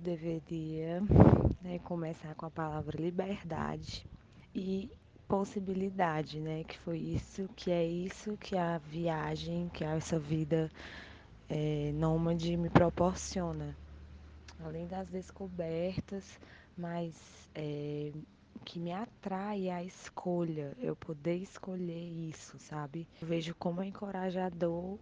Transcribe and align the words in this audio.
Deveria 0.00 1.02
né, 1.60 1.78
começar 1.80 2.34
com 2.34 2.46
a 2.46 2.50
palavra 2.50 3.00
liberdade 3.00 4.06
e 4.54 4.90
possibilidade, 5.28 6.40
né? 6.40 6.64
Que 6.64 6.78
foi 6.78 6.98
isso, 6.98 7.46
que 7.54 7.70
é 7.70 7.84
isso 7.84 8.36
que 8.38 8.56
a 8.56 8.78
viagem, 8.78 9.68
que 9.68 9.84
essa 9.84 10.18
vida 10.18 10.70
é, 11.48 11.92
nômade 11.92 12.56
me 12.56 12.70
proporciona. 12.70 13.76
Além 14.58 14.86
das 14.86 15.08
descobertas, 15.08 16.38
mas 16.76 17.14
é, 17.54 18.10
que 18.64 18.78
me 18.78 18.92
atrai 18.92 19.68
a 19.68 19.84
escolha, 19.84 20.74
eu 20.78 20.96
poder 20.96 21.36
escolher 21.36 22.08
isso, 22.28 22.58
sabe? 22.58 23.06
Eu 23.20 23.28
vejo 23.28 23.54
como 23.56 23.82
é 23.82 23.86
encorajador 23.86 24.98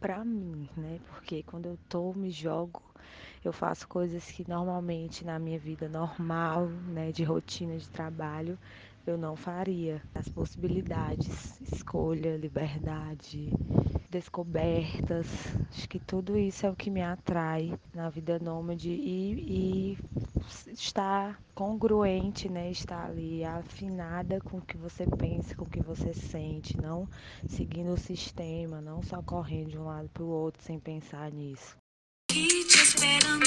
para 0.00 0.24
mim, 0.24 0.68
né? 0.76 1.00
Porque 1.08 1.42
quando 1.42 1.66
eu 1.66 1.78
tô, 1.88 2.12
me 2.14 2.30
jogo, 2.30 2.82
eu 3.44 3.52
faço 3.52 3.86
coisas 3.86 4.24
que 4.30 4.48
normalmente 4.48 5.24
na 5.24 5.38
minha 5.38 5.58
vida 5.58 5.88
normal, 5.88 6.66
né, 6.66 7.12
de 7.12 7.22
rotina 7.22 7.76
de 7.76 7.88
trabalho, 7.88 8.58
eu 9.06 9.16
não 9.16 9.36
faria. 9.36 10.02
As 10.14 10.28
possibilidades, 10.28 11.60
escolha, 11.72 12.36
liberdade, 12.36 13.50
descobertas, 14.10 15.26
acho 15.70 15.88
que 15.88 15.98
tudo 15.98 16.36
isso 16.36 16.66
é 16.66 16.70
o 16.70 16.76
que 16.76 16.90
me 16.90 17.02
atrai 17.02 17.72
na 17.94 18.10
vida 18.10 18.38
nômade 18.38 18.90
e, 18.90 19.96
e 19.96 19.98
estar 20.72 21.40
congruente, 21.54 22.48
né? 22.48 22.70
Estar 22.70 23.06
ali 23.06 23.44
afinada 23.44 24.40
com 24.40 24.58
o 24.58 24.62
que 24.62 24.76
você 24.76 25.06
pensa, 25.06 25.54
com 25.54 25.64
o 25.64 25.70
que 25.70 25.82
você 25.82 26.12
sente, 26.12 26.76
não 26.80 27.08
seguindo 27.46 27.92
o 27.92 27.98
sistema, 27.98 28.80
não 28.80 29.02
só 29.02 29.22
correndo 29.22 29.70
de 29.70 29.78
um 29.78 29.86
lado 29.86 30.08
para 30.10 30.22
o 30.22 30.28
outro 30.28 30.62
sem 30.62 30.78
pensar 30.78 31.30
nisso. 31.32 31.76
Esperando, 32.88 33.44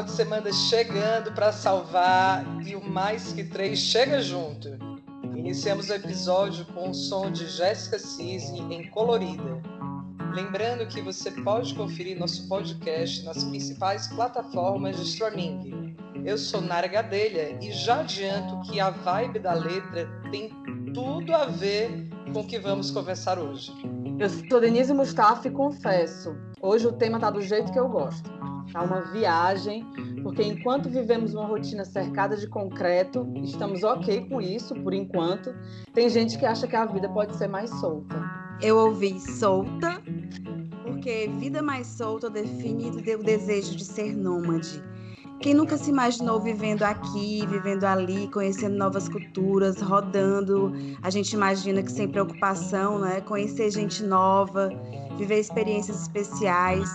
final 0.00 0.04
de 0.04 0.10
semana 0.12 0.52
chegando 0.52 1.32
para 1.32 1.52
salvar 1.52 2.44
e 2.66 2.74
o 2.74 2.88
Mais 2.88 3.32
Que 3.32 3.44
Três 3.44 3.78
chega 3.78 4.20
junto. 4.22 4.68
Iniciamos 5.34 5.90
o 5.90 5.94
episódio 5.94 6.64
com 6.66 6.90
o 6.90 6.94
som 6.94 7.30
de 7.30 7.46
Jéssica 7.46 7.98
Cisne 7.98 8.60
em 8.74 8.88
Colorida. 8.90 9.60
Lembrando 10.32 10.86
que 10.86 11.00
você 11.02 11.30
pode 11.30 11.74
conferir 11.74 12.18
nosso 12.18 12.48
podcast 12.48 13.24
nas 13.24 13.44
principais 13.44 14.06
plataformas 14.08 14.96
de 14.96 15.02
streaming. 15.02 15.96
Eu 16.24 16.38
sou 16.38 16.60
Nara 16.60 16.86
Gadelha 16.86 17.58
e 17.60 17.72
já 17.72 18.00
adianto 18.00 18.60
que 18.70 18.80
a 18.80 18.90
vibe 18.90 19.40
da 19.40 19.54
letra 19.54 20.08
tem 20.30 20.50
tudo 20.94 21.34
a 21.34 21.46
ver 21.46 22.08
com 22.32 22.40
o 22.40 22.46
que 22.46 22.58
vamos 22.58 22.90
conversar 22.90 23.38
hoje. 23.38 23.72
Eu 24.18 24.28
sou 24.28 24.60
Denise 24.60 24.92
Mustafa 24.92 25.48
e 25.48 25.50
confesso, 25.50 26.36
hoje 26.60 26.86
o 26.86 26.92
tema 26.92 27.18
tá 27.18 27.30
do 27.30 27.42
jeito 27.42 27.72
que 27.72 27.78
eu 27.78 27.88
gosto 27.88 28.30
a 28.74 28.82
uma 28.82 29.00
viagem, 29.12 29.84
porque 30.22 30.42
enquanto 30.42 30.88
vivemos 30.88 31.34
uma 31.34 31.46
rotina 31.46 31.84
cercada 31.84 32.36
de 32.36 32.46
concreto, 32.46 33.26
estamos 33.42 33.82
ok 33.82 34.28
com 34.28 34.40
isso 34.40 34.74
por 34.76 34.92
enquanto. 34.92 35.54
Tem 35.92 36.08
gente 36.08 36.38
que 36.38 36.46
acha 36.46 36.66
que 36.66 36.76
a 36.76 36.84
vida 36.86 37.08
pode 37.08 37.36
ser 37.36 37.48
mais 37.48 37.70
solta. 37.80 38.16
Eu 38.60 38.76
ouvi 38.76 39.18
solta, 39.18 40.00
porque 40.84 41.30
vida 41.38 41.62
mais 41.62 41.86
solta 41.86 42.28
define 42.28 42.90
o 42.90 43.22
desejo 43.22 43.76
de 43.76 43.84
ser 43.84 44.14
nômade. 44.14 44.82
Quem 45.40 45.54
nunca 45.54 45.78
se 45.78 45.88
imaginou 45.88 46.38
vivendo 46.38 46.82
aqui, 46.82 47.46
vivendo 47.46 47.84
ali, 47.84 48.28
conhecendo 48.28 48.76
novas 48.76 49.08
culturas, 49.08 49.80
rodando? 49.80 50.70
A 51.02 51.08
gente 51.08 51.32
imagina 51.32 51.82
que 51.82 51.90
sem 51.90 52.06
preocupação, 52.06 52.98
né? 52.98 53.22
Conhecer 53.22 53.70
gente 53.70 54.02
nova, 54.02 54.68
viver 55.16 55.40
experiências 55.40 56.02
especiais. 56.02 56.90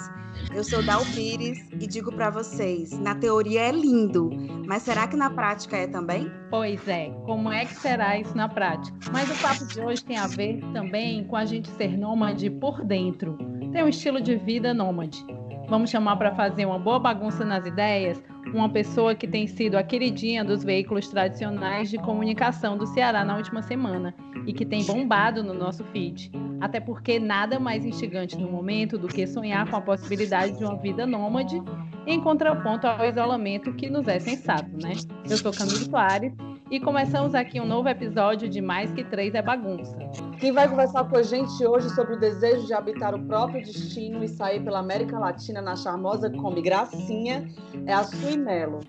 Eu 0.54 0.64
sou 0.64 0.82
Dal 0.84 1.04
Pires 1.14 1.60
e 1.74 1.86
digo 1.86 2.12
para 2.12 2.30
vocês, 2.30 2.92
na 2.92 3.14
teoria 3.16 3.62
é 3.62 3.72
lindo, 3.72 4.30
mas 4.66 4.84
será 4.84 5.08
que 5.08 5.16
na 5.16 5.30
prática 5.30 5.78
é 5.78 5.88
também? 5.88 6.32
Pois 6.50 6.88
é, 6.88 7.10
como 7.26 7.52
é 7.52 7.66
que 7.66 7.76
será 7.76 8.20
isso 8.20 8.36
na 8.36 8.48
prática? 8.48 8.98
Mas 9.12 9.30
o 9.30 9.42
papo 9.42 9.66
de 9.66 9.82
hoje 9.82 10.04
tem 10.04 10.18
a 10.18 10.28
ver 10.28 10.62
também 10.74 11.26
com 11.26 11.36
a 11.36 11.46
gente 11.46 11.70
ser 11.72 11.98
nômade 11.98 12.50
por 12.50 12.84
dentro. 12.84 13.38
Tem 13.72 13.84
um 13.84 13.90
estilo 13.90 14.22
de 14.22 14.38
vida 14.38 14.74
nômade. 14.74 15.26
Vamos 15.68 15.90
chamar 15.90 16.16
para 16.18 16.34
fazer 16.34 16.66
uma 16.66 16.78
boa 16.78 17.00
bagunça 17.00 17.44
nas 17.44 17.66
ideias 17.66 18.22
uma 18.54 18.70
pessoa 18.70 19.16
que 19.16 19.28
tem 19.28 19.48
sido 19.48 19.76
a 19.76 19.84
queridinha 19.84 20.44
dos 20.44 20.64
veículos 20.64 21.08
tradicionais 21.08 21.90
de 21.90 21.98
comunicação 21.98 22.78
do 22.78 22.86
Ceará 22.86 23.26
na 23.26 23.36
última 23.36 23.62
semana 23.62 24.14
e 24.46 24.54
que 24.54 24.66
tem 24.66 24.86
bombado 24.86 25.44
no 25.44 25.54
nosso 25.54 25.84
feed. 25.86 26.32
Até 26.62 26.80
porque 26.80 27.20
nada 27.20 27.60
mais 27.60 27.86
instigante 27.86 28.38
no 28.38 28.50
momento 28.50 28.98
do 28.98 29.08
que 29.08 29.26
sonhar 29.28 29.70
com 29.70 29.76
a 29.76 29.82
possibilidade 29.82 30.58
de 30.58 30.64
uma 30.64 30.78
vida 30.78 31.06
nômade 31.06 31.62
em 32.08 32.22
contraponto 32.22 32.88
ao 32.88 33.06
isolamento 33.06 33.74
que 33.74 33.90
nos 33.90 34.08
é 34.08 34.20
sensato, 34.20 34.70
né? 34.82 34.94
Eu 35.30 35.38
sou 35.38 35.52
Camille 35.52 35.86
Soares 35.86 36.34
e 36.70 36.80
começamos 36.80 37.36
aqui 37.36 37.62
um 37.62 37.66
novo 37.66 37.88
episódio 37.88 38.50
de 38.50 38.60
Mais 38.60 38.92
Que 38.92 39.04
Três 39.04 39.36
é 39.36 39.42
Bagunça. 39.42 39.96
Quem 40.40 40.52
vai 40.52 40.68
conversar 40.68 41.04
com 41.06 41.18
a 41.18 41.22
gente 41.22 41.66
hoje 41.66 41.90
sobre 41.92 42.16
o 42.16 42.20
desejo 42.20 42.66
de 42.66 42.74
habitar 42.74 43.14
o 43.14 43.24
próprio 43.28 43.64
destino 43.64 44.24
e 44.24 44.28
sair 44.28 44.64
pela 44.64 44.80
América 44.80 45.20
Latina 45.20 45.62
na 45.62 45.76
charmosa 45.76 46.30
Kombi 46.30 46.64
Gracinha 46.64 47.48
é 47.86 47.94
a 47.94 48.04
Sui 48.04 48.36
Melo. 48.36 48.80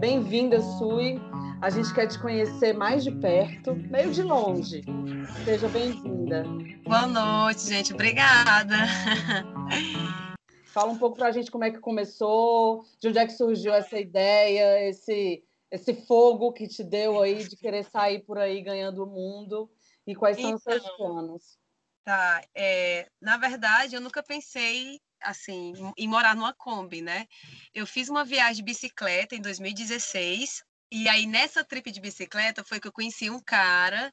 Bem-vinda, 0.00 0.60
Sui. 0.60 1.20
A 1.60 1.70
gente 1.70 1.92
quer 1.92 2.06
te 2.06 2.18
conhecer 2.18 2.72
mais 2.72 3.04
de 3.04 3.10
perto, 3.10 3.74
meio 3.74 4.10
de 4.10 4.22
longe. 4.22 4.82
Seja 5.44 5.68
bem-vinda. 5.68 6.44
Boa 6.84 7.06
noite, 7.06 7.68
gente. 7.68 7.92
Obrigada. 7.92 8.74
Fala 10.64 10.92
um 10.92 10.98
pouco 10.98 11.16
para 11.16 11.28
a 11.28 11.32
gente 11.32 11.50
como 11.50 11.64
é 11.64 11.70
que 11.70 11.78
começou, 11.78 12.84
de 13.00 13.08
onde 13.08 13.18
é 13.18 13.26
que 13.26 13.32
surgiu 13.32 13.72
essa 13.74 13.98
ideia, 13.98 14.88
esse 14.88 15.42
esse 15.70 15.94
fogo 16.06 16.52
que 16.52 16.66
te 16.66 16.82
deu 16.82 17.20
aí 17.20 17.46
de 17.46 17.56
querer 17.56 17.84
sair 17.84 18.20
por 18.24 18.38
aí 18.38 18.62
ganhando 18.62 19.04
o 19.04 19.06
mundo 19.06 19.70
e 20.06 20.14
quais 20.14 20.36
são 20.36 20.46
então, 20.46 20.56
os 20.56 20.62
seus 20.62 20.82
então, 20.82 20.96
planos? 20.96 21.58
Tá, 22.04 22.42
é, 22.54 23.08
na 23.20 23.36
verdade 23.36 23.94
eu 23.94 24.00
nunca 24.00 24.22
pensei 24.22 24.98
assim 25.20 25.72
em 25.96 26.08
morar 26.08 26.34
numa 26.34 26.54
Kombi, 26.54 27.02
né? 27.02 27.26
Eu 27.74 27.86
fiz 27.86 28.08
uma 28.08 28.24
viagem 28.24 28.56
de 28.56 28.62
bicicleta 28.62 29.34
em 29.34 29.40
2016 29.40 30.62
e 30.90 31.08
aí 31.08 31.26
nessa 31.26 31.62
trip 31.62 31.90
de 31.90 32.00
bicicleta 32.00 32.64
foi 32.64 32.80
que 32.80 32.88
eu 32.88 32.92
conheci 32.92 33.28
um 33.28 33.40
cara 33.40 34.12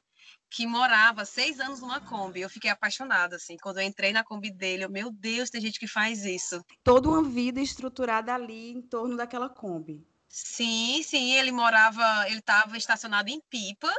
que 0.50 0.66
morava 0.66 1.24
seis 1.24 1.58
anos 1.60 1.80
numa 1.80 2.00
Kombi. 2.00 2.40
Eu 2.40 2.50
fiquei 2.50 2.70
apaixonada, 2.70 3.36
assim. 3.36 3.56
Quando 3.56 3.78
eu 3.78 3.84
entrei 3.84 4.12
na 4.12 4.24
Kombi 4.24 4.50
dele, 4.50 4.84
eu, 4.84 4.90
meu 4.90 5.10
Deus, 5.10 5.50
tem 5.50 5.60
gente 5.60 5.78
que 5.78 5.86
faz 5.86 6.24
isso. 6.24 6.62
Toda 6.84 7.08
uma 7.08 7.22
vida 7.22 7.60
estruturada 7.60 8.34
ali 8.34 8.72
em 8.72 8.82
torno 8.82 9.16
daquela 9.16 9.48
Kombi. 9.48 10.06
Sim, 10.28 11.02
sim, 11.02 11.32
ele 11.32 11.50
morava, 11.52 12.28
ele 12.28 12.38
estava 12.38 12.76
estacionado 12.76 13.30
em 13.30 13.40
Pipa. 13.50 13.92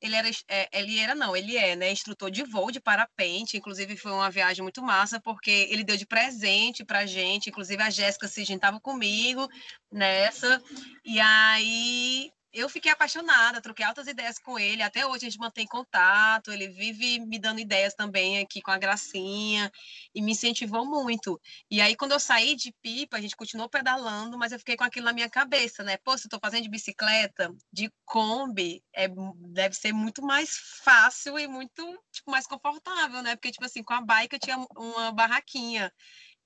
Ele 0.00 0.16
era, 0.16 0.28
é, 0.48 0.68
ele 0.78 0.98
era 0.98 1.14
não, 1.14 1.34
ele 1.34 1.56
é, 1.56 1.74
né, 1.74 1.90
instrutor 1.90 2.30
de 2.30 2.42
voo 2.44 2.70
de 2.70 2.80
parapente. 2.80 3.56
Inclusive 3.56 3.96
foi 3.96 4.12
uma 4.12 4.30
viagem 4.30 4.62
muito 4.62 4.82
massa 4.82 5.20
porque 5.20 5.66
ele 5.70 5.84
deu 5.84 5.96
de 5.96 6.06
presente 6.06 6.84
pra 6.84 7.06
gente. 7.06 7.48
Inclusive 7.48 7.82
a 7.82 7.90
Jéssica 7.90 8.28
Sigin 8.28 8.56
estava 8.56 8.78
comigo 8.80 9.48
nessa. 9.90 10.62
E 11.04 11.18
aí 11.20 12.30
eu 12.54 12.68
fiquei 12.68 12.92
apaixonada, 12.92 13.60
troquei 13.60 13.84
altas 13.84 14.06
ideias 14.06 14.38
com 14.38 14.56
ele. 14.58 14.80
Até 14.80 15.04
hoje 15.04 15.26
a 15.26 15.28
gente 15.28 15.40
mantém 15.40 15.66
contato. 15.66 16.52
Ele 16.52 16.68
vive 16.68 17.18
me 17.18 17.38
dando 17.38 17.58
ideias 17.58 17.94
também 17.94 18.38
aqui 18.38 18.62
com 18.62 18.70
a 18.70 18.78
Gracinha 18.78 19.70
e 20.14 20.22
me 20.22 20.32
incentivou 20.32 20.86
muito. 20.86 21.40
E 21.68 21.80
aí, 21.80 21.96
quando 21.96 22.12
eu 22.12 22.20
saí 22.20 22.54
de 22.54 22.72
pipa, 22.80 23.16
a 23.16 23.20
gente 23.20 23.36
continuou 23.36 23.68
pedalando, 23.68 24.38
mas 24.38 24.52
eu 24.52 24.58
fiquei 24.60 24.76
com 24.76 24.84
aquilo 24.84 25.06
na 25.06 25.12
minha 25.12 25.28
cabeça, 25.28 25.82
né? 25.82 25.96
Pô, 25.96 26.16
se 26.16 26.26
eu 26.26 26.30
tô 26.30 26.38
fazendo 26.38 26.62
de 26.62 26.70
bicicleta, 26.70 27.52
de 27.72 27.92
Kombi, 28.04 28.82
é, 28.94 29.08
deve 29.48 29.74
ser 29.74 29.92
muito 29.92 30.22
mais 30.22 30.56
fácil 30.84 31.38
e 31.38 31.48
muito 31.48 31.82
tipo, 32.12 32.30
mais 32.30 32.46
confortável, 32.46 33.20
né? 33.20 33.34
Porque, 33.34 33.50
tipo 33.50 33.64
assim, 33.64 33.82
com 33.82 33.94
a 33.94 34.00
bike 34.00 34.36
eu 34.36 34.40
tinha 34.40 34.66
uma 34.76 35.10
barraquinha. 35.10 35.92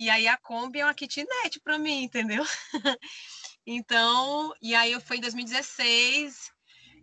E 0.01 0.09
aí 0.09 0.29
a 0.29 0.37
Kombi 0.37 0.79
é 0.79 0.85
uma 0.85 0.95
kitnet 0.95 1.61
para 1.63 1.77
mim, 1.77 2.05
entendeu? 2.05 2.45
Então, 3.71 4.55
e 4.63 4.75
aí 4.75 4.93
eu 4.93 5.01
fui 5.01 5.19
em 5.19 5.21
2016, 5.21 6.51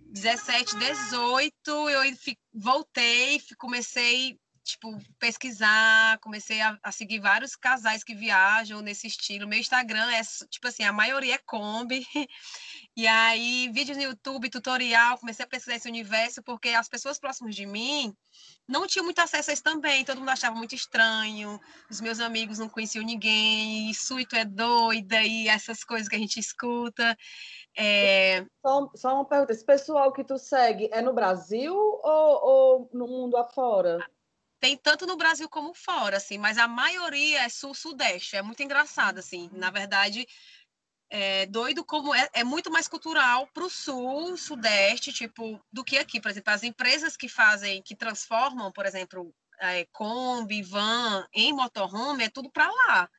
17, 0.08 0.76
18, 0.76 1.54
eu 1.92 2.02
voltei, 2.52 3.40
comecei 3.56 4.40
tipo 4.64 4.98
pesquisar, 5.20 6.18
comecei 6.22 6.60
a, 6.62 6.76
a, 6.82 6.92
seguir 6.92 7.20
vários 7.20 7.56
casais 7.56 8.04
que 8.04 8.16
viajam 8.16 8.82
nesse 8.82 9.06
estilo. 9.06 9.48
Meu 9.48 9.60
Instagram 9.60 10.10
é 10.10 10.22
tipo 10.50 10.68
assim, 10.68 10.82
a 10.82 10.92
maioria 10.92 11.36
é 11.36 11.38
Kombi. 11.46 12.04
E 12.98 13.08
aí, 13.08 13.70
vídeos 13.74 13.98
no 13.98 14.04
YouTube, 14.04 14.50
tutorial, 14.50 15.18
comecei 15.18 15.44
a 15.44 15.48
pesquisar 15.48 15.76
esse 15.76 15.90
universo, 15.90 16.42
porque 16.42 16.70
as 16.70 16.88
pessoas 16.88 17.20
próximas 17.20 17.54
de 17.54 17.66
mim 17.66 18.16
não 18.66 18.88
tinham 18.88 19.04
muito 19.04 19.20
acesso 19.20 19.50
a 19.50 19.54
isso 19.54 19.62
também. 19.62 20.06
Todo 20.06 20.20
mundo 20.20 20.30
achava 20.30 20.56
muito 20.56 20.74
estranho, 20.74 21.60
os 21.90 22.00
meus 22.00 22.22
amigos 22.22 22.58
não 22.58 22.70
conheciam 22.70 23.04
ninguém, 23.04 23.90
isso 23.90 24.18
e 24.18 24.26
tu 24.26 24.38
é 24.38 24.46
doida, 24.46 25.22
e 25.22 25.50
essas 25.50 25.84
coisas 25.84 26.08
que 26.08 26.16
a 26.16 26.20
gente 26.20 26.40
escuta. 26.40 27.18
É... 27.78 28.46
Só, 28.66 28.90
só, 28.96 29.14
uma 29.16 29.26
pergunta: 29.26 29.52
esse 29.52 29.66
pessoal 29.66 30.14
que 30.14 30.24
tu 30.24 30.38
segue 30.38 30.90
é 30.94 31.02
no 31.02 31.14
Brasil 31.14 31.76
ou, 31.76 32.02
ou 32.02 32.90
no 32.94 33.08
mundo 33.08 33.36
afora? 33.36 34.00
Tem 34.58 34.78
tanto 34.78 35.06
no 35.06 35.18
Brasil 35.18 35.50
como 35.50 35.74
fora, 35.74 36.16
assim, 36.16 36.38
mas 36.38 36.58
a 36.58 36.68
maioria 36.68 37.44
é 37.44 37.50
sul-sudeste. 37.50 38.38
É 38.38 38.42
muito 38.42 38.64
engraçado, 38.64 39.20
assim. 39.20 39.50
Na 39.52 39.70
verdade, 39.70 40.26
é 41.18 41.46
doido 41.46 41.86
como 41.86 42.14
é, 42.14 42.30
é 42.34 42.44
muito 42.44 42.70
mais 42.70 42.90
cultural 42.90 43.48
para 43.54 43.64
o 43.64 43.70
sul, 43.70 44.36
sudeste, 44.36 45.14
tipo, 45.14 45.64
do 45.72 45.82
que 45.82 45.98
aqui. 45.98 46.20
Por 46.20 46.30
exemplo, 46.30 46.52
as 46.52 46.62
empresas 46.62 47.16
que 47.16 47.30
fazem, 47.30 47.82
que 47.82 47.96
transformam, 47.96 48.70
por 48.70 48.86
exemplo, 48.86 49.34
é, 49.62 49.86
Kombi, 49.94 50.62
van 50.62 51.26
em 51.34 51.54
motorhome, 51.54 52.26
é 52.26 52.30
tudo 52.30 52.52
para 52.52 52.70
lá. 52.70 53.10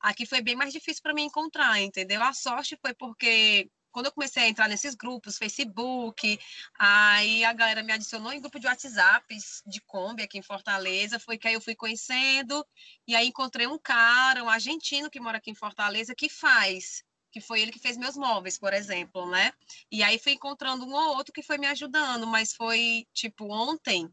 Aqui 0.00 0.26
foi 0.26 0.40
bem 0.40 0.56
mais 0.56 0.72
difícil 0.72 1.00
para 1.00 1.14
mim 1.14 1.22
encontrar, 1.22 1.80
entendeu? 1.80 2.20
A 2.20 2.32
sorte 2.32 2.76
foi 2.82 2.92
porque 2.92 3.70
quando 3.92 4.06
eu 4.06 4.12
comecei 4.12 4.42
a 4.42 4.48
entrar 4.48 4.68
nesses 4.68 4.96
grupos, 4.96 5.38
Facebook, 5.38 6.38
aí 6.78 7.44
a 7.44 7.52
galera 7.52 7.82
me 7.82 7.92
adicionou 7.92 8.32
em 8.32 8.40
grupo 8.40 8.58
de 8.58 8.66
WhatsApp 8.66 9.24
de 9.64 9.80
Kombi 9.82 10.24
aqui 10.24 10.36
em 10.36 10.42
Fortaleza, 10.42 11.20
foi 11.20 11.38
que 11.38 11.46
aí 11.46 11.54
eu 11.54 11.60
fui 11.60 11.76
conhecendo, 11.76 12.66
e 13.06 13.14
aí 13.14 13.28
encontrei 13.28 13.68
um 13.68 13.78
cara, 13.78 14.42
um 14.42 14.50
argentino 14.50 15.08
que 15.08 15.20
mora 15.20 15.38
aqui 15.38 15.50
em 15.50 15.54
Fortaleza, 15.54 16.14
que 16.14 16.28
faz, 16.28 17.05
que 17.36 17.40
foi 17.42 17.60
ele 17.60 17.70
que 17.70 17.78
fez 17.78 17.98
meus 17.98 18.16
móveis, 18.16 18.56
por 18.56 18.72
exemplo, 18.72 19.28
né? 19.28 19.52
E 19.92 20.02
aí 20.02 20.18
fui 20.18 20.32
encontrando 20.32 20.86
um 20.86 20.94
ou 20.94 21.16
outro 21.16 21.34
que 21.34 21.42
foi 21.42 21.58
me 21.58 21.66
ajudando, 21.66 22.26
mas 22.26 22.54
foi, 22.54 23.04
tipo, 23.12 23.52
ontem, 23.52 24.08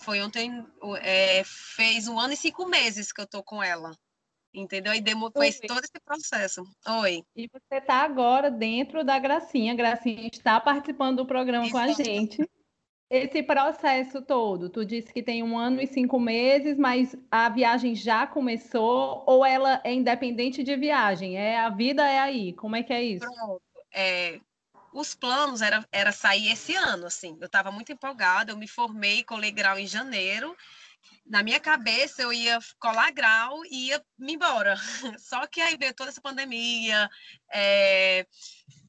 foi 0.00 0.22
ontem, 0.22 0.64
é, 1.02 1.42
fez 1.44 2.06
um 2.06 2.16
ano 2.16 2.34
e 2.34 2.36
cinco 2.36 2.64
meses 2.68 3.10
que 3.12 3.20
eu 3.20 3.26
tô 3.26 3.42
com 3.42 3.60
ela. 3.60 3.90
Entendeu? 4.54 4.94
E 4.94 5.00
demo, 5.00 5.32
foi 5.32 5.52
todo 5.52 5.82
esse 5.82 6.00
processo. 6.04 6.62
Oi. 7.02 7.24
E 7.34 7.48
você 7.48 7.74
está 7.74 8.02
agora 8.04 8.52
dentro 8.52 9.02
da 9.04 9.18
Gracinha. 9.18 9.72
A 9.72 9.76
Gracinha 9.76 10.28
está 10.32 10.60
participando 10.60 11.16
do 11.16 11.26
programa 11.26 11.64
Isso. 11.64 11.72
com 11.72 11.78
a 11.78 11.88
gente. 11.88 12.48
Esse 13.10 13.42
processo 13.42 14.20
todo, 14.20 14.68
tu 14.68 14.84
disse 14.84 15.12
que 15.12 15.22
tem 15.22 15.42
um 15.42 15.58
ano 15.58 15.80
e 15.80 15.86
cinco 15.86 16.20
meses, 16.20 16.76
mas 16.76 17.16
a 17.30 17.48
viagem 17.48 17.94
já 17.94 18.26
começou 18.26 19.24
ou 19.26 19.44
ela 19.46 19.80
é 19.82 19.94
independente 19.94 20.62
de 20.62 20.76
viagem? 20.76 21.36
É 21.36 21.58
a 21.58 21.70
vida 21.70 22.06
é 22.06 22.18
aí? 22.18 22.52
Como 22.52 22.76
é 22.76 22.82
que 22.82 22.92
é 22.92 23.02
isso? 23.02 23.26
Pronto. 23.26 23.62
É, 23.94 24.38
os 24.92 25.14
planos 25.14 25.62
era, 25.62 25.86
era 25.90 26.12
sair 26.12 26.52
esse 26.52 26.74
ano, 26.74 27.06
assim. 27.06 27.36
Eu 27.40 27.46
estava 27.46 27.72
muito 27.72 27.90
empolgada. 27.90 28.52
Eu 28.52 28.58
me 28.58 28.68
formei 28.68 29.24
com 29.24 29.38
grau 29.54 29.78
em 29.78 29.86
janeiro 29.86 30.54
na 31.26 31.42
minha 31.42 31.60
cabeça 31.60 32.22
eu 32.22 32.32
ia 32.32 32.58
colar 32.78 33.10
grau 33.12 33.64
e 33.66 33.88
ia 33.88 34.02
me 34.18 34.34
embora. 34.34 34.74
Só 35.18 35.46
que 35.46 35.60
aí 35.60 35.76
veio 35.76 35.94
toda 35.94 36.10
essa 36.10 36.20
pandemia, 36.20 37.08
é, 37.52 38.26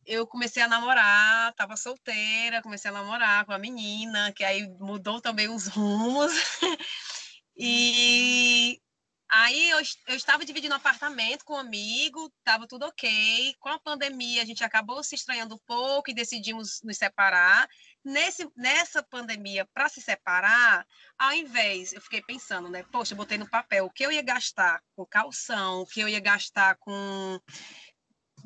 eu 0.09 0.25
comecei 0.25 0.63
a 0.63 0.67
namorar, 0.67 1.51
estava 1.51 1.77
solteira, 1.77 2.63
comecei 2.63 2.89
a 2.89 2.93
namorar 2.93 3.45
com 3.45 3.53
a 3.53 3.59
menina, 3.59 4.33
que 4.33 4.43
aí 4.43 4.67
mudou 4.79 5.21
também 5.21 5.47
os 5.47 5.67
rumos. 5.67 6.31
e 7.55 8.81
aí 9.29 9.69
eu, 9.69 9.77
eu 10.07 10.15
estava 10.15 10.43
dividindo 10.43 10.73
apartamento 10.73 11.45
com 11.45 11.53
um 11.53 11.57
amigo, 11.57 12.33
estava 12.39 12.67
tudo 12.67 12.87
ok. 12.87 13.53
Com 13.59 13.69
a 13.69 13.77
pandemia, 13.77 14.41
a 14.41 14.45
gente 14.45 14.63
acabou 14.63 15.03
se 15.03 15.13
estranhando 15.13 15.53
um 15.53 15.59
pouco 15.59 16.09
e 16.09 16.15
decidimos 16.15 16.81
nos 16.83 16.97
separar. 16.97 17.69
Nesse, 18.03 18.49
nessa 18.57 19.03
pandemia, 19.03 19.67
para 19.75 19.89
se 19.89 20.01
separar, 20.01 20.87
ao 21.19 21.33
invés, 21.33 21.93
eu 21.93 22.01
fiquei 22.01 22.23
pensando, 22.23 22.67
né? 22.67 22.83
Poxa, 22.91 23.13
eu 23.13 23.17
botei 23.17 23.37
no 23.37 23.47
papel 23.47 23.85
o 23.85 23.91
que 23.91 24.03
eu 24.03 24.11
ia 24.11 24.23
gastar 24.23 24.81
com 24.95 25.05
calção, 25.05 25.81
o 25.81 25.85
que 25.85 25.99
eu 25.99 26.09
ia 26.09 26.19
gastar 26.19 26.77
com 26.77 27.39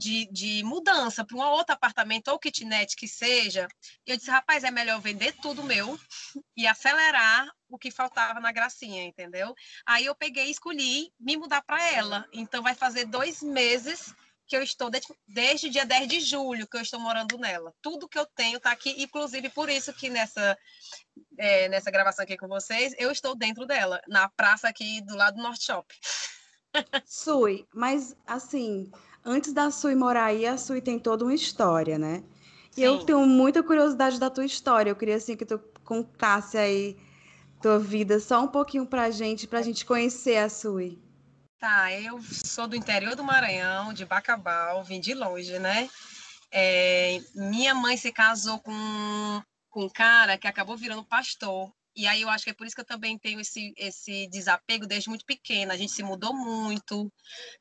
de, 0.04 0.26
de 0.26 0.64
mudança 0.64 1.24
para 1.24 1.38
um 1.38 1.42
outro 1.42 1.74
apartamento 1.74 2.28
ou 2.28 2.38
kitnet 2.38 2.94
que 2.96 3.08
seja, 3.08 3.68
eu 4.06 4.18
disse, 4.18 4.30
rapaz, 4.30 4.66
é 4.66 4.70
melhor 4.70 5.00
vender 5.00 5.34
tudo 5.42 5.64
meu 5.64 5.98
e 6.58 6.68
acelerar 6.68 7.48
o 7.70 7.78
que 7.78 7.90
faltava 7.90 8.42
na 8.42 8.52
gracinha, 8.52 9.06
entendeu? 9.06 9.56
Aí 9.86 10.06
eu 10.06 10.14
peguei 10.14 10.48
e 10.48 10.52
escolhi 10.52 11.12
me 11.18 11.38
mudar 11.38 11.62
para 11.62 11.82
ela. 11.90 12.28
Então 12.34 12.62
vai 12.62 12.76
fazer 12.76 13.06
dois 13.06 13.42
meses 13.42 14.14
que 14.46 14.58
eu 14.58 14.62
estou 14.62 14.90
desde, 14.90 15.16
desde 15.26 15.70
dia 15.70 15.86
10 15.86 16.08
de 16.08 16.20
julho 16.20 16.68
que 16.68 16.76
eu 16.76 16.82
estou 16.82 17.00
morando 17.00 17.38
nela. 17.38 17.74
Tudo 17.82 18.10
que 18.10 18.20
eu 18.20 18.26
tenho 18.36 18.58
está 18.58 18.72
aqui, 18.72 19.02
inclusive 19.02 19.50
por 19.50 19.70
isso 19.70 19.94
que 19.94 20.10
nessa, 20.10 20.58
é, 21.38 21.70
nessa 21.70 21.90
gravação 21.90 22.24
aqui 22.24 22.36
com 22.36 22.50
vocês, 22.50 22.94
eu 22.98 23.10
estou 23.10 23.36
dentro 23.36 23.66
dela, 23.66 24.02
na 24.06 24.28
praça 24.30 24.68
aqui 24.68 25.00
do 25.02 25.16
lado 25.16 25.38
do 25.38 25.44
Norte 25.44 25.64
Shop. 25.64 25.88
Sui, 27.06 27.66
mas 27.74 28.16
assim, 28.28 28.92
antes 29.26 29.54
da 29.54 29.72
Sui 29.72 29.96
morar 29.96 30.26
aí, 30.26 30.46
a 30.46 30.58
Sui 30.58 30.82
tem 30.82 31.00
toda 31.00 31.24
uma 31.24 31.34
história, 31.34 31.98
né? 31.98 32.24
E 32.72 32.76
Sim. 32.76 32.84
eu 32.84 33.06
tenho 33.06 33.26
muita 33.26 33.62
curiosidade 33.64 34.20
da 34.20 34.30
tua 34.30 34.46
história. 34.46 34.90
Eu 34.90 34.96
queria 34.96 35.16
assim 35.16 35.36
que 35.36 35.46
tu 35.46 35.60
contasse 35.84 36.58
aí 36.58 36.98
tua 37.62 37.80
vida 37.80 38.20
só 38.20 38.44
um 38.44 38.48
pouquinho 38.48 38.86
pra 38.86 39.10
gente, 39.10 39.48
pra 39.48 39.62
gente 39.62 39.86
conhecer 39.86 40.38
a 40.38 40.50
Sui. 40.50 41.00
Tá, 41.60 41.94
eu 41.94 42.22
sou 42.22 42.68
do 42.68 42.76
interior 42.76 43.16
do 43.16 43.24
Maranhão, 43.24 43.94
de 43.94 44.06
Bacabal, 44.06 44.84
vim 44.84 45.00
de 45.00 45.14
longe, 45.14 45.58
né? 45.60 45.90
É, 46.52 47.22
minha 47.34 47.74
mãe 47.74 47.96
se 47.96 48.12
casou 48.12 48.60
com, 48.60 49.42
com 49.70 49.86
um 49.86 49.90
cara 49.90 50.38
que 50.38 50.46
acabou 50.46 50.76
virando 50.76 51.06
pastor. 51.06 51.72
E 51.96 52.08
aí 52.08 52.22
eu 52.22 52.30
acho 52.30 52.44
que 52.44 52.50
é 52.50 52.54
por 52.54 52.66
isso 52.66 52.76
que 52.76 52.82
eu 52.82 52.86
também 52.86 53.20
tenho 53.20 53.40
esse, 53.40 53.74
esse 53.78 54.28
desapego 54.28 54.88
desde 54.88 55.10
muito 55.10 55.26
pequena. 55.26 55.74
A 55.74 55.78
gente 55.78 55.92
se 55.92 56.02
mudou 56.02 56.34
muito, 56.34 57.12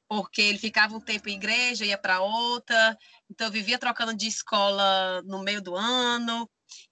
porque 0.08 0.40
ele 0.40 0.58
ficava 0.58 0.96
um 0.96 1.00
tempo 1.00 1.28
em 1.28 1.36
igreja, 1.36 1.84
ia 1.84 1.98
para 1.98 2.20
outra. 2.20 2.96
Então 3.30 3.48
eu 3.48 3.52
vivia 3.52 3.78
trocando 3.78 4.14
de 4.14 4.26
escola 4.26 5.22
no 5.22 5.42
meio 5.42 5.60
do 5.60 5.76
ano. 5.76 6.48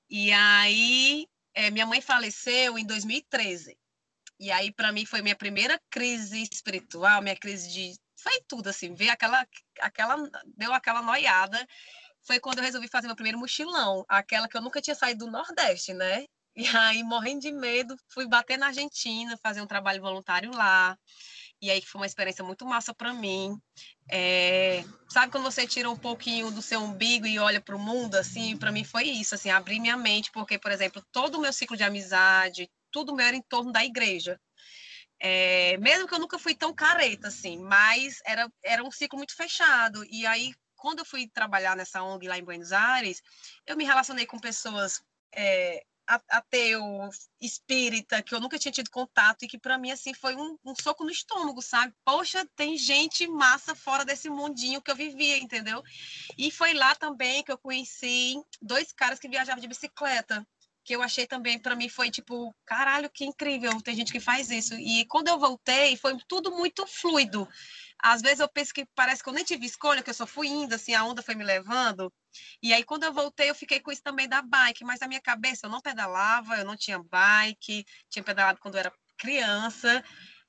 E 0.09 0.33
aí 0.33 1.27
é, 1.55 1.71
minha 1.71 1.87
mãe 1.87 2.01
faleceu 2.01 2.79
em 2.79 2.85
2013. 2.87 3.77
E 4.39 4.51
aí, 4.51 4.73
para 4.73 4.91
mim, 4.93 5.05
foi 5.05 5.21
minha 5.21 5.37
primeira 5.37 5.79
crise 5.91 6.43
espiritual, 6.51 7.21
minha 7.21 7.37
crise 7.37 7.71
de. 7.71 7.93
Foi 8.17 8.41
tudo, 8.49 8.69
assim, 8.69 8.95
ver 8.95 9.11
aquela. 9.11 9.47
aquela 9.81 10.17
deu 10.57 10.73
aquela 10.73 11.03
noiada. 11.03 11.67
Foi 12.23 12.41
quando 12.41 12.59
eu 12.59 12.65
resolvi 12.65 12.89
fazer 12.89 13.07
meu 13.07 13.17
primeiro 13.17 13.39
mochilão, 13.39 14.05
aquela 14.09 14.49
que 14.49 14.57
eu 14.57 14.63
nunca 14.63 14.81
tinha 14.81 14.95
saído 14.95 15.27
do 15.27 15.31
Nordeste, 15.31 15.93
né? 15.95 16.27
E 16.57 16.67
aí, 16.77 17.03
morrendo 17.03 17.41
de 17.41 17.53
medo, 17.53 17.97
fui 18.09 18.27
bater 18.27 18.59
na 18.59 18.67
Argentina, 18.67 19.39
fazer 19.43 19.61
um 19.61 19.67
trabalho 19.67 20.03
voluntário 20.03 20.51
lá. 20.53 20.99
E 21.63 21.71
aí 21.71 21.83
foi 21.83 22.01
uma 22.01 22.07
experiência 22.07 22.43
muito 22.43 22.65
massa 22.65 22.95
para 22.95 23.13
mim. 23.13 23.57
É, 24.11 24.83
sabe 25.09 25.31
quando 25.31 25.45
você 25.45 25.67
tira 25.67 25.91
um 25.91 25.97
pouquinho 25.97 26.51
do 26.51 26.63
seu 26.63 26.81
umbigo 26.81 27.27
e 27.27 27.39
olha 27.39 27.61
para 27.61 27.77
o 27.77 27.79
mundo, 27.79 28.15
assim, 28.17 28.57
para 28.57 28.73
mim 28.73 28.83
foi 28.83 29.05
isso, 29.05 29.35
assim, 29.35 29.51
abrir 29.51 29.79
minha 29.79 29.97
mente, 29.97 30.31
porque, 30.33 30.59
por 30.59 30.73
exemplo, 30.73 31.05
todo 31.13 31.37
o 31.37 31.41
meu 31.41 31.53
ciclo 31.53 31.77
de 31.77 31.85
amizade, 31.85 32.69
tudo 32.91 33.15
meu 33.15 33.27
era 33.27 33.37
em 33.37 33.43
torno 33.43 33.71
da 33.73 33.85
igreja. 33.85 34.41
É, 35.21 35.77
mesmo 35.77 36.09
que 36.09 36.15
eu 36.15 36.19
nunca 36.19 36.39
fui 36.39 36.55
tão 36.55 36.75
careta, 36.75 37.29
assim, 37.29 37.59
mas 37.59 38.19
era, 38.25 38.51
era 38.65 38.83
um 38.83 38.91
ciclo 38.91 39.19
muito 39.19 39.37
fechado. 39.37 40.03
E 40.11 40.27
aí, 40.27 40.55
quando 40.77 41.01
eu 41.01 41.05
fui 41.05 41.29
trabalhar 41.29 41.77
nessa 41.77 42.03
ONG 42.03 42.27
lá 42.27 42.39
em 42.39 42.45
Buenos 42.45 42.73
Aires, 42.73 43.23
eu 43.67 43.77
me 43.77 43.85
relacionei 43.85 44.25
com 44.25 44.39
pessoas 44.39 45.03
é, 45.35 45.85
ateu, 46.29 46.83
espírita, 47.41 48.23
que 48.23 48.35
eu 48.35 48.41
nunca 48.41 48.59
tinha 48.59 48.73
tido 48.73 48.91
contato 48.91 49.45
e 49.45 49.49
que 49.49 49.59
para 49.59 49.79
mim 49.79 49.91
assim 49.91 50.13
foi 50.15 50.35
um, 50.37 50.57
um, 50.65 50.75
soco 50.75 51.05
no 51.05 51.11
estômago, 51.11 51.63
sabe? 51.63 51.95
Poxa, 52.05 52.47
tem 52.57 52.77
gente 52.77 53.27
massa 53.29 53.75
fora 53.75 54.05
desse 54.05 54.29
mundinho 54.29 54.83
que 54.83 54.91
eu 54.91 54.97
vivia, 54.97 55.39
entendeu? 55.39 55.83
E 56.37 56.51
foi 56.51 56.75
lá 56.75 56.95
também 56.95 57.43
que 57.43 57.53
eu 57.53 57.59
conheci 57.59 58.35
dois 58.61 58.93
caras 58.93 59.19
que 59.19 59.29
viajavam 59.29 59.61
de 59.61 59.69
bicicleta 59.69 60.47
que 60.83 60.97
eu 60.97 61.03
achei 61.03 61.27
também, 61.27 61.59
para 61.59 61.77
mim, 61.77 61.89
foi 61.89 62.11
tipo, 62.11 62.55
caralho, 62.65 63.11
que 63.11 63.25
incrível, 63.25 63.81
tem 63.81 63.95
gente 63.95 64.11
que 64.11 64.19
faz 64.19 64.51
isso. 64.51 64.75
E 64.75 65.05
quando 65.05 65.29
eu 65.29 65.39
voltei, 65.39 65.97
foi 65.97 66.17
tudo 66.27 66.51
muito 66.51 66.87
fluido. 66.87 67.47
Às 68.03 68.23
vezes 68.23 68.41
eu 68.41 68.49
penso 68.49 68.73
que 68.73 68.87
parece 68.95 69.23
que 69.23 69.29
eu 69.29 69.33
nem 69.33 69.45
tive 69.45 69.67
escolha, 69.67 70.03
que 70.03 70.11
eu 70.11 70.15
só 70.15 70.27
fui 70.27 70.49
indo, 70.49 70.75
assim, 70.75 70.95
a 70.95 71.05
onda 71.05 71.23
foi 71.23 71.35
me 71.35 71.45
levando. 71.45 72.13
E 72.63 72.73
aí, 72.73 72.85
quando 72.85 73.05
eu 73.05 73.13
voltei, 73.13 73.51
eu 73.51 73.55
fiquei 73.55 73.81
com 73.81 73.91
isso 73.93 74.03
também 74.03 74.29
da 74.29 74.43
bike, 74.43 74.85
mas 74.85 75.01
na 75.01 75.09
minha 75.09 75.21
cabeça 75.21 75.67
eu 75.67 75.71
não 75.71 75.81
pedalava, 75.81 76.57
eu 76.59 76.65
não 76.65 76.77
tinha 76.77 76.99
bike, 77.03 77.85
tinha 78.09 78.23
pedalado 78.23 78.61
quando 78.61 78.75
eu 78.77 78.81
era 78.81 78.93
criança. 79.19 80.03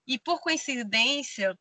E 0.07 0.19
por 0.19 0.39
coincidência, 0.41 1.57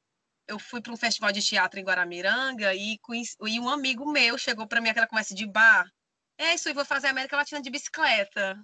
eu 0.49 0.59
fui 0.59 0.81
para 0.83 0.93
um 0.93 0.97
festival 0.97 1.33
de 1.33 1.43
teatro 1.43 1.81
em 1.81 1.85
Guaramiranga 1.85 2.75
e, 2.75 2.99
e 3.47 3.61
um 3.61 3.69
amigo 3.69 4.11
meu 4.11 4.39
chegou 4.39 4.67
para 4.67 4.81
mim 4.81 4.91
aquela 4.91 5.07
conversa 5.07 5.35
de 5.35 5.47
bar 5.47 5.87
é 6.41 6.55
isso, 6.55 6.71
eu 6.71 6.75
vou 6.75 6.87
fazer 6.87 7.09
a 7.09 7.11
América 7.11 7.37
Latina 7.37 7.61
de 7.61 7.71
bicicleta. 7.71 8.59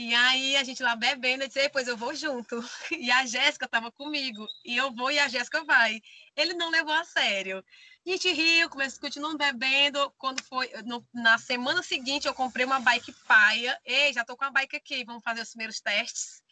E 0.00 0.14
aí 0.14 0.54
a 0.54 0.62
gente 0.62 0.80
lá 0.80 0.94
bebendo, 0.94 1.42
eu 1.42 1.48
disse, 1.48 1.60
depois 1.60 1.88
eu 1.88 1.96
vou 1.96 2.14
junto. 2.14 2.54
E 2.96 3.10
a 3.10 3.26
Jéssica 3.26 3.64
estava 3.66 3.90
comigo, 3.90 4.46
e 4.64 4.76
eu 4.76 4.92
vou 4.94 5.10
e 5.10 5.18
a 5.18 5.26
Jéssica 5.26 5.64
vai. 5.64 6.00
Ele 6.36 6.54
não 6.54 6.70
levou 6.70 6.94
a 6.94 7.02
sério. 7.02 7.64
A 8.06 8.10
gente 8.10 8.30
riu, 8.32 8.70
começou, 8.70 9.00
continuando 9.00 9.36
bebendo. 9.36 10.08
Quando 10.16 10.40
foi 10.44 10.70
no, 10.84 11.04
na 11.12 11.36
semana 11.36 11.82
seguinte, 11.82 12.28
eu 12.28 12.32
comprei 12.32 12.64
uma 12.64 12.78
bike 12.78 13.12
paia. 13.26 13.76
Ei, 13.84 14.12
já 14.12 14.24
tô 14.24 14.36
com 14.36 14.44
a 14.44 14.52
bike 14.52 14.76
aqui, 14.76 15.04
vamos 15.04 15.24
fazer 15.24 15.40
os 15.40 15.50
primeiros 15.50 15.80
testes. 15.80 16.44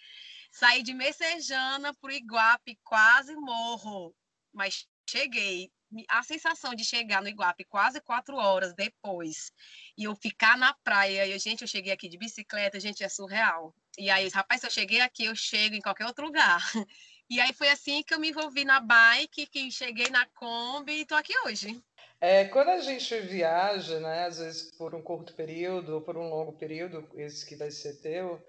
Saí 0.51 0.83
de 0.83 0.93
Messejana 0.93 1.95
para 1.95 2.11
o 2.11 2.13
Iguape, 2.13 2.81
quase 2.83 3.37
morro, 3.37 4.13
mas 4.53 4.89
cheguei 5.09 5.71
a 6.09 6.23
sensação 6.23 6.75
de 6.75 6.85
chegar 6.85 7.23
no 7.23 7.29
Iguape 7.29 7.65
quase 7.65 8.01
quatro 8.01 8.37
horas 8.37 8.75
depois 8.75 9.53
e 9.97 10.05
eu 10.05 10.15
ficar 10.15 10.57
na 10.59 10.75
praia, 10.75 11.27
e 11.27 11.39
gente, 11.39 11.63
eu 11.63 11.69
cheguei 11.69 11.93
aqui 11.93 12.09
de 12.09 12.19
bicicleta, 12.19 12.81
gente, 12.81 13.05
é 13.05 13.09
surreal. 13.09 13.75
E 13.99 14.11
aí, 14.11 14.29
rapaz, 14.29 14.61
se 14.61 14.67
eu 14.67 14.71
cheguei 14.71 15.01
aqui, 15.01 15.25
eu 15.25 15.35
chego 15.35 15.75
em 15.75 15.81
qualquer 15.81 16.07
outro 16.07 16.27
lugar. 16.27 16.61
E 17.29 17.41
aí 17.41 17.53
foi 17.53 17.69
assim 17.69 18.05
que 18.05 18.15
eu 18.15 18.21
me 18.21 18.31
envolvi 18.31 18.65
na 18.65 18.79
bike, 18.79 19.47
que 19.47 19.69
cheguei 19.69 20.09
na 20.11 20.25
Kombi 20.27 20.93
e 20.93 21.01
estou 21.03 21.19
aqui 21.19 21.37
hoje. 21.41 21.83
É, 22.21 22.45
quando 22.45 22.69
a 22.69 22.79
gente 22.79 23.19
viaja, 23.19 23.99
né, 23.99 24.27
às 24.27 24.39
vezes 24.39 24.71
por 24.77 24.95
um 24.95 25.03
curto 25.03 25.35
período 25.35 25.95
ou 25.95 26.01
por 26.01 26.17
um 26.17 26.31
longo 26.31 26.53
período, 26.53 27.05
esse 27.17 27.45
que 27.45 27.57
vai 27.57 27.73
ser 27.73 28.01
teu, 28.01 28.41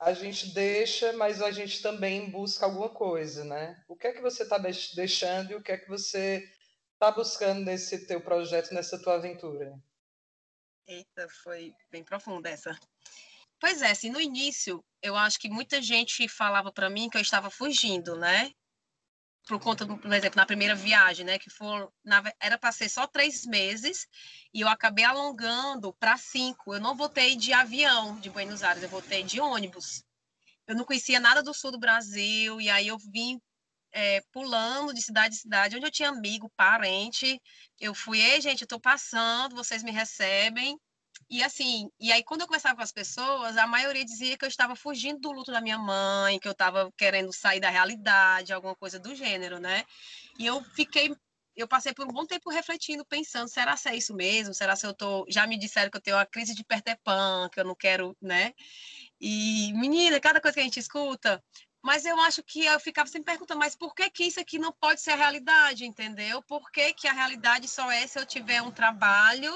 a 0.00 0.12
gente 0.12 0.48
deixa, 0.54 1.12
mas 1.12 1.40
a 1.40 1.50
gente 1.52 1.80
também 1.82 2.30
busca 2.30 2.64
alguma 2.64 2.88
coisa, 2.88 3.44
né? 3.44 3.80
O 3.86 3.94
que 3.94 4.08
é 4.08 4.12
que 4.12 4.20
você 4.20 4.42
está 4.42 4.58
deixando 4.58 5.52
e 5.52 5.54
o 5.54 5.62
que 5.62 5.70
é 5.70 5.76
que 5.76 5.88
você 5.88 6.42
está 7.02 7.10
buscando 7.10 7.64
nesse 7.64 8.06
teu 8.06 8.20
projeto, 8.20 8.72
nessa 8.72 8.96
tua 9.02 9.14
aventura? 9.14 9.76
Eita, 10.86 11.28
foi 11.42 11.74
bem 11.90 12.04
profunda 12.04 12.48
essa. 12.48 12.78
Pois 13.58 13.82
é, 13.82 13.90
assim, 13.90 14.08
no 14.08 14.20
início, 14.20 14.84
eu 15.02 15.16
acho 15.16 15.36
que 15.38 15.48
muita 15.48 15.82
gente 15.82 16.28
falava 16.28 16.72
para 16.72 16.88
mim 16.88 17.10
que 17.10 17.16
eu 17.16 17.20
estava 17.20 17.50
fugindo, 17.50 18.16
né? 18.16 18.52
Por 19.48 19.58
conta, 19.58 19.84
do, 19.84 19.98
por 19.98 20.12
exemplo, 20.12 20.36
na 20.36 20.46
primeira 20.46 20.76
viagem, 20.76 21.26
né? 21.26 21.40
Que 21.40 21.50
for, 21.50 21.92
na, 22.04 22.22
era 22.40 22.56
para 22.56 22.70
ser 22.70 22.88
só 22.88 23.04
três 23.04 23.44
meses 23.46 24.06
e 24.54 24.60
eu 24.60 24.68
acabei 24.68 25.04
alongando 25.04 25.92
para 25.94 26.16
cinco. 26.16 26.72
Eu 26.72 26.80
não 26.80 26.96
voltei 26.96 27.34
de 27.34 27.52
avião 27.52 28.18
de 28.20 28.30
Buenos 28.30 28.62
Aires, 28.62 28.82
eu 28.82 28.88
voltei 28.88 29.24
de 29.24 29.40
ônibus. 29.40 30.04
Eu 30.68 30.76
não 30.76 30.84
conhecia 30.84 31.18
nada 31.18 31.42
do 31.42 31.52
sul 31.52 31.72
do 31.72 31.80
Brasil 31.80 32.60
e 32.60 32.70
aí 32.70 32.86
eu 32.86 32.96
vim 32.96 33.40
é, 33.92 34.22
pulando 34.32 34.94
de 34.94 35.02
cidade 35.02 35.34
em 35.34 35.38
cidade, 35.38 35.76
onde 35.76 35.86
eu 35.86 35.90
tinha 35.90 36.08
amigo, 36.08 36.50
parente. 36.56 37.40
Eu 37.80 37.94
fui, 37.94 38.20
ei, 38.20 38.40
gente, 38.40 38.62
eu 38.62 38.68
tô 38.68 38.80
passando, 38.80 39.54
vocês 39.56 39.82
me 39.82 39.90
recebem. 39.90 40.78
E 41.30 41.42
assim, 41.42 41.88
e 42.00 42.12
aí 42.12 42.22
quando 42.22 42.42
eu 42.42 42.46
conversava 42.46 42.76
com 42.76 42.82
as 42.82 42.92
pessoas, 42.92 43.56
a 43.56 43.66
maioria 43.66 44.04
dizia 44.04 44.36
que 44.36 44.44
eu 44.44 44.48
estava 44.48 44.74
fugindo 44.76 45.20
do 45.20 45.32
luto 45.32 45.52
da 45.52 45.60
minha 45.60 45.78
mãe, 45.78 46.38
que 46.38 46.48
eu 46.48 46.52
estava 46.52 46.90
querendo 46.96 47.32
sair 47.32 47.60
da 47.60 47.70
realidade, 47.70 48.52
alguma 48.52 48.74
coisa 48.76 48.98
do 48.98 49.14
gênero, 49.14 49.58
né? 49.58 49.84
E 50.38 50.46
eu 50.46 50.62
fiquei 50.74 51.14
eu 51.54 51.68
passei 51.68 51.92
por 51.92 52.06
um 52.06 52.12
bom 52.12 52.24
tempo 52.24 52.50
refletindo, 52.50 53.04
pensando, 53.04 53.48
será 53.48 53.76
se 53.76 53.88
é 53.88 53.96
isso 53.96 54.14
mesmo? 54.14 54.54
Será 54.54 54.74
se 54.74 54.86
eu 54.86 54.94
tô, 54.94 55.26
já 55.28 55.46
me 55.46 55.58
disseram 55.58 55.90
que 55.90 55.96
eu 55.96 56.00
tenho 56.00 56.16
uma 56.16 56.26
crise 56.26 56.54
de 56.54 56.64
Peter 56.64 56.98
Pan, 57.04 57.48
que 57.52 57.60
eu 57.60 57.64
não 57.64 57.74
quero, 57.74 58.16
né? 58.20 58.54
E 59.20 59.72
menina, 59.74 60.18
cada 60.18 60.40
coisa 60.40 60.54
que 60.54 60.60
a 60.60 60.64
gente 60.64 60.80
escuta, 60.80 61.42
mas 61.82 62.04
eu 62.04 62.18
acho 62.20 62.42
que 62.42 62.64
eu 62.64 62.78
ficava 62.78 63.08
sempre 63.08 63.32
perguntando, 63.32 63.58
mas 63.58 63.74
por 63.74 63.94
que, 63.94 64.08
que 64.08 64.24
isso 64.24 64.40
aqui 64.40 64.58
não 64.58 64.72
pode 64.72 65.00
ser 65.00 65.10
a 65.10 65.16
realidade, 65.16 65.84
entendeu? 65.84 66.40
Por 66.42 66.70
que, 66.70 66.94
que 66.94 67.08
a 67.08 67.12
realidade 67.12 67.66
só 67.66 67.90
é 67.90 68.06
se 68.06 68.18
eu 68.18 68.24
tiver 68.24 68.62
um 68.62 68.70
trabalho, 68.70 69.52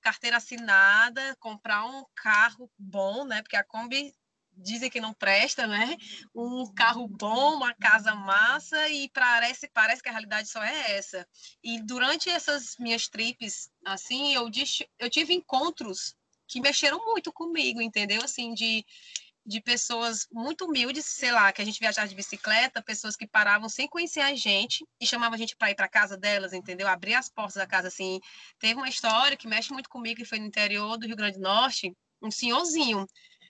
carteira 0.00 0.36
assinada, 0.36 1.36
comprar 1.40 1.84
um 1.84 2.04
carro 2.14 2.70
bom, 2.78 3.24
né? 3.24 3.42
Porque 3.42 3.56
a 3.56 3.64
Kombi 3.64 4.14
dizem 4.56 4.88
que 4.88 5.00
não 5.00 5.12
presta, 5.12 5.66
né? 5.66 5.96
Um 6.34 6.72
carro 6.72 7.06
bom, 7.08 7.56
uma 7.56 7.74
casa 7.74 8.14
massa 8.14 8.88
e 8.88 9.08
parece, 9.10 9.68
parece 9.68 10.02
que 10.02 10.08
a 10.08 10.12
realidade 10.12 10.48
só 10.48 10.62
é 10.62 10.96
essa. 10.96 11.28
E 11.62 11.82
durante 11.82 12.30
essas 12.30 12.76
minhas 12.78 13.08
trips, 13.08 13.70
assim, 13.84 14.34
eu, 14.34 14.48
eu 14.98 15.10
tive 15.10 15.34
encontros 15.34 16.14
que 16.48 16.60
mexeram 16.60 17.04
muito 17.04 17.32
comigo, 17.32 17.82
entendeu? 17.82 18.22
Assim, 18.22 18.54
de 18.54 18.84
de 19.46 19.60
pessoas 19.60 20.26
muito 20.32 20.64
humildes, 20.64 21.06
sei 21.06 21.30
lá, 21.30 21.52
que 21.52 21.62
a 21.62 21.64
gente 21.64 21.78
viajava 21.78 22.08
de 22.08 22.14
bicicleta, 22.16 22.82
pessoas 22.82 23.14
que 23.14 23.26
paravam 23.26 23.68
sem 23.68 23.86
conhecer 23.86 24.20
a 24.20 24.34
gente 24.34 24.84
e 25.00 25.06
chamavam 25.06 25.36
a 25.36 25.38
gente 25.38 25.56
para 25.56 25.70
ir 25.70 25.76
para 25.76 25.88
casa 25.88 26.16
delas, 26.16 26.52
entendeu? 26.52 26.88
Abrir 26.88 27.14
as 27.14 27.28
portas 27.28 27.54
da 27.54 27.66
casa 27.66 27.86
assim. 27.86 28.20
Teve 28.58 28.74
uma 28.74 28.88
história 28.88 29.36
que 29.36 29.46
mexe 29.46 29.72
muito 29.72 29.88
comigo, 29.88 30.16
que 30.16 30.24
foi 30.24 30.40
no 30.40 30.46
interior 30.46 30.98
do 30.98 31.06
Rio 31.06 31.14
Grande 31.14 31.38
do 31.38 31.42
Norte, 31.42 31.96
um 32.20 32.30
senhorzinho. 32.30 33.06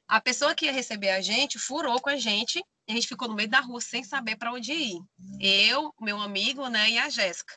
A 0.08 0.20
pessoa 0.20 0.54
que 0.54 0.66
ia 0.66 0.72
receber 0.72 1.10
a 1.10 1.20
gente 1.20 1.58
furou 1.58 2.00
com 2.00 2.10
a 2.10 2.16
gente 2.16 2.62
e 2.88 2.92
a 2.92 2.94
gente 2.94 3.08
ficou 3.08 3.26
no 3.28 3.34
meio 3.34 3.48
da 3.48 3.60
rua 3.60 3.80
sem 3.80 4.04
saber 4.04 4.36
para 4.36 4.52
onde 4.52 4.72
ir. 4.72 4.98
Eu, 5.40 5.92
meu 6.00 6.20
amigo, 6.20 6.68
né, 6.68 6.90
e 6.90 6.98
a 6.98 7.08
Jéssica. 7.08 7.52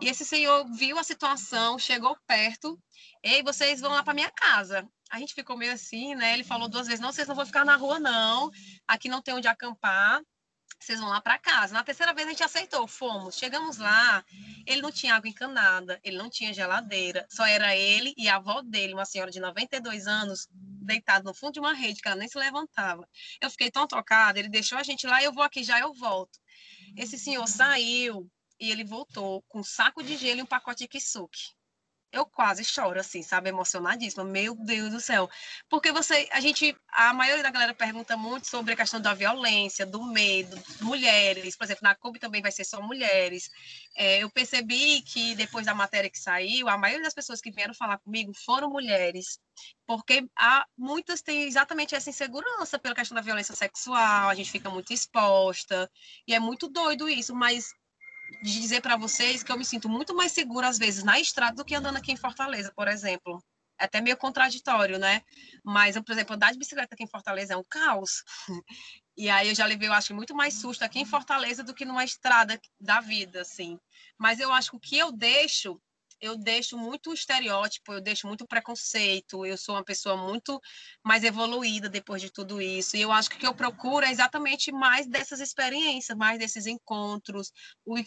E 0.00 0.08
esse 0.08 0.24
senhor 0.24 0.66
viu 0.74 0.98
a 0.98 1.04
situação, 1.04 1.78
chegou 1.78 2.16
perto, 2.26 2.76
ei, 3.22 3.42
vocês 3.42 3.80
vão 3.80 3.92
lá 3.92 4.02
para 4.02 4.14
minha 4.14 4.30
casa. 4.30 4.88
A 5.10 5.18
gente 5.18 5.34
ficou 5.34 5.56
meio 5.56 5.72
assim, 5.72 6.14
né? 6.14 6.32
Ele 6.32 6.42
falou 6.42 6.68
duas 6.68 6.86
vezes: 6.86 7.00
não, 7.00 7.12
vocês 7.12 7.28
não 7.28 7.34
vão 7.34 7.44
ficar 7.44 7.66
na 7.66 7.76
rua, 7.76 8.00
não. 8.00 8.50
Aqui 8.88 9.08
não 9.08 9.20
tem 9.20 9.34
onde 9.34 9.46
acampar. 9.46 10.22
Vocês 10.82 10.98
vão 10.98 11.10
lá 11.10 11.20
para 11.20 11.38
casa. 11.38 11.72
Na 11.72 11.84
terceira 11.84 12.12
vez 12.12 12.26
a 12.26 12.30
gente 12.30 12.42
aceitou, 12.42 12.88
fomos. 12.88 13.36
Chegamos 13.36 13.78
lá, 13.78 14.24
ele 14.66 14.82
não 14.82 14.90
tinha 14.90 15.14
água 15.14 15.28
encanada, 15.28 16.00
ele 16.02 16.16
não 16.18 16.28
tinha 16.28 16.52
geladeira, 16.52 17.24
só 17.30 17.46
era 17.46 17.76
ele 17.76 18.12
e 18.16 18.28
a 18.28 18.34
avó 18.34 18.60
dele, 18.62 18.92
uma 18.92 19.04
senhora 19.04 19.30
de 19.30 19.38
92 19.38 20.08
anos, 20.08 20.48
deitada 20.50 21.22
no 21.22 21.32
fundo 21.32 21.52
de 21.52 21.60
uma 21.60 21.72
rede, 21.72 22.02
que 22.02 22.08
ela 22.08 22.16
nem 22.16 22.28
se 22.28 22.36
levantava. 22.36 23.08
Eu 23.40 23.48
fiquei 23.48 23.70
tão 23.70 23.86
tocada, 23.86 24.40
ele 24.40 24.48
deixou 24.48 24.76
a 24.76 24.82
gente 24.82 25.06
lá, 25.06 25.22
eu 25.22 25.32
vou 25.32 25.44
aqui 25.44 25.62
já, 25.62 25.78
eu 25.78 25.94
volto. 25.94 26.36
Esse 26.96 27.16
senhor 27.16 27.46
saiu 27.46 28.28
e 28.58 28.68
ele 28.68 28.82
voltou 28.82 29.40
com 29.42 29.60
um 29.60 29.64
saco 29.64 30.02
de 30.02 30.16
gelo 30.16 30.40
e 30.40 30.42
um 30.42 30.46
pacote 30.46 30.80
de 30.80 30.88
kisuke 30.88 31.52
eu 32.12 32.26
quase 32.26 32.62
choro, 32.64 33.00
assim, 33.00 33.22
sabe, 33.22 33.48
emocionadíssima. 33.48 34.22
Meu 34.22 34.54
Deus 34.54 34.90
do 34.90 35.00
céu. 35.00 35.30
Porque 35.68 35.90
você, 35.90 36.28
a 36.30 36.40
gente, 36.40 36.76
a 36.88 37.12
maioria 37.14 37.42
da 37.42 37.50
galera 37.50 37.74
pergunta 37.74 38.16
muito 38.16 38.46
sobre 38.46 38.74
a 38.74 38.76
questão 38.76 39.00
da 39.00 39.14
violência, 39.14 39.86
do 39.86 40.04
medo, 40.04 40.62
mulheres. 40.80 41.56
Por 41.56 41.64
exemplo, 41.64 41.82
na 41.84 41.94
CUB 41.94 42.18
também 42.18 42.42
vai 42.42 42.52
ser 42.52 42.64
só 42.64 42.82
mulheres. 42.82 43.50
É, 43.96 44.22
eu 44.22 44.30
percebi 44.30 45.00
que 45.02 45.34
depois 45.34 45.64
da 45.64 45.74
matéria 45.74 46.10
que 46.10 46.18
saiu, 46.18 46.68
a 46.68 46.76
maioria 46.76 47.04
das 47.04 47.14
pessoas 47.14 47.40
que 47.40 47.50
vieram 47.50 47.72
falar 47.74 47.98
comigo 47.98 48.32
foram 48.44 48.68
mulheres. 48.70 49.40
Porque 49.86 50.26
há, 50.36 50.66
muitas 50.76 51.22
têm 51.22 51.44
exatamente 51.44 51.94
essa 51.94 52.10
insegurança 52.10 52.78
pela 52.78 52.94
questão 52.94 53.14
da 53.14 53.20
violência 53.22 53.54
sexual, 53.54 54.28
a 54.28 54.34
gente 54.34 54.50
fica 54.50 54.70
muito 54.70 54.92
exposta, 54.92 55.90
e 56.26 56.34
é 56.34 56.38
muito 56.38 56.68
doido 56.68 57.08
isso, 57.08 57.34
mas 57.34 57.72
de 58.42 58.60
dizer 58.60 58.80
para 58.80 58.96
vocês 58.96 59.42
que 59.42 59.50
eu 59.50 59.58
me 59.58 59.64
sinto 59.64 59.88
muito 59.88 60.14
mais 60.14 60.32
segura, 60.32 60.68
às 60.68 60.78
vezes, 60.78 61.04
na 61.04 61.18
estrada 61.20 61.56
do 61.56 61.64
que 61.64 61.74
andando 61.74 61.96
aqui 61.96 62.12
em 62.12 62.16
Fortaleza, 62.16 62.72
por 62.74 62.88
exemplo. 62.88 63.42
É 63.78 63.84
até 63.84 64.00
meio 64.00 64.16
contraditório, 64.16 64.98
né? 64.98 65.22
Mas, 65.64 65.98
por 65.98 66.12
exemplo, 66.12 66.34
andar 66.34 66.52
de 66.52 66.58
bicicleta 66.58 66.94
aqui 66.94 67.02
em 67.02 67.08
Fortaleza 67.08 67.54
é 67.54 67.56
um 67.56 67.64
caos. 67.64 68.22
E 69.14 69.28
aí 69.28 69.50
eu 69.50 69.54
já 69.54 69.66
levei, 69.66 69.88
eu 69.88 69.92
acho, 69.92 70.14
muito 70.14 70.34
mais 70.34 70.54
susto 70.54 70.82
aqui 70.82 70.98
em 70.98 71.04
Fortaleza 71.04 71.62
do 71.62 71.74
que 71.74 71.84
numa 71.84 72.02
estrada 72.02 72.58
da 72.80 72.98
vida, 72.98 73.42
assim. 73.42 73.78
Mas 74.16 74.40
eu 74.40 74.50
acho 74.50 74.70
que 74.70 74.76
o 74.76 74.80
que 74.80 74.96
eu 74.96 75.12
deixo 75.12 75.78
eu 76.22 76.36
deixo 76.36 76.78
muito 76.78 77.12
estereótipo, 77.12 77.92
eu 77.92 78.00
deixo 78.00 78.28
muito 78.28 78.46
preconceito, 78.46 79.44
eu 79.44 79.58
sou 79.58 79.74
uma 79.74 79.84
pessoa 79.84 80.16
muito 80.16 80.60
mais 81.02 81.24
evoluída 81.24 81.88
depois 81.88 82.22
de 82.22 82.30
tudo 82.30 82.62
isso. 82.62 82.96
E 82.96 83.02
eu 83.02 83.10
acho 83.10 83.28
que 83.28 83.36
o 83.36 83.38
que 83.40 83.46
eu 83.46 83.54
procuro 83.54 84.06
é 84.06 84.10
exatamente 84.12 84.70
mais 84.70 85.06
dessas 85.06 85.40
experiências, 85.40 86.16
mais 86.16 86.38
desses 86.38 86.66
encontros. 86.66 87.52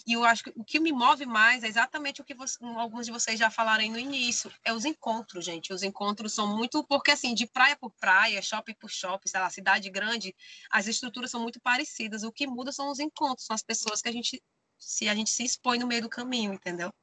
E 0.07 0.13
eu 0.13 0.23
acho 0.23 0.45
que 0.45 0.53
o 0.55 0.63
que 0.63 0.79
me 0.79 0.93
move 0.93 1.25
mais 1.25 1.61
é 1.63 1.67
exatamente 1.67 2.21
o 2.21 2.23
que 2.25 2.33
você, 2.33 2.57
alguns 2.77 3.05
de 3.05 3.11
vocês 3.11 3.37
já 3.37 3.51
falaram 3.51 3.85
no 3.89 3.99
início, 3.99 4.49
é 4.63 4.71
os 4.73 4.85
encontros, 4.85 5.43
gente. 5.43 5.73
Os 5.73 5.83
encontros 5.83 6.33
são 6.33 6.47
muito, 6.47 6.85
porque 6.85 7.11
assim, 7.11 7.33
de 7.33 7.45
praia 7.45 7.75
por 7.75 7.91
praia, 7.99 8.41
shopping 8.41 8.75
por 8.75 8.89
shopping, 8.89 9.27
sei 9.27 9.39
lá, 9.41 9.49
cidade 9.49 9.89
grande, 9.89 10.33
as 10.71 10.87
estruturas 10.87 11.29
são 11.29 11.41
muito 11.41 11.59
parecidas. 11.59 12.23
O 12.23 12.31
que 12.31 12.47
muda 12.47 12.71
são 12.71 12.89
os 12.89 12.99
encontros, 12.99 13.45
são 13.45 13.53
as 13.53 13.61
pessoas 13.61 14.01
que 14.01 14.07
a 14.07 14.11
gente 14.11 14.41
se 14.77 15.07
a 15.09 15.15
gente 15.15 15.29
se 15.29 15.43
expõe 15.43 15.79
no 15.79 15.87
meio 15.87 16.01
do 16.01 16.09
caminho, 16.09 16.53
entendeu? 16.53 16.93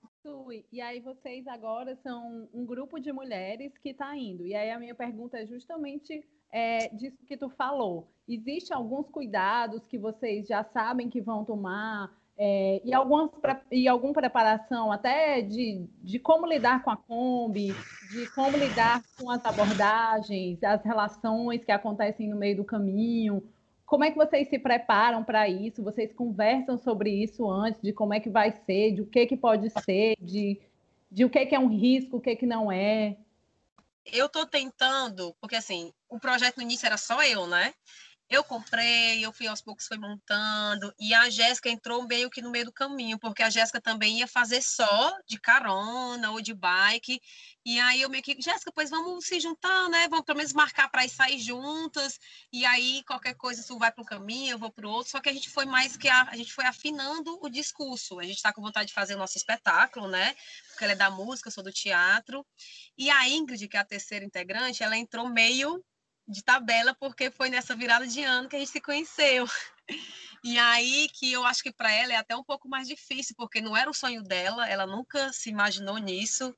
E 0.71 0.81
aí 0.81 1.01
vocês 1.01 1.47
agora 1.47 1.97
são 1.97 2.49
um 2.55 2.65
grupo 2.65 3.01
de 3.01 3.13
mulheres 3.13 3.77
que 3.79 3.91
está 3.91 4.17
indo. 4.17 4.47
E 4.47 4.55
aí 4.55 4.71
a 4.71 4.79
minha 4.79 4.95
pergunta 4.95 5.39
é 5.39 5.47
justamente 5.47 6.25
é, 6.53 6.89
disso 6.89 7.27
que 7.27 7.37
tu 7.37 7.49
falou. 7.51 8.09
Existem 8.29 8.77
alguns 8.77 9.09
cuidados 9.09 9.87
que 9.87 9.99
vocês 9.99 10.47
já 10.47 10.63
sabem 10.65 11.11
que 11.11 11.21
vão 11.21 11.45
tomar 11.45 12.11
é, 12.39 12.81
e, 12.85 12.95
algumas, 12.95 13.31
e 13.71 13.87
alguma 13.89 14.13
preparação 14.13 14.91
até 14.91 15.43
de, 15.43 15.87
de 16.03 16.19
como 16.19 16.47
lidar 16.47 16.83
com 16.83 16.91
a 16.91 16.97
Kombi, 16.97 17.75
de 18.11 18.31
como 18.35 18.57
lidar 18.57 19.03
com 19.19 19.31
as 19.31 19.45
abordagens, 19.45 20.63
as 20.63 20.83
relações 20.83 21.65
que 21.65 21.73
acontecem 21.73 22.29
no 22.29 22.37
meio 22.37 22.57
do 22.57 22.65
caminho, 22.65 23.43
como 23.93 24.05
é 24.05 24.11
que 24.11 24.17
vocês 24.17 24.49
se 24.49 24.59
preparam 24.59 25.23
para 25.23 25.47
isso? 25.51 25.83
Vocês 25.83 26.15
conversam 26.15 26.79
sobre 26.79 27.11
isso 27.11 27.51
antes, 27.51 27.83
de 27.83 27.93
como 27.93 28.15
é 28.15 28.21
que 28.21 28.31
vai 28.31 28.51
ser, 28.65 28.93
de 28.93 29.03
o 29.03 29.07
que, 29.07 29.27
que 29.27 29.37
pode 29.37 29.69
ser, 29.85 30.17
de, 30.19 30.59
de 31.11 31.27
o 31.27 31.29
que, 31.29 31.45
que 31.45 31.55
é 31.55 31.59
um 31.59 31.69
risco, 31.69 32.17
o 32.17 32.21
que, 32.21 32.35
que 32.35 32.47
não 32.47 32.73
é? 32.73 33.19
eu 34.07 34.31
tô 34.31 34.47
tentando, 34.47 35.37
porque 35.39 35.57
assim, 35.57 35.93
o 36.09 36.19
projeto 36.19 36.57
no 36.57 36.63
início 36.63 36.87
era 36.87 36.97
só 36.97 37.23
eu, 37.23 37.47
né? 37.47 37.75
Eu 38.33 38.43
comprei, 38.43 39.23
eu 39.23 39.31
fui 39.31 39.47
aos 39.47 39.61
poucos 39.61 39.87
foi 39.87 39.99
montando, 39.99 40.91
e 40.99 41.13
a 41.13 41.29
Jéssica 41.29 41.69
entrou 41.69 42.09
meio 42.09 42.31
que 42.31 42.41
no 42.41 42.51
meio 42.51 42.65
do 42.65 42.73
caminho, 42.73 43.19
porque 43.19 43.43
a 43.43 43.51
Jéssica 43.51 43.79
também 43.79 44.21
ia 44.21 44.27
fazer 44.27 44.63
só 44.63 45.13
de 45.27 45.39
carona 45.39 46.31
ou 46.31 46.41
de 46.41 46.55
bike, 46.55 47.21
e 47.63 47.79
aí 47.79 48.01
eu 48.01 48.09
meio 48.09 48.23
que, 48.23 48.35
Jéssica, 48.41 48.73
pois 48.75 48.89
vamos 48.89 49.27
se 49.27 49.39
juntar, 49.39 49.87
né? 49.91 50.09
Vamos 50.09 50.25
pelo 50.25 50.39
menos 50.39 50.55
marcar 50.55 50.89
para 50.89 51.05
ir 51.05 51.11
sair 51.11 51.39
juntas, 51.39 52.19
e 52.51 52.65
aí 52.65 53.05
qualquer 53.05 53.35
coisa 53.35 53.63
tu 53.67 53.79
vai 53.79 53.93
para 53.93 54.01
um 54.01 54.07
caminho, 54.07 54.53
eu 54.53 54.59
vou 54.59 54.73
para 54.73 54.87
o 54.87 54.91
outro, 54.91 55.11
só 55.11 55.21
que 55.21 55.29
a 55.29 55.33
gente 55.35 55.51
foi 55.51 55.67
mais 55.67 55.99
que 55.99 56.09
a, 56.09 56.23
a 56.23 56.35
gente 56.35 56.55
foi 56.55 56.65
afinando 56.65 57.39
o 57.43 57.51
discurso, 57.51 58.19
a 58.19 58.25
gente 58.25 58.37
está 58.37 58.51
com 58.51 58.63
vontade 58.63 58.87
de 58.87 58.95
fazer 58.95 59.15
o 59.15 59.19
nosso 59.19 59.37
espetáculo, 59.37 60.09
né? 60.09 60.35
Porque 60.71 60.85
ela 60.85 60.95
é 60.95 60.97
da 60.97 61.11
música, 61.11 61.49
eu 61.49 61.53
sou 61.53 61.63
do 61.63 61.71
teatro, 61.71 62.47
e 62.97 63.11
a 63.11 63.29
Ingrid, 63.29 63.69
que 63.69 63.77
é 63.77 63.81
a 63.81 63.85
terceira 63.85 64.25
integrante, 64.25 64.83
ela 64.83 64.97
entrou 64.97 65.29
meio 65.29 65.85
de 66.33 66.43
tabela, 66.43 66.95
porque 66.95 67.31
foi 67.31 67.49
nessa 67.49 67.77
virada 67.77 68.07
de 68.07 68.23
ano 68.25 68.49
que 68.49 68.57
a 68.57 68.59
gente 68.59 68.71
se 68.71 68.81
conheceu. 68.81 69.47
E 70.45 70.59
aí 70.59 71.09
que 71.11 71.31
eu 71.31 71.45
acho 71.45 71.63
que 71.63 71.73
para 71.73 71.93
ela 71.93 72.13
é 72.13 72.17
até 72.17 72.35
um 72.35 72.43
pouco 72.43 72.69
mais 72.69 72.89
difícil, 72.89 73.35
porque 73.37 73.61
não 73.61 73.77
era 73.77 73.89
o 73.89 73.95
sonho 73.95 74.23
dela, 74.25 74.69
ela 74.69 74.87
nunca 74.87 75.33
se 75.33 75.51
imaginou 75.51 75.99
nisso. 75.99 76.53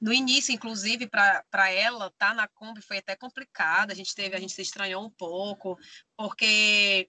No 0.00 0.12
início, 0.12 0.52
inclusive, 0.52 1.06
para 1.06 1.70
ela, 1.70 2.10
tá 2.18 2.34
na 2.34 2.48
Kombi 2.48 2.82
foi 2.82 2.98
até 2.98 3.14
complicado, 3.14 3.92
a 3.92 3.94
gente 3.94 4.14
teve, 4.14 4.34
a 4.34 4.40
gente 4.40 4.52
se 4.52 4.62
estranhou 4.62 5.04
um 5.04 5.10
pouco, 5.10 5.78
porque 6.16 7.08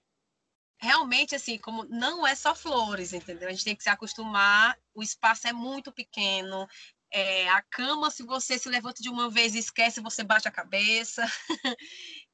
realmente, 0.78 1.34
assim, 1.34 1.58
como 1.58 1.84
não 1.84 2.26
é 2.26 2.34
só 2.34 2.54
flores, 2.54 3.12
entendeu? 3.12 3.48
A 3.48 3.52
gente 3.52 3.64
tem 3.64 3.76
que 3.76 3.82
se 3.82 3.88
acostumar, 3.88 4.76
o 4.94 5.02
espaço 5.02 5.48
é 5.48 5.52
muito 5.52 5.90
pequeno, 5.92 6.68
é, 7.12 7.48
a 7.50 7.60
cama, 7.62 8.10
se 8.10 8.22
você 8.22 8.58
se 8.58 8.68
levanta 8.68 9.02
de 9.02 9.10
uma 9.10 9.28
vez 9.30 9.54
e 9.54 9.58
esquece, 9.58 10.00
você 10.00 10.24
bate 10.24 10.48
a 10.48 10.52
cabeça. 10.52 11.22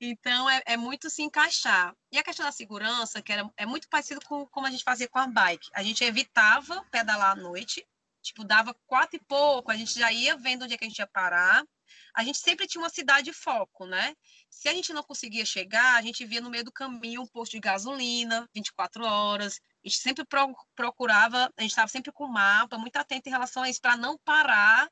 então, 0.00 0.48
é, 0.48 0.62
é, 0.66 0.76
muito 0.76 1.10
se 1.10 1.22
encaixar. 1.22 1.94
E 2.12 2.18
a 2.18 2.22
questão 2.22 2.46
da 2.46 2.52
segurança, 2.52 3.20
que 3.20 3.32
era, 3.32 3.48
é 3.56 3.66
muito 3.66 3.88
parecido 3.88 4.20
com 4.24 4.46
como 4.46 4.66
a 4.66 4.70
gente 4.70 4.84
fazia 4.84 5.08
com 5.08 5.18
a 5.18 5.26
bike. 5.26 5.68
A 5.74 5.82
gente 5.82 6.04
evitava 6.04 6.86
pedalar 6.92 7.32
à 7.32 7.34
noite, 7.34 7.84
tipo, 8.22 8.44
dava 8.44 8.72
quatro 8.86 9.16
e 9.16 9.24
pouco, 9.24 9.72
a 9.72 9.76
gente 9.76 9.98
já 9.98 10.12
ia 10.12 10.36
vendo 10.36 10.64
onde 10.64 10.74
é 10.74 10.78
que 10.78 10.84
a 10.84 10.88
gente 10.88 10.98
ia 10.98 11.06
parar. 11.06 11.64
A 12.14 12.22
gente 12.22 12.38
sempre 12.38 12.66
tinha 12.66 12.82
uma 12.82 12.90
cidade 12.90 13.24
de 13.24 13.32
foco, 13.32 13.86
né? 13.86 14.14
Se 14.50 14.68
a 14.68 14.74
gente 14.74 14.92
não 14.92 15.02
conseguia 15.02 15.44
chegar, 15.44 15.96
a 15.96 16.02
gente 16.02 16.24
via 16.24 16.40
no 16.40 16.50
meio 16.50 16.64
do 16.64 16.72
caminho 16.72 17.22
um 17.22 17.26
posto 17.26 17.52
de 17.52 17.60
gasolina, 17.60 18.48
24 18.54 19.04
horas. 19.04 19.60
A 19.84 19.88
gente 19.88 20.00
sempre 20.00 20.24
procurava, 20.74 21.52
a 21.56 21.62
gente 21.62 21.70
estava 21.70 21.88
sempre 21.88 22.12
com 22.12 22.24
o 22.24 22.32
mapa, 22.32 22.78
muito 22.78 22.96
atento 22.96 23.28
em 23.28 23.32
relação 23.32 23.62
a 23.62 23.70
isso, 23.70 23.80
para 23.80 23.96
não 23.96 24.18
parar 24.18 24.88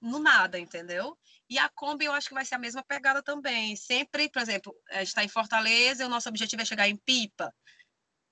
no 0.00 0.18
nada, 0.18 0.58
entendeu? 0.58 1.16
E 1.48 1.58
a 1.58 1.68
Kombi 1.68 2.04
eu 2.04 2.12
acho 2.12 2.28
que 2.28 2.34
vai 2.34 2.44
ser 2.44 2.56
a 2.56 2.58
mesma 2.58 2.82
pegada 2.82 3.22
também. 3.22 3.76
Sempre, 3.76 4.28
por 4.30 4.42
exemplo, 4.42 4.74
a 4.90 4.98
gente 4.98 5.08
está 5.08 5.24
em 5.24 5.28
Fortaleza 5.28 6.02
e 6.02 6.06
o 6.06 6.08
nosso 6.08 6.28
objetivo 6.28 6.62
é 6.62 6.64
chegar 6.64 6.88
em 6.88 6.96
Pipa. 6.96 7.54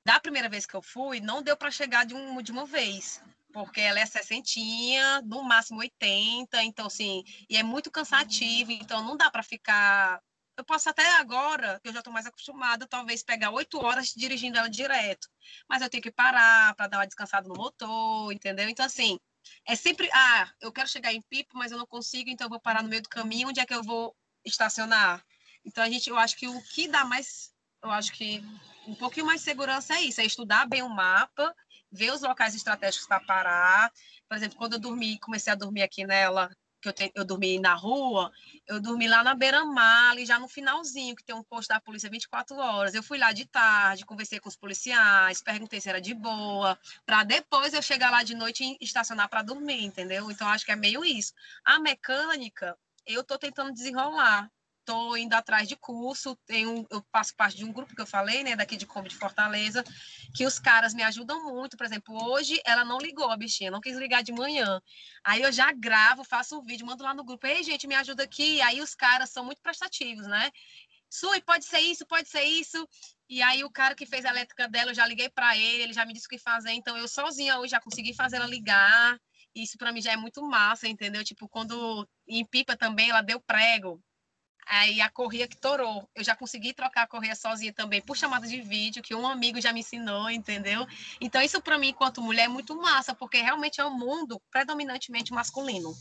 Da 0.06 0.20
primeira 0.20 0.48
vez 0.48 0.66
que 0.66 0.74
eu 0.74 0.82
fui, 0.82 1.20
não 1.20 1.42
deu 1.42 1.56
para 1.56 1.70
chegar 1.70 2.04
de, 2.04 2.14
um, 2.14 2.42
de 2.42 2.52
uma 2.52 2.66
vez, 2.66 3.22
porque 3.52 3.80
ela 3.80 4.00
é 4.00 4.04
60, 4.04 5.22
no 5.24 5.42
máximo 5.42 5.78
80, 5.78 6.62
então 6.62 6.86
assim, 6.86 7.22
e 7.48 7.56
é 7.56 7.62
muito 7.62 7.90
cansativo, 7.90 8.70
então 8.72 9.02
não 9.02 9.16
dá 9.16 9.30
para 9.30 9.42
ficar 9.42 10.20
eu 10.56 10.64
posso 10.64 10.88
até 10.88 11.06
agora, 11.16 11.80
que 11.80 11.88
eu 11.88 11.92
já 11.92 11.98
estou 11.98 12.12
mais 12.12 12.26
acostumada, 12.26 12.86
talvez 12.86 13.22
pegar 13.22 13.50
oito 13.50 13.78
horas 13.84 14.12
dirigindo 14.14 14.58
ela 14.58 14.68
direto. 14.68 15.28
Mas 15.68 15.82
eu 15.82 15.90
tenho 15.90 16.02
que 16.02 16.12
parar 16.12 16.74
para 16.74 16.86
dar 16.86 16.98
uma 16.98 17.06
descansada 17.06 17.48
no 17.48 17.54
motor, 17.54 18.32
entendeu? 18.32 18.68
Então, 18.68 18.86
assim, 18.86 19.18
é 19.66 19.74
sempre, 19.74 20.08
ah, 20.12 20.50
eu 20.60 20.72
quero 20.72 20.88
chegar 20.88 21.12
em 21.12 21.22
Pipa, 21.22 21.52
mas 21.54 21.72
eu 21.72 21.78
não 21.78 21.86
consigo, 21.86 22.30
então 22.30 22.46
eu 22.46 22.50
vou 22.50 22.60
parar 22.60 22.82
no 22.82 22.88
meio 22.88 23.02
do 23.02 23.08
caminho, 23.08 23.48
onde 23.48 23.60
é 23.60 23.66
que 23.66 23.74
eu 23.74 23.82
vou 23.82 24.16
estacionar? 24.44 25.24
Então, 25.64 25.82
a 25.82 25.90
gente, 25.90 26.08
eu 26.08 26.18
acho 26.18 26.36
que 26.36 26.46
o 26.46 26.62
que 26.62 26.86
dá 26.86 27.04
mais, 27.04 27.52
eu 27.82 27.90
acho 27.90 28.12
que 28.12 28.42
um 28.86 28.94
pouquinho 28.94 29.26
mais 29.26 29.40
de 29.40 29.44
segurança 29.44 29.94
é 29.94 30.02
isso, 30.02 30.20
é 30.20 30.24
estudar 30.24 30.66
bem 30.66 30.82
o 30.82 30.88
mapa, 30.88 31.54
ver 31.90 32.12
os 32.12 32.22
locais 32.22 32.54
estratégicos 32.54 33.06
para 33.06 33.20
parar. 33.20 33.92
Por 34.28 34.36
exemplo, 34.36 34.58
quando 34.58 34.74
eu 34.74 34.78
dormi, 34.78 35.18
comecei 35.18 35.52
a 35.52 35.56
dormir 35.56 35.82
aqui 35.82 36.04
nela, 36.04 36.50
que 36.84 36.88
eu, 36.88 36.92
te, 36.92 37.10
eu 37.14 37.24
dormi 37.24 37.58
na 37.58 37.74
rua, 37.74 38.30
eu 38.66 38.78
dormi 38.78 39.08
lá 39.08 39.24
na 39.24 39.34
beira-mar, 39.34 40.10
ali 40.10 40.26
já 40.26 40.38
no 40.38 40.46
finalzinho, 40.46 41.16
que 41.16 41.24
tem 41.24 41.34
um 41.34 41.42
posto 41.42 41.70
da 41.70 41.80
polícia 41.80 42.10
24 42.10 42.56
horas. 42.56 42.94
Eu 42.94 43.02
fui 43.02 43.18
lá 43.18 43.32
de 43.32 43.46
tarde, 43.46 44.04
conversei 44.04 44.38
com 44.38 44.48
os 44.48 44.56
policiais, 44.56 45.42
perguntei 45.42 45.80
se 45.80 45.88
era 45.88 46.00
de 46.00 46.12
boa, 46.14 46.78
para 47.06 47.24
depois 47.24 47.72
eu 47.72 47.82
chegar 47.82 48.10
lá 48.10 48.22
de 48.22 48.34
noite 48.34 48.62
e 48.64 48.84
estacionar 48.84 49.28
para 49.30 49.42
dormir, 49.42 49.82
entendeu? 49.82 50.30
Então, 50.30 50.46
acho 50.48 50.64
que 50.64 50.72
é 50.72 50.76
meio 50.76 51.04
isso. 51.04 51.32
A 51.64 51.78
mecânica, 51.78 52.76
eu 53.06 53.22
estou 53.22 53.38
tentando 53.38 53.72
desenrolar 53.72 54.50
estou 54.84 55.16
indo 55.16 55.32
atrás 55.32 55.66
de 55.66 55.76
curso, 55.76 56.36
tenho, 56.46 56.86
eu 56.90 57.02
faço 57.10 57.34
parte 57.34 57.56
de 57.56 57.64
um 57.64 57.72
grupo 57.72 57.94
que 57.94 58.02
eu 58.02 58.06
falei, 58.06 58.44
né, 58.44 58.54
daqui 58.54 58.76
de 58.76 58.86
Kombi 58.86 59.08
de 59.08 59.16
Fortaleza, 59.16 59.82
que 60.34 60.44
os 60.44 60.58
caras 60.58 60.92
me 60.92 61.02
ajudam 61.02 61.42
muito. 61.44 61.76
Por 61.76 61.86
exemplo, 61.86 62.14
hoje 62.22 62.60
ela 62.64 62.84
não 62.84 62.98
ligou, 62.98 63.30
a 63.30 63.36
bichinha, 63.36 63.70
não 63.70 63.80
quis 63.80 63.96
ligar 63.96 64.22
de 64.22 64.32
manhã. 64.32 64.80
Aí 65.24 65.42
eu 65.42 65.50
já 65.50 65.72
gravo, 65.72 66.22
faço 66.22 66.58
um 66.58 66.62
vídeo, 66.62 66.86
mando 66.86 67.02
lá 67.02 67.14
no 67.14 67.24
grupo, 67.24 67.46
ei, 67.46 67.62
gente, 67.62 67.86
me 67.86 67.94
ajuda 67.94 68.22
aqui. 68.22 68.60
Aí 68.60 68.80
os 68.80 68.94
caras 68.94 69.30
são 69.30 69.44
muito 69.44 69.62
prestativos, 69.62 70.26
né? 70.26 70.50
Sui, 71.08 71.40
pode 71.40 71.64
ser 71.64 71.80
isso, 71.80 72.04
pode 72.06 72.28
ser 72.28 72.42
isso. 72.42 72.86
E 73.28 73.40
aí 73.40 73.64
o 73.64 73.70
cara 73.70 73.94
que 73.94 74.04
fez 74.04 74.24
a 74.24 74.30
elétrica 74.30 74.68
dela, 74.68 74.90
eu 74.90 74.94
já 74.94 75.06
liguei 75.06 75.30
para 75.30 75.56
ele, 75.56 75.84
ele 75.84 75.92
já 75.92 76.04
me 76.04 76.12
disse 76.12 76.26
o 76.26 76.28
que 76.28 76.38
fazer, 76.38 76.72
então 76.72 76.96
eu 76.96 77.08
sozinha 77.08 77.58
hoje 77.58 77.70
já 77.70 77.80
consegui 77.80 78.12
fazer 78.12 78.36
ela 78.36 78.46
ligar. 78.46 79.18
Isso 79.54 79.78
para 79.78 79.92
mim 79.92 80.02
já 80.02 80.12
é 80.12 80.16
muito 80.16 80.42
massa, 80.42 80.88
entendeu? 80.88 81.22
Tipo, 81.24 81.48
quando 81.48 82.08
em 82.26 82.44
Pipa 82.44 82.76
também 82.76 83.10
ela 83.10 83.22
deu 83.22 83.40
prego, 83.40 84.02
Aí 84.66 85.00
a 85.00 85.10
correia 85.10 85.46
que 85.46 85.56
torou. 85.56 86.08
Eu 86.14 86.24
já 86.24 86.34
consegui 86.34 86.72
trocar 86.72 87.02
a 87.02 87.06
correia 87.06 87.34
sozinha 87.34 87.72
também 87.72 88.00
por 88.00 88.16
chamada 88.16 88.46
de 88.46 88.60
vídeo, 88.60 89.02
que 89.02 89.14
um 89.14 89.26
amigo 89.26 89.60
já 89.60 89.72
me 89.72 89.80
ensinou, 89.80 90.30
entendeu? 90.30 90.86
Então, 91.20 91.42
isso 91.42 91.60
para 91.60 91.78
mim, 91.78 91.88
enquanto 91.88 92.22
mulher, 92.22 92.44
é 92.44 92.48
muito 92.48 92.74
massa, 92.76 93.14
porque 93.14 93.38
realmente 93.38 93.80
é 93.80 93.84
um 93.84 93.96
mundo 93.96 94.40
predominantemente 94.50 95.32
masculino. 95.32 95.94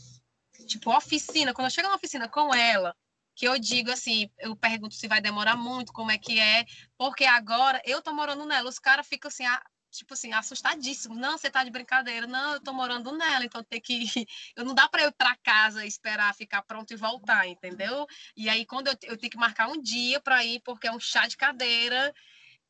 Tipo, 0.66 0.96
oficina, 0.96 1.52
quando 1.52 1.66
eu 1.66 1.70
chego 1.70 1.88
na 1.88 1.96
oficina 1.96 2.28
com 2.28 2.54
ela, 2.54 2.94
que 3.34 3.46
eu 3.46 3.58
digo 3.58 3.90
assim, 3.90 4.30
eu 4.38 4.54
pergunto 4.54 4.94
se 4.94 5.08
vai 5.08 5.20
demorar 5.20 5.56
muito, 5.56 5.92
como 5.92 6.10
é 6.10 6.18
que 6.18 6.38
é, 6.38 6.64
porque 6.96 7.24
agora 7.24 7.82
eu 7.84 8.00
tô 8.00 8.12
morando 8.12 8.46
nela, 8.46 8.68
os 8.68 8.78
caras 8.78 9.06
ficam 9.06 9.28
assim, 9.28 9.44
ah, 9.44 9.62
tipo 9.98 10.14
assim, 10.14 10.32
assustadíssimo. 10.32 11.14
Não, 11.14 11.38
você 11.38 11.50
tá 11.50 11.64
de 11.64 11.70
brincadeira. 11.70 12.26
Não, 12.26 12.54
eu 12.54 12.60
tô 12.60 12.72
morando 12.72 13.16
nela, 13.16 13.44
então 13.44 13.62
tem 13.62 13.80
que. 13.80 14.04
Eu 14.56 14.64
não 14.64 14.74
dá 14.74 14.88
para 14.88 15.02
eu 15.02 15.08
ir 15.08 15.12
para 15.12 15.36
casa, 15.36 15.84
esperar 15.86 16.34
ficar 16.34 16.62
pronto 16.62 16.92
e 16.92 16.96
voltar, 16.96 17.46
entendeu? 17.46 18.06
E 18.36 18.48
aí, 18.48 18.64
quando 18.64 18.88
eu, 18.88 18.94
eu 19.02 19.16
tenho 19.16 19.30
que 19.30 19.36
marcar 19.36 19.68
um 19.68 19.80
dia 19.80 20.20
para 20.20 20.44
ir, 20.44 20.60
porque 20.60 20.86
é 20.86 20.92
um 20.92 21.00
chá 21.00 21.26
de 21.26 21.36
cadeira. 21.36 22.14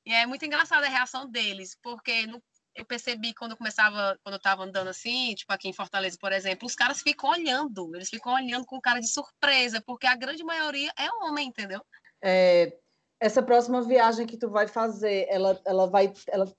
E 0.07 0.13
é 0.13 0.27
muito 0.27 0.45
engraçada 0.45 0.87
a 0.87 0.89
reação 0.89 1.29
deles, 1.29 1.77
porque 1.83 2.27
no, 2.27 2.43
eu 2.75 2.85
percebi 2.85 3.33
quando 3.33 3.53
eu 3.53 3.57
começava, 3.57 4.19
quando 4.23 4.35
eu 4.35 4.41
tava 4.41 4.65
andando 4.65 4.89
assim, 4.89 5.35
tipo 5.35 5.53
aqui 5.53 5.69
em 5.69 5.73
Fortaleza, 5.73 6.19
por 6.21 6.33
exemplo, 6.33 6.67
os 6.67 6.75
caras 6.75 7.01
ficam 7.01 7.31
olhando, 7.31 7.95
eles 7.95 8.11
ficam 8.11 8.35
olhando 8.35 8.67
com 8.67 8.81
cara 8.81 9.01
de 9.01 9.09
surpresa, 9.09 9.81
porque 9.81 10.07
a 10.07 10.17
grande 10.17 10.45
maioria 10.45 10.93
é 10.99 11.09
homem, 11.25 11.49
entendeu? 11.49 11.81
É, 12.23 12.77
essa 13.21 13.43
próxima 13.43 13.81
viagem 13.83 14.27
que 14.27 14.37
tu 14.37 14.51
vai 14.51 14.67
fazer, 14.67 15.27
ela, 15.31 15.61
ela 15.65 15.87
vai, 15.87 16.13
ela 16.29 16.53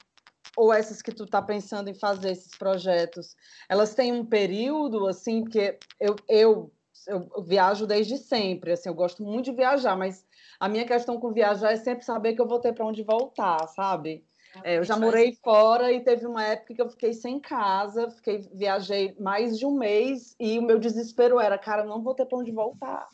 ou 0.56 0.74
essas 0.74 1.02
que 1.02 1.12
tu 1.12 1.24
está 1.24 1.42
pensando 1.42 1.90
em 1.90 1.94
fazer 1.94 2.32
esses 2.32 2.56
projetos, 2.58 3.36
elas 3.70 3.94
têm 3.94 4.12
um 4.12 4.26
período 4.26 5.08
assim 5.08 5.44
que 5.44 5.78
eu, 6.00 6.16
eu, 6.28 6.72
eu 7.08 7.44
viajo 7.44 7.86
desde 7.86 8.18
sempre, 8.18 8.72
assim, 8.72 8.90
eu 8.90 8.96
gosto 8.96 9.24
muito 9.24 9.46
de 9.46 9.52
viajar, 9.52 9.96
mas 9.96 10.26
a 10.60 10.70
minha 10.70 10.86
questão 10.86 11.20
com 11.20 11.34
viajar 11.34 11.72
é 11.72 11.78
sempre 11.78 12.06
saber 12.06 12.34
que 12.34 12.42
eu 12.42 12.48
vou 12.48 12.60
ter 12.60 12.74
para 12.74 12.86
onde 12.86 13.04
voltar, 13.04 13.68
sabe? 13.68 14.24
É, 14.64 14.78
eu 14.78 14.86
já 14.86 14.96
morei 14.98 15.34
fora 15.44 15.92
e 15.92 16.00
teve 16.00 16.26
uma 16.26 16.42
época 16.42 16.74
que 16.74 16.82
eu 16.82 16.90
fiquei 16.90 17.12
sem 17.12 17.42
casa, 17.42 18.10
fiquei 18.10 18.38
viajei 18.54 19.14
mais 19.20 19.60
de 19.60 19.66
um 19.66 19.78
mês 19.78 20.34
e 20.40 20.58
o 20.58 20.62
meu 20.62 20.80
desespero 20.80 21.42
era, 21.42 21.58
cara, 21.58 21.84
não 21.84 22.02
vou 22.02 22.14
ter 22.14 22.26
para 22.26 22.38
onde 22.38 22.52
voltar 22.52 23.10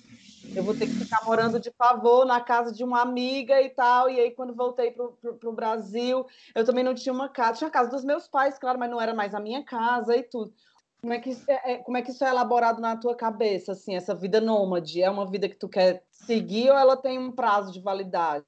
eu 0.55 0.63
vou 0.63 0.73
ter 0.73 0.85
que 0.85 0.93
ficar 0.93 1.23
morando 1.23 1.59
de 1.59 1.71
favor 1.71 2.25
na 2.25 2.41
casa 2.41 2.73
de 2.73 2.83
uma 2.83 3.01
amiga 3.01 3.61
e 3.61 3.69
tal. 3.69 4.09
E 4.09 4.19
aí, 4.19 4.31
quando 4.31 4.53
voltei 4.53 4.91
para 4.91 5.49
o 5.49 5.53
Brasil, 5.53 6.25
eu 6.53 6.65
também 6.65 6.83
não 6.83 6.93
tinha 6.93 7.13
uma 7.13 7.29
casa. 7.29 7.59
Tinha 7.59 7.67
a 7.69 7.71
casa 7.71 7.89
dos 7.89 8.03
meus 8.03 8.27
pais, 8.27 8.59
claro, 8.59 8.77
mas 8.77 8.89
não 8.89 8.99
era 8.99 9.13
mais 9.13 9.33
a 9.33 9.39
minha 9.39 9.63
casa 9.63 10.15
e 10.15 10.23
tudo. 10.23 10.53
Como 11.01 11.13
é, 11.13 11.19
que, 11.19 11.35
é, 11.47 11.73
é, 11.73 11.77
como 11.77 11.97
é 11.97 12.01
que 12.01 12.11
isso 12.11 12.23
é 12.23 12.29
elaborado 12.29 12.79
na 12.79 12.95
tua 12.95 13.15
cabeça, 13.15 13.71
assim, 13.71 13.95
essa 13.95 14.13
vida 14.13 14.39
nômade? 14.39 15.01
É 15.01 15.09
uma 15.09 15.25
vida 15.25 15.49
que 15.49 15.55
tu 15.55 15.67
quer 15.67 16.03
seguir 16.25 16.69
ou 16.69 16.77
ela 16.77 16.97
tem 16.97 17.17
um 17.17 17.31
prazo 17.31 17.71
de 17.71 17.79
validade? 17.79 18.45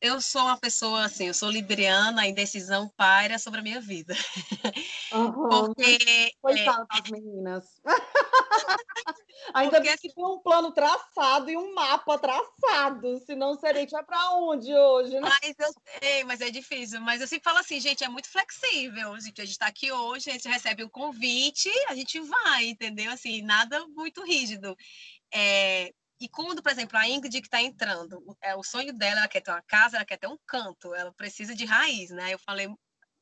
Eu 0.00 0.20
sou 0.20 0.42
uma 0.42 0.56
pessoa, 0.56 1.04
assim, 1.04 1.26
eu 1.26 1.34
sou 1.34 1.50
libriana, 1.50 2.22
a 2.22 2.26
indecisão 2.26 2.88
paira 2.96 3.38
sobre 3.38 3.60
a 3.60 3.62
minha 3.62 3.80
vida. 3.80 4.14
Uhum. 5.12 5.48
Porque... 5.48 6.32
Coitada 6.40 6.86
é... 6.92 7.00
das 7.00 7.10
meninas. 7.10 7.64
Ainda 9.54 9.80
bem 9.80 9.96
que 9.96 10.12
tem 10.12 10.24
um 10.24 10.38
plano 10.40 10.72
traçado 10.72 11.50
e 11.50 11.56
um 11.56 11.74
mapa 11.74 12.18
traçado, 12.18 13.18
senão 13.24 13.54
seria 13.58 13.86
vai 13.86 14.04
para 14.04 14.34
onde 14.34 14.74
hoje, 14.74 15.18
né? 15.18 15.20
Mas 15.20 15.54
eu 15.58 15.72
sei, 16.00 16.24
mas 16.24 16.40
é 16.40 16.50
difícil. 16.50 17.00
Mas 17.00 17.20
eu 17.20 17.26
sempre 17.26 17.44
falo 17.44 17.58
assim, 17.58 17.80
gente, 17.80 18.04
é 18.04 18.08
muito 18.08 18.28
flexível. 18.28 19.14
A 19.14 19.20
gente 19.20 19.42
está 19.42 19.66
aqui 19.66 19.90
hoje, 19.90 20.30
a 20.30 20.32
gente 20.34 20.48
recebe 20.48 20.84
um 20.84 20.88
convite, 20.88 21.70
a 21.88 21.94
gente 21.94 22.20
vai, 22.20 22.66
entendeu? 22.66 23.10
Assim, 23.10 23.42
nada 23.42 23.86
muito 23.88 24.22
rígido. 24.22 24.76
É, 25.32 25.92
e 26.20 26.28
quando, 26.28 26.62
por 26.62 26.72
exemplo, 26.72 26.98
a 26.98 27.08
Ingrid 27.08 27.40
que 27.40 27.46
está 27.46 27.62
entrando, 27.62 28.22
é 28.42 28.54
o 28.56 28.62
sonho 28.62 28.92
dela, 28.92 29.20
ela 29.20 29.28
quer 29.28 29.40
ter 29.40 29.50
uma 29.50 29.62
casa, 29.62 29.96
ela 29.96 30.04
quer 30.04 30.18
ter 30.18 30.26
um 30.26 30.38
canto, 30.46 30.94
ela 30.94 31.12
precisa 31.12 31.54
de 31.54 31.64
raiz, 31.64 32.10
né? 32.10 32.34
Eu 32.34 32.38
falei, 32.38 32.68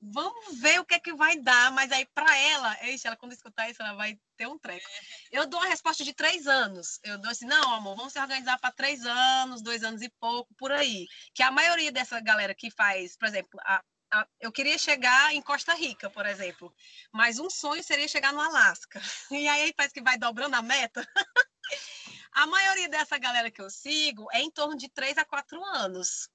vamos 0.00 0.60
ver 0.60 0.80
o 0.80 0.84
que 0.84 0.94
é 0.94 1.00
que 1.00 1.14
vai 1.14 1.38
dar, 1.38 1.70
mas 1.72 1.90
aí 1.92 2.06
para 2.14 2.36
ela, 2.36 2.76
eixe, 2.82 3.06
ela 3.06 3.16
quando 3.16 3.32
escutar 3.32 3.68
isso, 3.68 3.82
ela 3.82 3.94
vai 3.94 4.18
ter 4.36 4.46
um 4.46 4.58
treco. 4.58 4.86
Eu 5.30 5.46
dou 5.46 5.60
uma 5.60 5.68
resposta 5.68 6.04
de 6.04 6.14
três 6.14 6.46
anos. 6.46 6.98
Eu 7.02 7.18
dou 7.18 7.30
assim, 7.30 7.46
não, 7.46 7.74
amor, 7.74 7.96
vamos 7.96 8.12
se 8.12 8.20
organizar 8.20 8.58
para 8.58 8.72
três 8.72 9.04
anos, 9.04 9.62
dois 9.62 9.82
anos 9.82 10.02
e 10.02 10.10
pouco, 10.20 10.54
por 10.56 10.72
aí. 10.72 11.06
Que 11.34 11.42
a 11.42 11.50
maioria 11.50 11.92
dessa 11.92 12.20
galera 12.20 12.54
que 12.54 12.70
faz, 12.70 13.16
por 13.16 13.28
exemplo, 13.28 13.60
a, 13.64 13.82
a, 14.12 14.26
eu 14.40 14.52
queria 14.52 14.78
chegar 14.78 15.34
em 15.34 15.42
Costa 15.42 15.74
Rica, 15.74 16.10
por 16.10 16.26
exemplo, 16.26 16.72
mas 17.12 17.38
um 17.38 17.50
sonho 17.50 17.82
seria 17.82 18.08
chegar 18.08 18.32
no 18.32 18.40
Alasca. 18.40 19.00
E 19.30 19.48
aí 19.48 19.72
parece 19.74 19.94
que 19.94 20.02
vai 20.02 20.18
dobrando 20.18 20.56
a 20.56 20.62
meta. 20.62 21.06
a 22.36 22.46
maioria 22.46 22.88
dessa 22.90 23.16
galera 23.16 23.50
que 23.50 23.62
eu 23.62 23.70
sigo 23.70 24.28
é 24.30 24.42
em 24.42 24.50
torno 24.50 24.76
de 24.76 24.90
três 24.90 25.16
a 25.16 25.24
quatro 25.24 25.62
anos. 25.64 26.28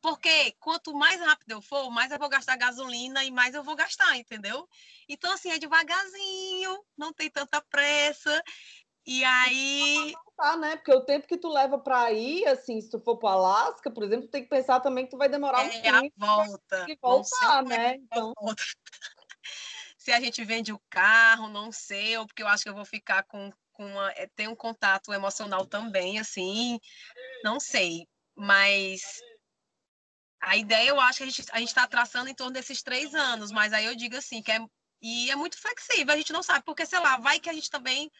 Porque 0.00 0.52
quanto 0.60 0.94
mais 0.94 1.20
rápido 1.20 1.50
eu 1.50 1.60
for, 1.60 1.90
mais 1.90 2.12
eu 2.12 2.18
vou 2.18 2.28
gastar 2.28 2.56
gasolina 2.56 3.24
e 3.24 3.30
mais 3.30 3.52
eu 3.52 3.64
vou 3.64 3.74
gastar, 3.74 4.16
entendeu? 4.16 4.68
Então, 5.08 5.32
assim, 5.32 5.50
é 5.50 5.58
devagarzinho, 5.58 6.84
não 6.96 7.12
tem 7.12 7.28
tanta 7.28 7.60
pressa. 7.60 8.42
E 9.04 9.24
aí. 9.24 10.14
Tá, 10.36 10.56
né? 10.56 10.76
Porque 10.76 10.94
o 10.94 11.04
tempo 11.04 11.26
que 11.26 11.36
tu 11.36 11.48
leva 11.48 11.76
para 11.76 12.12
ir, 12.12 12.46
assim, 12.46 12.80
se 12.80 12.88
tu 12.88 13.00
for 13.00 13.16
para 13.16 13.30
o 13.30 13.32
Alasca, 13.32 13.90
por 13.90 14.04
exemplo, 14.04 14.28
tem 14.28 14.44
que 14.44 14.48
pensar 14.48 14.78
também 14.78 15.06
que 15.06 15.10
tu 15.10 15.18
vai 15.18 15.28
demorar 15.28 15.64
um 15.64 15.70
é, 15.70 15.80
tempo. 15.80 16.14
a 16.20 16.26
volta. 16.26 16.84
Que 16.86 16.96
voltar, 17.02 17.64
né? 17.64 17.96
Então. 17.96 18.32
Se 19.98 20.12
a 20.12 20.20
gente 20.20 20.42
vende 20.44 20.72
o 20.72 20.80
carro, 20.88 21.48
não 21.48 21.70
sei, 21.72 22.16
ou 22.16 22.26
porque 22.26 22.42
eu 22.42 22.48
acho 22.48 22.62
que 22.62 22.70
eu 22.70 22.74
vou 22.74 22.86
ficar 22.86 23.22
com, 23.24 23.52
com 23.80 23.86
uma. 23.86 24.10
É, 24.10 24.26
tem 24.36 24.46
um 24.46 24.54
contato 24.54 25.10
emocional 25.10 25.64
também, 25.64 26.18
assim, 26.18 26.78
não 27.42 27.58
sei. 27.58 28.06
Mas 28.36 29.00
a 30.42 30.56
ideia, 30.56 30.90
eu 30.90 31.00
acho 31.00 31.18
que 31.18 31.24
a 31.24 31.26
gente 31.26 31.44
a 31.52 31.60
está 31.62 31.86
traçando 31.86 32.28
em 32.28 32.34
torno 32.34 32.52
desses 32.52 32.82
três 32.82 33.14
anos, 33.14 33.50
mas 33.50 33.72
aí 33.72 33.86
eu 33.86 33.96
digo 33.96 34.16
assim, 34.16 34.42
que 34.42 34.52
é, 34.52 34.58
e 35.00 35.30
é 35.30 35.36
muito 35.36 35.58
flexível, 35.58 36.12
a 36.12 36.16
gente 36.16 36.32
não 36.32 36.42
sabe, 36.42 36.64
porque, 36.64 36.84
sei 36.84 36.98
lá, 36.98 37.16
vai 37.16 37.40
que 37.40 37.48
a 37.48 37.52
gente 37.54 37.70
também, 37.70 38.10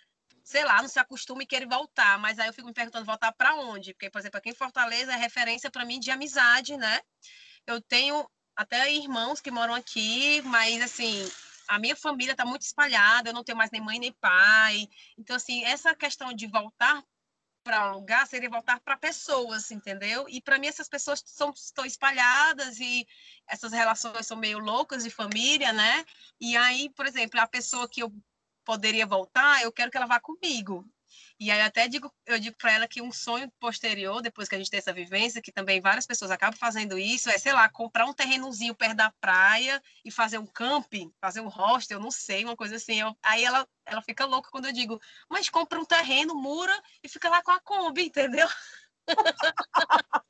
sei 0.43 0.65
lá, 0.65 0.81
não 0.81 0.89
se 0.89 0.99
acostuma 0.99 1.43
e 1.43 1.47
querer 1.47 1.67
voltar, 1.67 2.19
mas 2.19 2.39
aí 2.39 2.49
eu 2.49 2.55
fico 2.55 2.67
me 2.67 2.75
perguntando, 2.75 3.05
voltar 3.05 3.33
para 3.33 3.55
onde? 3.57 3.93
Porque, 3.93 4.11
por 4.11 4.19
exemplo, 4.19 4.39
aqui 4.39 4.51
em 4.51 4.55
Fortaleza 4.55 5.13
é 5.13 5.17
referência 5.17 5.71
para 5.71 5.85
mim 5.85 6.01
de 6.01 6.11
amizade, 6.11 6.77
né? 6.77 7.01
Eu 7.67 7.81
tenho 7.83 8.27
até 8.57 8.91
irmãos 8.93 9.41
que 9.41 9.51
moram 9.51 9.75
aqui, 9.75 10.43
mas, 10.43 10.83
assim, 10.83 11.31
a 11.71 11.79
minha 11.79 11.95
família 11.95 12.33
está 12.33 12.45
muito 12.45 12.63
espalhada, 12.63 13.31
eu 13.31 13.33
não 13.33 13.45
tenho 13.45 13.57
mais 13.57 13.71
nem 13.71 13.81
mãe 13.81 14.01
nem 14.01 14.13
pai. 14.13 14.89
Então, 15.17 15.37
assim, 15.37 15.65
essa 15.65 15.95
questão 15.95 16.33
de 16.35 16.49
voltar 16.49 17.01
para 17.63 17.93
um 17.93 17.95
lugar 17.95 18.27
seria 18.27 18.51
voltar 18.51 18.81
para 18.81 18.97
pessoas, 18.97 19.71
entendeu? 19.71 20.27
E 20.29 20.41
para 20.43 20.59
mim 20.59 20.67
essas 20.67 20.89
pessoas 20.89 21.23
são, 21.25 21.51
estão 21.51 21.85
espalhadas 21.85 22.81
e 22.81 23.07
essas 23.47 23.71
relações 23.71 24.27
são 24.27 24.37
meio 24.37 24.59
loucas 24.59 25.05
de 25.05 25.11
família, 25.11 25.73
né? 25.73 26.05
E 26.41 26.57
aí, 26.57 26.91
por 26.91 27.07
exemplo, 27.07 27.39
a 27.39 27.47
pessoa 27.47 27.89
que 27.89 28.03
eu 28.03 28.13
poderia 28.65 29.07
voltar, 29.07 29.63
eu 29.63 29.71
quero 29.71 29.93
que 29.93 29.97
ela 29.97 30.07
vá 30.07 30.19
comigo. 30.19 30.85
E 31.41 31.51
aí 31.51 31.63
até 31.63 31.89
digo, 31.89 32.13
eu 32.27 32.39
digo 32.39 32.55
para 32.59 32.71
ela 32.71 32.87
que 32.87 33.01
um 33.01 33.11
sonho 33.11 33.51
posterior, 33.59 34.21
depois 34.21 34.47
que 34.47 34.55
a 34.55 34.59
gente 34.59 34.71
tem 34.71 34.77
essa 34.77 34.93
vivência, 34.93 35.41
que 35.41 35.51
também 35.51 35.81
várias 35.81 36.07
pessoas 36.07 36.31
acabam 36.31 36.59
fazendo 36.59 36.99
isso, 36.99 37.31
é, 37.31 37.39
sei 37.39 37.55
lá, 37.55 37.67
comprar 37.67 38.05
um 38.05 38.13
terrenozinho 38.13 38.75
perto 38.75 38.97
da 38.97 39.11
praia 39.11 39.83
e 40.05 40.11
fazer 40.11 40.37
um 40.37 40.47
camping, 40.47 41.11
fazer 41.19 41.41
um 41.41 41.49
hostel, 41.49 41.99
não 41.99 42.11
sei, 42.11 42.45
uma 42.45 42.55
coisa 42.55 42.77
assim. 42.77 43.01
Eu, 43.01 43.17
aí 43.23 43.43
ela, 43.43 43.67
ela 43.87 44.03
fica 44.03 44.27
louca 44.27 44.51
quando 44.51 44.67
eu 44.67 44.73
digo, 44.73 45.01
mas 45.31 45.49
compra 45.49 45.81
um 45.81 45.85
terreno, 45.87 46.35
mura 46.35 46.79
e 47.03 47.09
fica 47.09 47.31
lá 47.31 47.43
com 47.43 47.53
a 47.53 47.61
Kombi, 47.61 48.05
entendeu? 48.05 48.47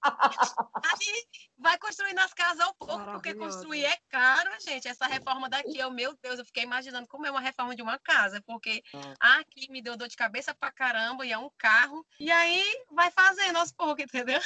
Aí 0.03 1.25
vai 1.59 1.79
construindo 1.79 2.19
as 2.19 2.33
casas 2.33 2.61
ao 2.61 2.75
pouco, 2.75 3.05
porque 3.13 3.35
construir 3.35 3.85
é 3.85 3.97
caro, 4.09 4.51
gente. 4.61 4.89
Essa 4.89 5.07
reforma 5.07 5.49
daqui, 5.49 5.79
eu, 5.79 5.91
meu 5.91 6.17
Deus, 6.23 6.39
eu 6.39 6.45
fiquei 6.45 6.63
imaginando 6.65 7.07
como 7.07 7.27
é 7.27 7.31
uma 7.31 7.41
reforma 7.41 7.77
de 7.77 7.83
uma 7.83 7.99
casa, 7.99 8.43
porque 8.47 8.83
ah. 8.95 9.41
aqui 9.41 9.71
me 9.71 9.83
deu 9.83 9.97
dor 9.97 10.09
de 10.09 10.17
cabeça 10.17 10.55
pra 10.55 10.73
caramba, 10.73 11.25
e 11.27 11.33
é 11.33 11.39
um 11.39 11.51
carro, 11.59 12.05
e 12.19 12.31
aí 12.31 12.65
vai 12.91 13.11
fazendo 13.11 13.57
aos 13.59 13.73
poucos, 13.73 14.05
entendeu? 14.05 14.41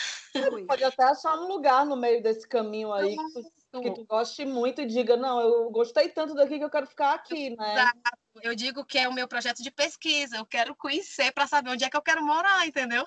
Pode 0.66 0.84
até 0.84 1.04
achar 1.04 1.38
um 1.38 1.46
lugar 1.46 1.86
no 1.86 1.96
meio 1.96 2.22
desse 2.22 2.48
caminho 2.48 2.92
aí 2.92 3.16
que 3.16 3.42
tu, 3.70 3.80
que 3.80 3.94
tu 3.94 4.04
goste 4.04 4.44
muito 4.44 4.80
e 4.80 4.86
diga, 4.86 5.16
não, 5.16 5.40
eu 5.40 5.70
gostei 5.70 6.08
tanto 6.08 6.34
daqui 6.34 6.58
que 6.58 6.64
eu 6.64 6.70
quero 6.70 6.86
ficar 6.86 7.14
aqui, 7.14 7.56
né? 7.56 7.72
Exato. 7.74 8.24
Eu 8.42 8.54
digo 8.54 8.84
que 8.84 8.98
é 8.98 9.08
o 9.08 9.12
meu 9.12 9.28
projeto 9.28 9.62
de 9.62 9.70
pesquisa, 9.70 10.36
eu 10.36 10.46
quero 10.46 10.74
conhecer 10.74 11.32
para 11.32 11.46
saber 11.46 11.70
onde 11.70 11.84
é 11.84 11.90
que 11.90 11.96
eu 11.96 12.02
quero 12.02 12.24
morar, 12.24 12.66
entendeu? 12.66 13.04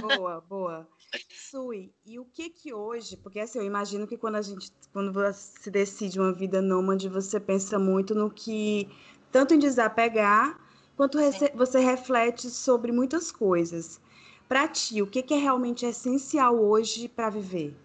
Boa, 0.00 0.40
boa. 0.40 0.88
Sui, 1.30 1.92
e 2.04 2.18
o 2.18 2.24
que 2.24 2.50
que 2.50 2.72
hoje, 2.72 3.16
porque 3.16 3.40
assim, 3.40 3.58
eu 3.58 3.64
imagino 3.64 4.06
que 4.06 4.16
quando 4.16 4.36
a 4.36 4.42
gente, 4.42 4.72
quando 4.92 5.12
você 5.12 5.60
se 5.60 5.70
decide 5.70 6.18
uma 6.18 6.32
vida 6.32 6.60
nômade, 6.60 7.08
você 7.08 7.38
pensa 7.38 7.78
muito 7.78 8.14
no 8.14 8.30
que, 8.30 8.88
tanto 9.30 9.54
em 9.54 9.58
desapegar, 9.58 10.58
quanto 10.96 11.18
você 11.54 11.78
reflete 11.80 12.50
sobre 12.50 12.92
muitas 12.92 13.30
coisas. 13.30 14.00
Para 14.48 14.68
ti, 14.68 15.02
o 15.02 15.06
que 15.06 15.22
que 15.22 15.34
é 15.34 15.38
realmente 15.38 15.86
essencial 15.86 16.58
hoje 16.58 17.08
para 17.08 17.30
viver? 17.30 17.76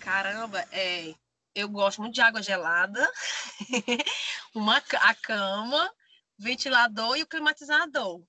Caramba, 0.00 0.64
é, 0.72 1.14
eu 1.54 1.68
gosto 1.68 2.00
muito 2.00 2.14
de 2.14 2.20
água 2.20 2.42
gelada, 2.42 3.10
uma, 4.54 4.76
a 4.76 5.14
cama, 5.14 5.92
ventilador 6.38 7.16
e 7.16 7.22
o 7.22 7.26
climatizador. 7.26 8.22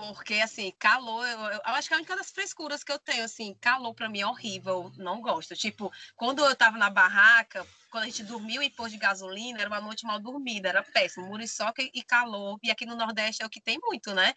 Porque, 0.00 0.34
assim, 0.34 0.72
calor, 0.78 1.26
eu, 1.26 1.38
eu, 1.40 1.60
acho 1.64 1.88
que 1.88 1.94
é 1.94 1.96
a 1.96 1.98
única 1.98 2.16
das 2.16 2.30
frescuras 2.30 2.84
que 2.84 2.92
eu 2.92 2.98
tenho, 2.98 3.24
assim, 3.24 3.54
calor 3.60 3.92
para 3.94 4.08
mim 4.08 4.20
é 4.20 4.26
horrível, 4.26 4.92
não 4.96 5.20
gosto. 5.20 5.56
Tipo, 5.56 5.90
quando 6.14 6.44
eu 6.44 6.54
tava 6.54 6.78
na 6.78 6.88
barraca, 6.88 7.66
quando 7.90 8.04
a 8.04 8.06
gente 8.06 8.22
dormiu 8.22 8.62
em 8.62 8.70
pôr 8.70 8.88
de 8.88 8.96
gasolina, 8.96 9.60
era 9.60 9.68
uma 9.68 9.80
noite 9.80 10.06
mal 10.06 10.20
dormida, 10.20 10.68
era 10.68 10.82
péssimo, 10.82 11.26
muriçoca 11.26 11.82
e 11.82 12.02
calor. 12.02 12.58
E 12.62 12.70
aqui 12.70 12.86
no 12.86 12.96
Nordeste 12.96 13.42
é 13.42 13.46
o 13.46 13.50
que 13.50 13.60
tem 13.60 13.78
muito, 13.82 14.14
né? 14.14 14.32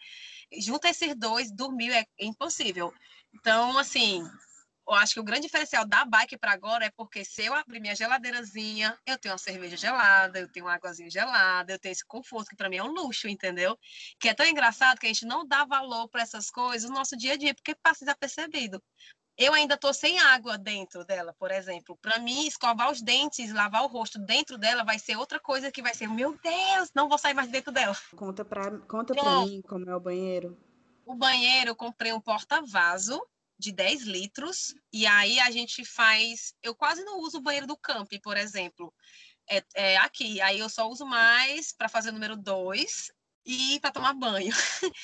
Junta 0.58 0.88
esses 0.88 1.14
dois, 1.14 1.52
dormir 1.52 1.92
é 1.92 2.06
impossível. 2.18 2.92
Então, 3.32 3.78
assim, 3.78 4.22
eu 4.86 4.94
acho 4.94 5.14
que 5.14 5.20
o 5.20 5.24
grande 5.24 5.42
diferencial 5.42 5.86
da 5.86 6.04
bike 6.04 6.36
para 6.36 6.52
agora 6.52 6.84
é 6.84 6.90
porque 6.90 7.24
se 7.24 7.44
eu 7.44 7.54
abrir 7.54 7.80
minha 7.80 7.94
geladeirazinha, 7.94 8.98
eu 9.06 9.16
tenho 9.16 9.32
uma 9.32 9.38
cerveja 9.38 9.76
gelada, 9.76 10.40
eu 10.40 10.50
tenho 10.50 10.66
uma 10.66 10.74
águazinha 10.74 11.08
gelada, 11.08 11.72
eu 11.72 11.78
tenho 11.78 11.92
esse 11.92 12.04
conforto 12.04 12.48
que 12.48 12.56
para 12.56 12.68
mim 12.68 12.76
é 12.76 12.82
um 12.82 12.92
luxo, 12.92 13.28
entendeu? 13.28 13.78
Que 14.18 14.28
é 14.28 14.34
tão 14.34 14.46
engraçado 14.46 14.98
que 14.98 15.06
a 15.06 15.08
gente 15.08 15.24
não 15.24 15.46
dá 15.46 15.64
valor 15.64 16.08
para 16.08 16.22
essas 16.22 16.50
coisas 16.50 16.90
no 16.90 16.96
nosso 16.96 17.16
dia 17.16 17.34
a 17.34 17.36
dia, 17.36 17.54
porque 17.54 17.74
passa 17.74 18.04
desapercebido. 18.04 18.82
Eu 19.38 19.54
ainda 19.54 19.74
estou 19.74 19.94
sem 19.94 20.18
água 20.18 20.58
dentro 20.58 21.04
dela, 21.06 21.34
por 21.38 21.50
exemplo. 21.50 21.96
Para 22.02 22.18
mim, 22.18 22.46
escovar 22.46 22.90
os 22.90 23.00
dentes, 23.00 23.52
lavar 23.52 23.82
o 23.82 23.86
rosto 23.86 24.18
dentro 24.18 24.58
dela 24.58 24.84
vai 24.84 24.98
ser 24.98 25.16
outra 25.16 25.40
coisa 25.40 25.72
que 25.72 25.80
vai 25.80 25.94
ser, 25.94 26.06
meu 26.06 26.38
Deus, 26.42 26.90
não 26.94 27.08
vou 27.08 27.16
sair 27.16 27.32
mais 27.32 27.48
dentro 27.48 27.72
dela. 27.72 27.96
Conta 28.14 28.44
para 28.44 28.78
conta 28.80 29.14
pra 29.14 29.40
mim 29.40 29.62
como 29.62 29.88
é 29.88 29.96
o 29.96 30.00
banheiro. 30.00 30.58
O 31.06 31.14
banheiro, 31.14 31.70
eu 31.70 31.76
comprei 31.76 32.12
um 32.12 32.20
porta-vaso 32.20 33.20
de 33.62 33.72
10 33.72 34.02
litros, 34.02 34.74
e 34.92 35.06
aí 35.06 35.38
a 35.40 35.50
gente 35.50 35.84
faz. 35.84 36.54
Eu 36.62 36.74
quase 36.74 37.04
não 37.04 37.20
uso 37.20 37.38
o 37.38 37.42
banheiro 37.42 37.66
do 37.66 37.76
camping, 37.76 38.20
por 38.20 38.36
exemplo. 38.36 38.92
É, 39.48 39.62
é 39.74 39.96
aqui, 39.98 40.40
aí 40.40 40.58
eu 40.58 40.68
só 40.68 40.88
uso 40.88 41.06
mais 41.06 41.72
para 41.72 41.88
fazer 41.88 42.10
o 42.10 42.12
número 42.12 42.36
2 42.36 43.10
e 43.46 43.78
para 43.80 43.92
tomar 43.92 44.14
banho. 44.14 44.52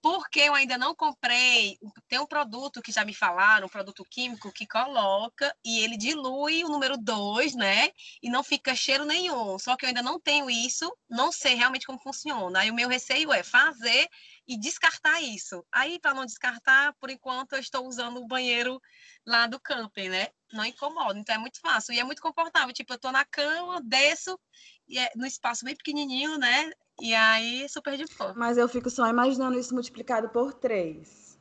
Porque 0.00 0.40
eu 0.40 0.54
ainda 0.54 0.78
não 0.78 0.94
comprei. 0.94 1.76
Tem 2.08 2.20
um 2.20 2.26
produto 2.26 2.80
que 2.80 2.92
já 2.92 3.04
me 3.04 3.12
falaram, 3.12 3.66
um 3.66 3.70
produto 3.70 4.04
químico 4.08 4.52
que 4.52 4.66
coloca 4.66 5.52
e 5.64 5.80
ele 5.80 5.96
dilui 5.96 6.64
o 6.64 6.68
número 6.68 6.96
2, 6.96 7.56
né? 7.56 7.90
E 8.22 8.30
não 8.30 8.44
fica 8.44 8.76
cheiro 8.76 9.04
nenhum. 9.04 9.58
Só 9.58 9.76
que 9.76 9.84
eu 9.84 9.88
ainda 9.88 10.02
não 10.02 10.20
tenho 10.20 10.48
isso, 10.48 10.90
não 11.10 11.32
sei 11.32 11.54
realmente 11.54 11.86
como 11.86 11.98
funciona. 11.98 12.60
Aí 12.60 12.70
o 12.70 12.74
meu 12.74 12.88
receio 12.88 13.32
é 13.32 13.42
fazer 13.42 14.08
e 14.48 14.58
descartar 14.58 15.20
isso. 15.20 15.62
Aí, 15.70 16.00
para 16.00 16.14
não 16.14 16.24
descartar, 16.24 16.94
por 16.98 17.10
enquanto, 17.10 17.52
eu 17.52 17.58
estou 17.58 17.86
usando 17.86 18.16
o 18.16 18.26
banheiro 18.26 18.80
lá 19.26 19.46
do 19.46 19.60
camping, 19.60 20.08
né? 20.08 20.28
Não 20.50 20.64
incomoda, 20.64 21.18
então 21.18 21.34
é 21.34 21.38
muito 21.38 21.60
fácil. 21.60 21.92
E 21.92 22.00
é 22.00 22.04
muito 22.04 22.22
confortável. 22.22 22.72
Tipo, 22.72 22.94
eu 22.94 22.96
estou 22.96 23.12
na 23.12 23.26
cama, 23.26 23.82
desço, 23.84 24.40
e 24.88 24.98
é 24.98 25.10
no 25.14 25.26
espaço 25.26 25.66
bem 25.66 25.76
pequenininho, 25.76 26.38
né? 26.38 26.70
E 27.00 27.14
aí, 27.14 27.68
super 27.68 27.96
de 27.98 28.06
boa. 28.16 28.32
Mas 28.34 28.56
eu 28.56 28.66
fico 28.68 28.88
só 28.88 29.06
imaginando 29.06 29.58
isso 29.58 29.74
multiplicado 29.74 30.30
por 30.30 30.54
três. 30.54 31.38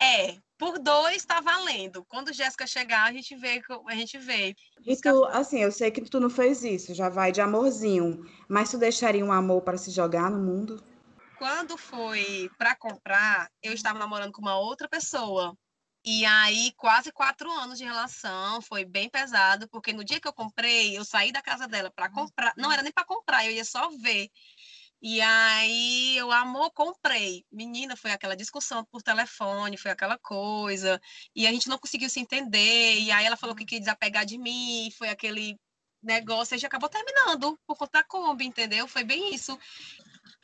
É, 0.00 0.36
por 0.58 0.78
dois 0.78 1.16
está 1.16 1.40
valendo. 1.40 2.04
Quando 2.08 2.32
Jéssica 2.32 2.66
chegar, 2.66 3.04
a 3.04 3.12
gente 3.12 3.34
vê, 3.34 3.60
a 3.86 3.94
gente 3.94 4.18
vê. 4.18 4.54
E 4.86 4.96
tu, 4.96 5.24
assim, 5.26 5.60
eu 5.60 5.72
sei 5.72 5.90
que 5.90 6.02
tu 6.02 6.20
não 6.20 6.30
fez 6.30 6.62
isso, 6.62 6.94
já 6.94 7.08
vai 7.08 7.32
de 7.32 7.40
amorzinho, 7.40 8.24
mas 8.48 8.70
tu 8.70 8.78
deixaria 8.78 9.24
um 9.24 9.32
amor 9.32 9.62
para 9.62 9.78
se 9.78 9.90
jogar 9.90 10.30
no 10.30 10.38
mundo? 10.38 10.82
Quando 11.38 11.76
foi 11.76 12.50
para 12.58 12.74
comprar, 12.76 13.50
eu 13.62 13.72
estava 13.72 13.98
namorando 13.98 14.32
com 14.32 14.40
uma 14.40 14.58
outra 14.58 14.88
pessoa. 14.88 15.56
E 16.04 16.24
aí, 16.26 16.72
quase 16.76 17.10
quatro 17.12 17.50
anos 17.50 17.78
de 17.78 17.84
relação, 17.84 18.60
foi 18.60 18.84
bem 18.84 19.08
pesado, 19.08 19.68
porque 19.70 19.92
no 19.92 20.04
dia 20.04 20.20
que 20.20 20.28
eu 20.28 20.34
comprei, 20.34 20.96
eu 20.98 21.04
saí 21.04 21.32
da 21.32 21.40
casa 21.40 21.66
dela 21.66 21.90
para 21.90 22.10
comprar, 22.10 22.52
não 22.58 22.70
era 22.70 22.82
nem 22.82 22.92
para 22.92 23.06
comprar, 23.06 23.46
eu 23.46 23.52
ia 23.52 23.64
só 23.64 23.88
ver. 24.02 24.30
E 25.00 25.20
aí 25.20 26.16
eu, 26.16 26.32
amor, 26.32 26.70
comprei. 26.72 27.44
Menina, 27.52 27.96
foi 27.96 28.10
aquela 28.12 28.36
discussão 28.36 28.84
por 28.86 29.02
telefone, 29.02 29.76
foi 29.76 29.90
aquela 29.90 30.18
coisa. 30.18 31.00
E 31.34 31.46
a 31.46 31.52
gente 31.52 31.68
não 31.68 31.78
conseguiu 31.78 32.08
se 32.08 32.20
entender. 32.20 33.00
E 33.00 33.10
aí 33.12 33.26
ela 33.26 33.36
falou 33.36 33.54
que 33.54 33.64
queria 33.66 33.80
desapegar 33.80 34.24
de 34.24 34.38
mim, 34.38 34.90
foi 34.96 35.10
aquele 35.10 35.58
negócio, 36.02 36.54
a 36.54 36.58
gente 36.58 36.66
acabou 36.66 36.88
terminando 36.88 37.58
por 37.66 37.76
conta 37.76 37.98
da 37.98 38.04
Kombi, 38.04 38.44
entendeu? 38.46 38.86
Foi 38.86 39.02
bem 39.04 39.34
isso. 39.34 39.58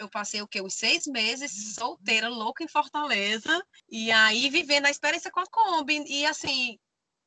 Eu 0.01 0.09
passei 0.09 0.41
o 0.41 0.49
quê? 0.49 0.63
Uns 0.63 0.75
seis 0.75 1.07
meses 1.07 1.75
solteira, 1.75 2.27
louca 2.27 2.65
em 2.65 2.69
Fortaleza, 2.69 3.63
e 3.87 4.11
aí 4.11 4.49
vivendo 4.49 4.87
a 4.87 4.91
experiência 4.91 5.31
com 5.31 5.41
a 5.41 5.47
Kombi. 5.47 6.03
E 6.09 6.25
assim, 6.25 6.79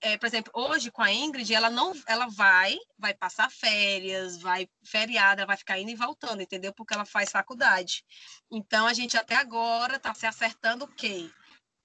é, 0.02 0.18
por 0.18 0.26
exemplo, 0.26 0.52
hoje 0.56 0.90
com 0.90 1.04
a 1.04 1.14
Ingrid, 1.14 1.54
ela 1.54 1.70
não, 1.70 1.94
ela 2.08 2.26
vai, 2.26 2.76
vai 2.98 3.14
passar 3.14 3.52
férias, 3.52 4.42
vai 4.42 4.68
feriada, 4.84 5.46
vai 5.46 5.56
ficar 5.56 5.80
indo 5.80 5.92
e 5.92 5.96
voltando, 5.96 6.42
entendeu? 6.42 6.74
Porque 6.74 6.96
ela 6.96 7.06
faz 7.06 7.30
faculdade. 7.30 8.04
Então 8.52 8.88
a 8.88 8.94
gente 8.94 9.16
até 9.16 9.36
agora 9.36 9.98
está 9.98 10.12
se 10.16 10.26
acertando 10.26 10.86
o 10.86 10.94
quê? 10.96 11.30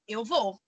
Eu 0.09 0.25
vou, 0.25 0.59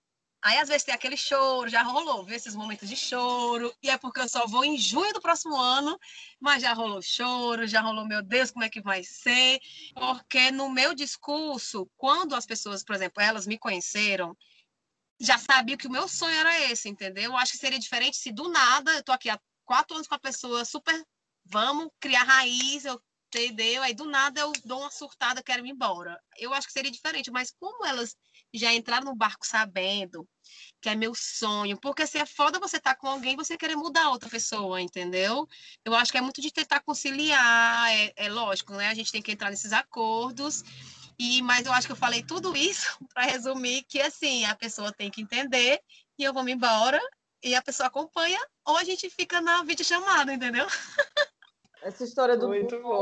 Aí, 0.43 0.57
às 0.57 0.67
vezes, 0.67 0.83
tem 0.83 0.93
aquele 0.93 1.15
choro, 1.15 1.69
já 1.69 1.83
rolou, 1.83 2.23
viu? 2.23 2.35
Esses 2.35 2.55
momentos 2.55 2.89
de 2.89 2.95
choro. 2.95 3.71
E 3.81 3.89
é 3.89 3.97
porque 3.97 4.19
eu 4.19 4.27
só 4.27 4.47
vou 4.47 4.65
em 4.65 4.75
junho 4.77 5.13
do 5.13 5.21
próximo 5.21 5.55
ano, 5.55 5.99
mas 6.39 6.63
já 6.63 6.73
rolou 6.73 7.01
choro, 7.01 7.67
já 7.67 7.81
rolou, 7.81 8.07
meu 8.07 8.23
Deus, 8.23 8.49
como 8.49 8.65
é 8.65 8.69
que 8.69 8.81
vai 8.81 9.03
ser? 9.03 9.59
Porque 9.93 10.49
no 10.49 10.69
meu 10.69 10.95
discurso, 10.95 11.87
quando 11.95 12.33
as 12.33 12.45
pessoas, 12.45 12.83
por 12.83 12.95
exemplo, 12.95 13.21
elas 13.21 13.45
me 13.45 13.57
conheceram, 13.57 14.35
já 15.19 15.37
sabiam 15.37 15.77
que 15.77 15.87
o 15.87 15.91
meu 15.91 16.07
sonho 16.07 16.35
era 16.35 16.71
esse, 16.71 16.89
entendeu? 16.89 17.25
Eu 17.25 17.37
acho 17.37 17.51
que 17.51 17.59
seria 17.59 17.77
diferente 17.77 18.17
se 18.17 18.31
do 18.31 18.49
nada, 18.49 18.91
eu 18.95 19.03
tô 19.03 19.11
aqui 19.11 19.29
há 19.29 19.39
quatro 19.63 19.95
anos 19.95 20.07
com 20.07 20.15
a 20.15 20.19
pessoa 20.19 20.65
super, 20.65 21.05
vamos 21.45 21.89
criar 21.99 22.23
raiz, 22.23 22.85
eu 22.85 22.99
entendeu? 23.33 23.81
Aí 23.81 23.93
do 23.93 24.05
nada 24.05 24.41
eu 24.41 24.51
dou 24.65 24.81
uma 24.81 24.91
surtada, 24.91 25.41
quero 25.41 25.65
ir 25.65 25.69
embora. 25.69 26.21
Eu 26.37 26.53
acho 26.53 26.67
que 26.67 26.73
seria 26.73 26.91
diferente, 26.91 27.31
mas 27.31 27.51
como 27.57 27.85
elas 27.85 28.15
já 28.53 28.73
entraram 28.73 29.05
no 29.05 29.15
barco 29.15 29.47
sabendo 29.47 30.27
que 30.81 30.89
é 30.89 30.95
meu 30.95 31.15
sonho, 31.15 31.77
porque 31.79 32.05
se 32.05 32.17
é 32.17 32.25
foda 32.25 32.59
você 32.59 32.77
estar 32.77 32.95
tá 32.95 32.99
com 32.99 33.07
alguém, 33.07 33.37
você 33.37 33.57
querer 33.57 33.75
mudar 33.75 34.09
outra 34.09 34.29
pessoa, 34.29 34.81
entendeu? 34.81 35.47
Eu 35.85 35.95
acho 35.95 36.11
que 36.11 36.17
é 36.17 36.21
muito 36.21 36.41
de 36.41 36.51
tentar 36.51 36.81
conciliar, 36.81 37.89
é, 37.91 38.13
é 38.17 38.29
lógico, 38.29 38.73
né? 38.73 38.89
A 38.89 38.93
gente 38.93 39.11
tem 39.11 39.21
que 39.21 39.31
entrar 39.31 39.49
nesses 39.49 39.71
acordos. 39.71 40.63
E, 41.17 41.41
mas 41.43 41.65
eu 41.65 41.71
acho 41.71 41.87
que 41.87 41.93
eu 41.93 41.97
falei 41.97 42.23
tudo 42.23 42.55
isso 42.57 42.97
para 43.13 43.23
resumir 43.23 43.83
que 43.83 44.01
assim 44.01 44.43
a 44.45 44.55
pessoa 44.55 44.91
tem 44.91 45.09
que 45.09 45.21
entender 45.21 45.79
e 46.17 46.23
eu 46.23 46.33
vou 46.33 46.43
me 46.43 46.51
embora 46.51 46.99
e 47.43 47.55
a 47.55 47.61
pessoa 47.61 47.87
acompanha 47.87 48.39
ou 48.65 48.75
a 48.75 48.83
gente 48.83 49.09
fica 49.09 49.39
na 49.39 49.63
videochamada, 49.63 50.33
entendeu? 50.33 50.67
Essa 51.83 52.03
história 52.03 52.37
do 52.37 52.47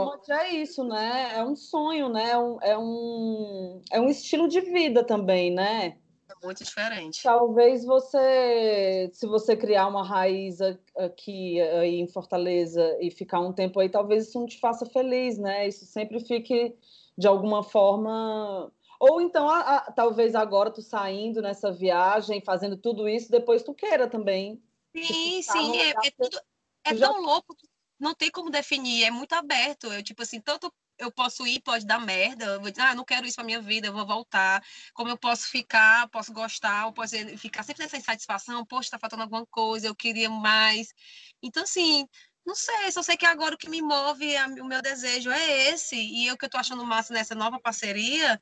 Muito 0.05 0.31
é 0.31 0.51
isso, 0.51 0.83
né? 0.83 1.33
É 1.35 1.43
um 1.43 1.55
sonho, 1.55 2.07
né? 2.07 2.31
É 2.31 2.37
um, 2.37 2.61
é, 2.61 2.77
um, 2.77 3.81
é 3.91 3.99
um 3.99 4.09
estilo 4.09 4.47
de 4.47 4.61
vida 4.61 5.03
também, 5.03 5.51
né? 5.51 5.97
É 6.29 6.45
muito 6.45 6.63
diferente. 6.63 7.21
Talvez 7.23 7.83
você, 7.83 9.09
se 9.13 9.25
você 9.27 9.57
criar 9.57 9.87
uma 9.87 10.05
raiz 10.05 10.59
aqui 10.95 11.59
aí 11.59 11.99
em 11.99 12.07
Fortaleza 12.07 12.97
e 13.01 13.11
ficar 13.11 13.41
um 13.41 13.51
tempo 13.51 13.79
aí, 13.79 13.89
talvez 13.89 14.27
isso 14.27 14.39
não 14.39 14.45
te 14.45 14.59
faça 14.59 14.85
feliz, 14.85 15.37
né? 15.37 15.67
Isso 15.67 15.85
sempre 15.85 16.19
fique 16.19 16.75
de 17.17 17.27
alguma 17.27 17.63
forma. 17.63 18.71
Ou 18.99 19.21
então, 19.21 19.49
a, 19.49 19.59
a, 19.59 19.91
talvez 19.91 20.35
agora 20.35 20.71
tu 20.71 20.81
saindo 20.81 21.41
nessa 21.41 21.71
viagem, 21.71 22.41
fazendo 22.41 22.77
tudo 22.77 23.09
isso, 23.09 23.29
depois 23.29 23.63
tu 23.63 23.73
queira 23.73 24.07
também. 24.07 24.61
Sim, 24.95 25.41
sim, 25.41 25.77
é, 25.77 25.89
é, 25.89 26.11
tudo, 26.17 26.39
é 26.85 26.95
tão 26.95 27.21
louco 27.21 27.55
não 27.99 28.15
tem 28.15 28.31
como 28.31 28.49
definir, 28.49 29.03
é 29.03 29.11
muito 29.11 29.33
aberto. 29.33 29.91
Eu, 29.91 30.03
tipo 30.03 30.21
assim, 30.21 30.39
tanto 30.41 30.73
eu 30.97 31.11
posso 31.11 31.47
ir, 31.47 31.61
pode 31.61 31.85
dar 31.85 31.99
merda, 31.99 32.45
eu 32.45 32.61
vou 32.61 32.69
dizer, 32.69 32.81
ah, 32.83 32.93
não 32.95 33.05
quero 33.05 33.25
isso 33.25 33.35
pra 33.35 33.43
minha 33.45 33.61
vida, 33.61 33.87
eu 33.87 33.93
vou 33.93 34.05
voltar. 34.05 34.61
Como 34.93 35.09
eu 35.09 35.17
posso 35.17 35.47
ficar, 35.49 36.07
posso 36.09 36.33
gostar, 36.33 36.85
eu 36.87 36.93
posso 36.93 37.15
ficar 37.37 37.63
sempre 37.63 37.83
nessa 37.83 37.97
insatisfação, 37.97 38.65
poxa, 38.65 38.91
tá 38.91 38.99
faltando 38.99 39.23
alguma 39.23 39.45
coisa, 39.47 39.87
eu 39.87 39.95
queria 39.95 40.29
mais. 40.29 40.93
Então, 41.41 41.63
assim, 41.63 42.05
não 42.49 42.55
sei, 42.55 42.91
só 42.91 43.03
sei 43.03 43.15
que 43.15 43.27
agora 43.27 43.53
o 43.53 43.57
que 43.57 43.69
me 43.69 43.79
move, 43.79 44.35
o 44.59 44.65
meu 44.65 44.81
desejo 44.81 45.29
é 45.29 45.69
esse. 45.69 45.95
E 45.95 46.31
o 46.31 46.37
que 46.37 46.45
eu 46.45 46.49
tô 46.49 46.57
achando 46.57 46.83
massa 46.83 47.13
nessa 47.13 47.35
nova 47.35 47.59
parceria 47.59 48.41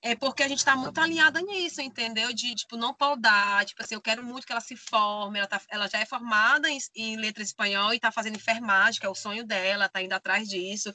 é 0.00 0.14
porque 0.14 0.44
a 0.44 0.48
gente 0.48 0.64
tá 0.64 0.76
muito 0.76 1.00
alinhada 1.00 1.40
nisso, 1.42 1.80
entendeu? 1.80 2.32
De, 2.32 2.54
tipo, 2.54 2.76
não 2.76 2.94
podar. 2.94 3.64
Tipo 3.64 3.82
assim, 3.82 3.96
eu 3.96 4.00
quero 4.00 4.22
muito 4.22 4.46
que 4.46 4.52
ela 4.52 4.60
se 4.60 4.76
forme. 4.76 5.40
Ela, 5.40 5.48
tá, 5.48 5.60
ela 5.68 5.88
já 5.88 5.98
é 5.98 6.04
formada 6.04 6.70
em, 6.70 6.78
em 6.94 7.16
letras 7.16 7.48
espanhol 7.48 7.92
e 7.92 7.98
tá 7.98 8.12
fazendo 8.12 8.36
enfermagem, 8.36 9.00
que 9.00 9.06
é 9.06 9.10
o 9.10 9.16
sonho 9.16 9.44
dela, 9.44 9.88
tá 9.88 10.00
indo 10.00 10.12
atrás 10.12 10.48
disso. 10.48 10.94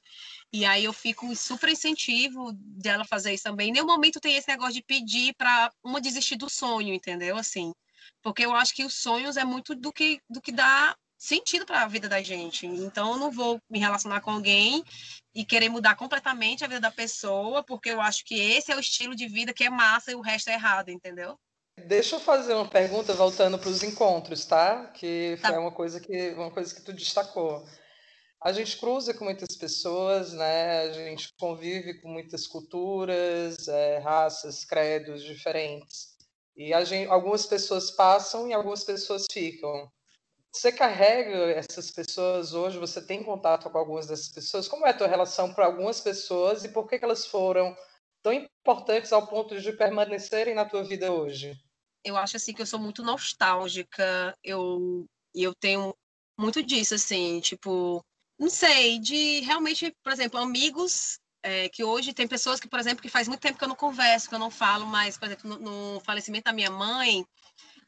E 0.54 0.64
aí 0.64 0.86
eu 0.86 0.94
fico 0.94 1.36
super 1.36 1.68
incentivo 1.70 2.54
dela 2.54 3.04
fazer 3.04 3.34
isso 3.34 3.44
também. 3.44 3.70
Em 3.70 3.74
nenhum 3.74 3.86
momento 3.86 4.22
tem 4.22 4.38
esse 4.38 4.48
negócio 4.48 4.76
de 4.76 4.82
pedir 4.82 5.36
para 5.36 5.70
uma 5.84 6.00
desistir 6.00 6.38
do 6.38 6.50
sonho, 6.50 6.94
entendeu? 6.94 7.36
Assim. 7.36 7.74
Porque 8.22 8.46
eu 8.46 8.56
acho 8.56 8.74
que 8.74 8.86
os 8.86 8.94
sonhos 8.94 9.36
é 9.36 9.44
muito 9.44 9.76
do 9.76 9.92
que, 9.92 10.22
do 10.30 10.42
que 10.42 10.54
dá 10.54 10.96
sentido 11.18 11.66
para 11.66 11.82
a 11.82 11.88
vida 11.88 12.08
da 12.08 12.22
gente. 12.22 12.66
Então, 12.66 13.14
eu 13.14 13.18
não 13.18 13.32
vou 13.32 13.60
me 13.70 13.80
relacionar 13.80 14.22
com 14.22 14.32
alguém 14.32 14.84
e 15.34 15.44
querer 15.44 15.70
mudar 15.70 15.96
completamente 15.96 16.64
a 16.64 16.68
vida 16.68 16.80
da 16.80 16.92
pessoa, 16.92 17.64
porque 17.64 17.90
eu 17.90 18.02
acho 18.02 18.24
que 18.26 18.40
esse 18.40 18.72
é 18.72 18.76
o 18.76 18.80
estilo 18.80 19.16
de 19.16 19.28
vida 19.28 19.54
que 19.54 19.64
é 19.64 19.70
massa 19.70 20.12
e 20.12 20.16
o 20.16 20.22
resto 20.22 20.50
é 20.50 20.54
errado, 20.54 20.90
entendeu? 20.90 21.38
Deixa 21.88 22.16
eu 22.16 22.20
fazer 22.22 22.54
uma 22.54 22.68
pergunta 22.68 23.14
voltando 23.14 23.60
para 23.60 23.70
os 23.70 23.84
encontros, 23.84 24.46
tá? 24.46 24.88
Que 24.88 25.38
tá. 25.42 25.50
foi 25.50 25.58
uma 25.58 25.72
coisa 25.72 26.00
que 26.00 26.30
uma 26.32 26.50
coisa 26.50 26.74
que 26.74 26.82
tu 26.82 26.94
destacou. 26.94 27.66
A 28.42 28.54
gente 28.54 28.78
cruza 28.78 29.14
com 29.14 29.26
muitas 29.26 29.58
pessoas, 29.58 30.32
né? 30.32 30.84
A 30.84 30.94
gente 30.94 31.34
convive 31.38 32.00
com 32.00 32.08
muitas 32.08 32.48
culturas, 32.48 33.68
é, 33.68 33.98
raças, 33.98 34.64
credos 34.64 35.24
diferentes. 35.24 36.16
E 36.56 36.86
gente, 36.86 37.10
algumas 37.10 37.46
pessoas 37.46 37.92
passam 37.92 38.48
e 38.48 38.54
algumas 38.54 38.84
pessoas 38.84 39.26
ficam. 39.30 39.92
Você 40.56 40.72
carrega 40.72 41.52
essas 41.52 41.92
pessoas 41.92 42.54
hoje? 42.54 42.80
Você 42.80 43.06
tem 43.06 43.22
contato 43.22 43.70
com 43.70 43.78
algumas 43.78 44.08
dessas 44.08 44.30
pessoas? 44.30 44.70
Como 44.70 44.88
é 44.88 44.92
a 44.92 44.98
tua 44.98 45.06
relação 45.06 45.54
para 45.54 45.66
algumas 45.66 46.00
pessoas 46.00 46.64
e 46.64 46.70
por 46.70 46.88
que, 46.88 46.98
que 46.98 47.04
elas 47.04 47.26
foram 47.26 47.76
tão 48.24 48.32
importantes 48.32 49.12
ao 49.12 49.28
ponto 49.28 49.60
de 49.60 49.74
permanecerem 49.74 50.56
na 50.56 50.64
tua 50.64 50.82
vida 50.82 51.12
hoje? 51.12 51.54
Eu 52.06 52.16
acho 52.16 52.38
assim 52.38 52.54
que 52.54 52.62
eu 52.62 52.66
sou 52.66 52.80
muito 52.80 53.04
nostálgica. 53.04 54.34
Eu 54.42 55.06
eu 55.34 55.54
tenho 55.54 55.94
muito 56.40 56.64
disso 56.64 56.96
assim, 56.96 57.42
tipo, 57.42 58.02
não 58.40 58.50
sei, 58.50 58.98
de 59.00 59.42
realmente, 59.42 59.94
por 60.02 60.14
exemplo, 60.14 60.40
amigos 60.40 61.20
é, 61.44 61.68
que 61.68 61.84
hoje 61.84 62.14
tem 62.14 62.30
pessoas 62.30 62.62
que, 62.62 62.70
por 62.70 62.80
exemplo, 62.80 63.02
que 63.02 63.10
faz 63.10 63.28
muito 63.28 63.42
tempo 63.42 63.58
que 63.58 63.64
eu 63.66 63.68
não 63.68 63.76
converso, 63.76 64.30
que 64.30 64.36
eu 64.36 64.40
não 64.40 64.50
falo 64.50 64.86
mais, 64.86 65.18
por 65.18 65.26
exemplo, 65.26 65.50
no, 65.50 65.96
no 65.96 66.00
falecimento 66.00 66.46
da 66.46 66.54
minha 66.54 66.72
mãe, 66.72 67.26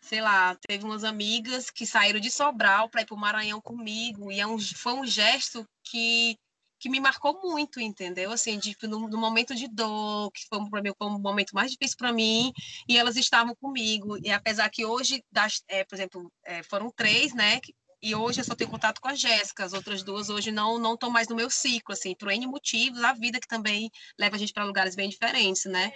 sei 0.07 0.21
lá, 0.21 0.55
teve 0.67 0.85
umas 0.85 1.03
amigas 1.03 1.69
que 1.69 1.85
saíram 1.85 2.19
de 2.19 2.31
Sobral 2.31 2.89
para 2.89 3.01
ir 3.01 3.05
para 3.05 3.15
o 3.15 3.19
Maranhão 3.19 3.59
comigo, 3.61 4.31
e 4.31 4.39
é 4.39 4.47
um, 4.47 4.57
foi 4.57 4.93
um 4.93 5.05
gesto 5.05 5.67
que, 5.83 6.37
que 6.79 6.89
me 6.89 6.99
marcou 6.99 7.41
muito, 7.41 7.79
entendeu? 7.81 8.31
Assim, 8.31 8.57
tipo, 8.57 8.87
no, 8.87 9.07
no 9.09 9.17
momento 9.17 9.53
de 9.53 9.67
dor, 9.67 10.31
que 10.31 10.47
foi 10.47 10.69
para 10.69 10.81
mim 10.81 10.93
foi 10.97 11.07
um 11.07 11.19
momento 11.19 11.53
mais 11.53 11.71
difícil 11.71 11.97
para 11.97 12.13
mim, 12.13 12.53
e 12.87 12.97
elas 12.97 13.17
estavam 13.17 13.53
comigo, 13.55 14.17
e 14.23 14.31
apesar 14.31 14.69
que 14.69 14.85
hoje, 14.85 15.23
das, 15.31 15.61
é, 15.67 15.83
por 15.83 15.95
exemplo, 15.95 16.31
é, 16.45 16.63
foram 16.63 16.89
três, 16.89 17.33
né, 17.33 17.59
e 18.01 18.15
hoje 18.15 18.41
eu 18.41 18.45
só 18.45 18.55
tenho 18.55 18.69
contato 18.69 19.01
com 19.01 19.07
a 19.07 19.15
Jéssica, 19.15 19.65
as 19.65 19.73
outras 19.73 20.03
duas 20.03 20.29
hoje 20.29 20.51
não 20.51 20.77
não 20.77 20.93
estão 20.93 21.09
mais 21.09 21.27
no 21.27 21.35
meu 21.35 21.49
ciclo, 21.49 21.93
assim, 21.93 22.15
por 22.15 22.31
N 22.31 22.47
motivos, 22.47 23.03
a 23.03 23.13
vida 23.13 23.39
que 23.39 23.47
também 23.47 23.89
leva 24.19 24.35
a 24.35 24.39
gente 24.39 24.53
para 24.53 24.63
lugares 24.65 24.95
bem 24.95 25.09
diferentes, 25.09 25.65
né? 25.65 25.91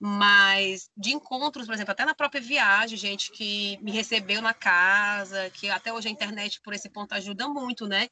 Mas 0.00 0.90
de 0.96 1.12
encontros, 1.12 1.66
por 1.66 1.74
exemplo, 1.74 1.92
até 1.92 2.04
na 2.04 2.14
própria 2.14 2.40
viagem, 2.40 2.98
gente 2.98 3.30
que 3.32 3.78
me 3.82 3.92
recebeu 3.92 4.42
na 4.42 4.54
casa, 4.54 5.50
que 5.50 5.68
até 5.68 5.92
hoje 5.92 6.08
a 6.08 6.10
internet 6.10 6.60
por 6.62 6.74
esse 6.74 6.90
ponto 6.90 7.12
ajuda 7.12 7.48
muito, 7.48 7.86
né? 7.86 8.08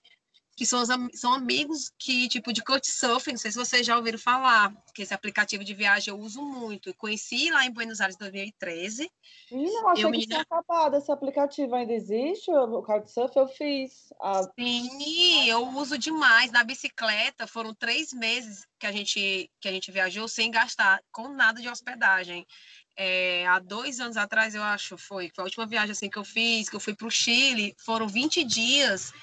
Que 0.55 0.67
são, 0.67 0.85
são 1.15 1.33
amigos 1.33 1.91
que, 1.99 2.29
tipo, 2.29 2.53
de 2.53 2.63
Couchsurfing, 2.63 3.33
não 3.33 3.39
sei 3.39 3.51
se 3.51 3.59
vocês 3.59 3.87
já 3.87 3.97
ouviram 3.97 4.19
falar, 4.19 4.73
que 4.95 5.03
esse 5.03 5.15
aplicativo 5.15 5.65
de 5.65 5.75
viagem 5.75 6.13
eu 6.13 6.21
uso 6.21 6.43
muito. 6.43 6.95
Conheci 6.95 7.51
lá 7.51 7.65
em 7.65 7.71
Buenos 7.71 8.01
Aires 8.01 8.17
em 8.17 8.19
2013. 8.19 9.11
Menina, 9.51 9.81
eu 9.81 9.89
achei 9.89 10.05
eu, 10.05 10.13
que 10.13 10.27
tinha 10.27 10.41
acabado. 10.41 10.97
Esse 10.97 11.11
aplicativo 11.11 11.75
ainda 11.75 11.93
existe? 11.93 12.51
O 12.51 12.83
Couchsurfing 12.83 13.39
eu 13.39 13.49
fiz. 13.49 14.13
A... 14.21 14.43
Sim, 14.59 15.47
eu 15.49 15.69
uso 15.71 15.97
demais. 15.97 16.53
Na 16.53 16.63
bicicleta, 16.63 17.47
foram 17.47 17.75
três 17.75 18.13
meses 18.13 18.67
que 18.79 18.87
a 18.87 18.93
gente, 18.93 19.51
que 19.59 19.69
a 19.69 19.73
gente 19.73 19.91
viajou 19.91 20.29
sem 20.29 20.51
gastar 20.51 21.01
com 21.11 21.29
nada 21.29 21.63
de 21.63 21.69
hospedagem. 21.69 22.47
É, 22.95 23.47
há 23.47 23.59
dois 23.59 24.01
anos 24.01 24.19
atrás, 24.19 24.55
eu 24.55 24.63
acho, 24.63 24.99
foi, 24.99 25.31
foi 25.35 25.43
a 25.43 25.47
última 25.47 25.67
viagem 25.67 25.93
assim 25.93 26.11
que 26.11 26.19
eu 26.19 26.25
fiz, 26.25 26.69
que 26.69 26.77
eu 26.77 26.81
fui 26.81 26.95
para 26.95 27.07
o 27.07 27.11
Chile, 27.11 27.75
foram 27.79 28.07
20 28.07 28.45
dias 28.45 29.15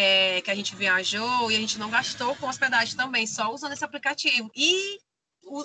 é, 0.00 0.40
que 0.42 0.50
a 0.50 0.54
gente 0.54 0.76
viajou 0.76 1.50
e 1.50 1.56
a 1.56 1.58
gente 1.58 1.76
não 1.76 1.90
gastou 1.90 2.32
com 2.36 2.46
hospedagem 2.46 2.96
também, 2.96 3.26
só 3.26 3.52
usando 3.52 3.72
esse 3.72 3.84
aplicativo. 3.84 4.48
E 4.54 5.00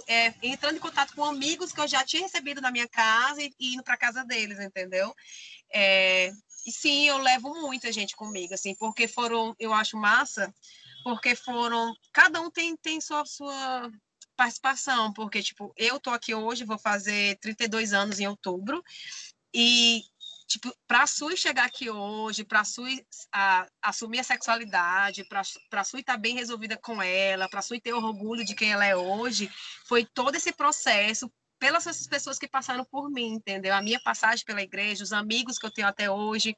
é, 0.08 0.34
entrando 0.42 0.78
em 0.78 0.80
contato 0.80 1.14
com 1.14 1.24
amigos 1.24 1.72
que 1.72 1.80
eu 1.80 1.88
já 1.88 2.04
tinha 2.04 2.24
recebido 2.24 2.60
na 2.60 2.72
minha 2.72 2.88
casa 2.88 3.44
e, 3.44 3.54
e 3.60 3.76
indo 3.76 3.84
para 3.84 3.96
casa 3.96 4.26
deles, 4.26 4.60
entendeu? 4.60 5.14
É, 5.72 6.32
e 6.66 6.72
sim, 6.72 7.08
eu 7.08 7.20
levo 7.20 7.62
muita 7.62 7.92
gente 7.92 8.16
comigo, 8.16 8.56
assim, 8.56 8.74
porque 8.74 9.08
foram, 9.08 9.56
eu 9.60 9.72
acho 9.72 9.98
massa, 9.98 10.52
porque 11.04 11.36
foram. 11.36 11.94
Cada 12.12 12.42
um 12.42 12.50
tem, 12.50 12.76
tem 12.76 13.00
sua, 13.00 13.24
sua 13.26 13.92
participação, 14.36 15.14
porque, 15.14 15.44
tipo, 15.44 15.72
eu 15.78 16.00
tô 16.00 16.10
aqui 16.10 16.34
hoje, 16.34 16.66
vou 16.66 16.80
fazer 16.80 17.38
32 17.38 17.94
anos 17.94 18.20
em 18.20 18.28
outubro, 18.28 18.84
e 19.54 20.04
tipo, 20.48 20.74
para 20.88 21.04
a 21.04 21.08
Sui 21.08 21.36
chegar 21.36 21.66
aqui 21.66 21.90
hoje, 21.90 22.44
para 22.44 22.62
a 22.62 22.66
Sui 22.66 23.06
assumir 23.82 24.20
a 24.20 24.24
sexualidade, 24.24 25.26
para 25.28 25.42
a 25.42 25.84
Sui 25.84 26.02
estar 26.02 26.14
tá 26.14 26.20
bem 26.20 26.36
resolvida 26.36 26.78
com 26.78 27.02
ela, 27.02 27.50
para 27.50 27.60
a 27.60 27.64
Sui 27.64 27.80
ter 27.80 27.94
orgulho 27.94 28.46
de 28.46 28.56
quem 28.56 28.72
ela 28.72 28.86
é 28.86 28.96
hoje, 28.96 29.50
foi 29.86 30.06
todo 30.06 30.36
esse 30.36 30.52
processo 30.52 31.32
pelas 31.60 31.86
pessoas 32.08 32.38
que 32.38 32.48
passaram 32.48 32.84
por 32.86 33.10
mim, 33.10 33.34
entendeu? 33.36 33.74
A 33.74 33.82
minha 33.82 34.00
passagem 34.02 34.46
pela 34.46 34.62
igreja, 34.62 35.04
os 35.04 35.14
amigos 35.14 35.58
que 35.58 35.66
eu 35.66 35.72
tenho 35.72 35.88
até 35.88 36.10
hoje 36.12 36.56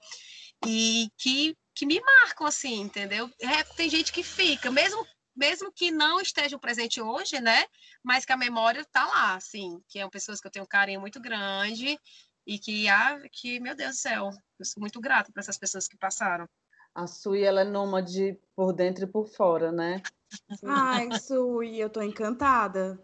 e 0.65 1.09
que 1.17 1.55
que 1.75 1.85
me 1.85 1.99
marcam 1.99 2.47
assim, 2.47 2.79
entendeu? 2.79 3.29
É, 3.37 3.61
tem 3.75 3.89
gente 3.89 4.13
que 4.13 4.23
fica, 4.23 4.71
mesmo 4.71 5.05
mesmo 5.35 5.69
que 5.73 5.91
não 5.91 6.21
estejam 6.21 6.57
presente 6.57 7.01
hoje, 7.01 7.41
né? 7.41 7.65
Mas 8.01 8.23
que 8.23 8.31
a 8.31 8.37
memória 8.37 8.79
está 8.79 9.05
lá, 9.05 9.35
assim, 9.35 9.81
que 9.89 9.99
são 9.99 10.09
pessoas 10.09 10.39
que 10.39 10.47
eu 10.47 10.51
tenho 10.51 10.63
um 10.63 10.67
carinho 10.67 11.01
muito 11.01 11.19
grande 11.19 11.99
e 12.45 12.59
que, 12.59 12.87
ah, 12.87 13.19
que 13.31 13.59
meu 13.59 13.75
Deus 13.75 13.95
do 13.95 13.99
céu, 13.99 14.29
eu 14.59 14.65
sou 14.65 14.79
muito 14.79 14.99
grata 15.01 15.31
para 15.31 15.41
essas 15.41 15.57
pessoas 15.57 15.87
que 15.87 15.97
passaram. 15.97 16.47
A 16.93 17.07
Sui, 17.07 17.43
ela 17.43 17.61
é 17.61 17.65
nômade 17.65 18.39
por 18.55 18.71
dentro 18.71 19.03
e 19.03 19.07
por 19.07 19.27
fora, 19.27 19.71
né? 19.71 20.01
Ai, 20.63 21.19
Sui, 21.19 21.77
eu 21.77 21.89
tô 21.89 22.01
encantada. 22.01 22.99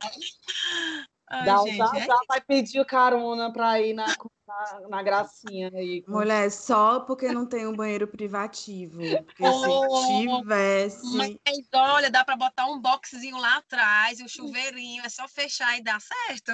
Ai, 1.33 1.45
Dá, 1.45 1.57
gente, 1.59 1.77
já, 1.77 1.91
é 1.95 2.05
já 2.05 2.19
vai 2.27 2.41
pedir 2.41 2.85
carona 2.85 3.53
para 3.53 3.79
ir 3.79 3.93
na, 3.93 4.05
na, 4.05 4.89
na, 4.89 5.01
gracinha 5.01 5.71
aí. 5.73 6.03
Mulher, 6.05 6.51
só 6.51 6.99
porque 6.99 7.31
não 7.31 7.45
tem 7.45 7.65
um 7.65 7.73
banheiro 7.73 8.05
privativo. 8.05 8.99
Porque 9.25 9.43
oh, 9.47 9.95
se 9.95 10.27
tivesse. 10.27 11.15
Mas 11.15 11.37
olha, 11.73 12.11
dá 12.11 12.25
para 12.25 12.35
botar 12.35 12.65
um 12.65 12.81
boxzinho 12.81 13.37
lá 13.37 13.59
atrás 13.59 14.19
o 14.19 14.25
um 14.25 14.27
chuveirinho, 14.27 15.05
é 15.05 15.09
só 15.09 15.25
fechar 15.25 15.77
e 15.77 15.81
dá 15.81 15.97
certo. 16.01 16.51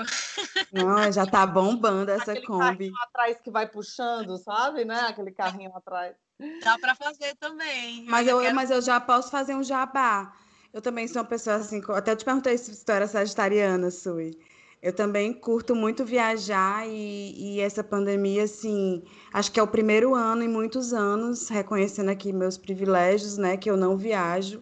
Não, 0.72 1.12
já 1.12 1.26
tá 1.26 1.44
bombando 1.48 2.12
essa 2.12 2.34
Aquele 2.34 2.46
Kombi. 2.46 2.64
Carrinho 2.64 2.98
atrás 3.02 3.42
que 3.42 3.50
vai 3.50 3.68
puxando, 3.68 4.38
sabe, 4.38 4.86
né? 4.86 5.00
Aquele 5.10 5.32
carrinho 5.32 5.76
atrás. 5.76 6.16
Dá 6.64 6.78
para 6.78 6.94
fazer 6.94 7.36
também. 7.38 8.06
Mas 8.08 8.28
eu, 8.28 8.38
eu 8.38 8.44
quero... 8.44 8.56
mas 8.56 8.70
eu 8.70 8.80
já 8.80 9.00
posso 9.00 9.32
fazer 9.32 9.56
um 9.56 9.64
jabá. 9.64 10.32
Eu 10.72 10.84
também 10.84 11.08
sou 11.08 11.24
uma 11.24 11.28
pessoa 11.28 11.56
assim, 11.56 11.82
até 11.96 12.12
eu 12.12 12.16
te 12.16 12.24
perguntei 12.24 12.56
se 12.60 12.86
tu 12.86 12.92
era 12.92 13.08
sagitariana, 13.08 13.90
Sui. 13.90 14.38
Eu 14.82 14.94
também 14.94 15.34
curto 15.34 15.76
muito 15.76 16.06
viajar 16.06 16.88
e, 16.88 17.56
e, 17.56 17.60
essa 17.60 17.84
pandemia, 17.84 18.44
assim, 18.44 19.04
acho 19.34 19.52
que 19.52 19.60
é 19.60 19.64
o 19.64 19.68
primeiro 19.68 20.14
ano 20.14 20.44
em 20.44 20.48
muitos 20.48 20.94
anos, 20.94 21.50
reconhecendo 21.50 22.10
aqui 22.10 22.32
meus 22.32 22.58
privilégios, 22.58 23.38
né, 23.38 23.58
que 23.58 23.70
eu 23.70 23.76
não 23.76 23.98
viajo. 23.98 24.62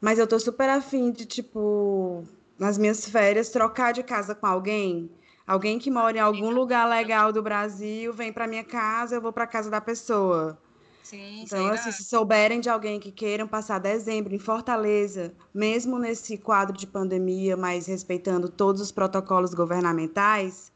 Mas 0.00 0.18
eu 0.18 0.26
tô 0.26 0.38
super 0.38 0.68
afim 0.68 1.10
de, 1.10 1.24
tipo, 1.24 2.24
nas 2.58 2.76
minhas 2.76 3.08
férias, 3.08 3.48
trocar 3.48 3.92
de 3.92 4.02
casa 4.02 4.34
com 4.34 4.46
alguém. 4.46 5.10
Alguém 5.46 5.78
que 5.78 5.90
mora 5.90 6.18
em 6.18 6.20
algum 6.20 6.50
lugar 6.50 6.88
legal 6.88 7.32
do 7.32 7.42
Brasil, 7.42 8.12
vem 8.12 8.32
para 8.32 8.46
minha 8.46 8.64
casa, 8.64 9.16
eu 9.16 9.22
vou 9.22 9.32
para 9.32 9.46
casa 9.46 9.70
da 9.70 9.80
pessoa. 9.80 10.58
Sim, 11.04 11.42
então, 11.42 11.68
assim, 11.68 11.92
se 11.92 12.02
souberem 12.02 12.60
de 12.60 12.70
alguém 12.70 12.98
que 12.98 13.12
queiram 13.12 13.46
passar 13.46 13.78
dezembro 13.78 14.34
em 14.34 14.38
Fortaleza, 14.38 15.34
mesmo 15.52 15.98
nesse 15.98 16.38
quadro 16.38 16.74
de 16.74 16.86
pandemia, 16.86 17.58
mas 17.58 17.86
respeitando 17.86 18.48
todos 18.48 18.80
os 18.80 18.90
protocolos 18.90 19.52
governamentais, 19.52 20.72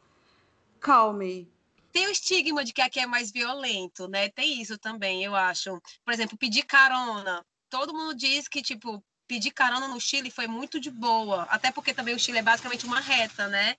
calme. 0.78 1.50
Tem 1.90 2.06
o 2.06 2.10
estigma 2.10 2.62
de 2.62 2.74
que 2.74 2.82
aqui 2.82 3.00
é 3.00 3.06
mais 3.06 3.32
violento, 3.32 4.06
né? 4.06 4.28
Tem 4.28 4.60
isso 4.60 4.76
também, 4.76 5.24
eu 5.24 5.34
acho. 5.34 5.80
Por 6.04 6.12
exemplo, 6.12 6.36
pedir 6.36 6.64
carona. 6.64 7.42
Todo 7.70 7.94
mundo 7.94 8.14
diz 8.14 8.46
que, 8.46 8.60
tipo, 8.60 9.02
pedir 9.26 9.50
carona 9.50 9.88
no 9.88 9.98
Chile 9.98 10.30
foi 10.30 10.46
muito 10.46 10.78
de 10.78 10.90
boa. 10.90 11.44
Até 11.44 11.72
porque 11.72 11.94
também 11.94 12.14
o 12.14 12.18
Chile 12.18 12.38
é 12.38 12.42
basicamente 12.42 12.84
uma 12.84 13.00
reta, 13.00 13.48
né? 13.48 13.76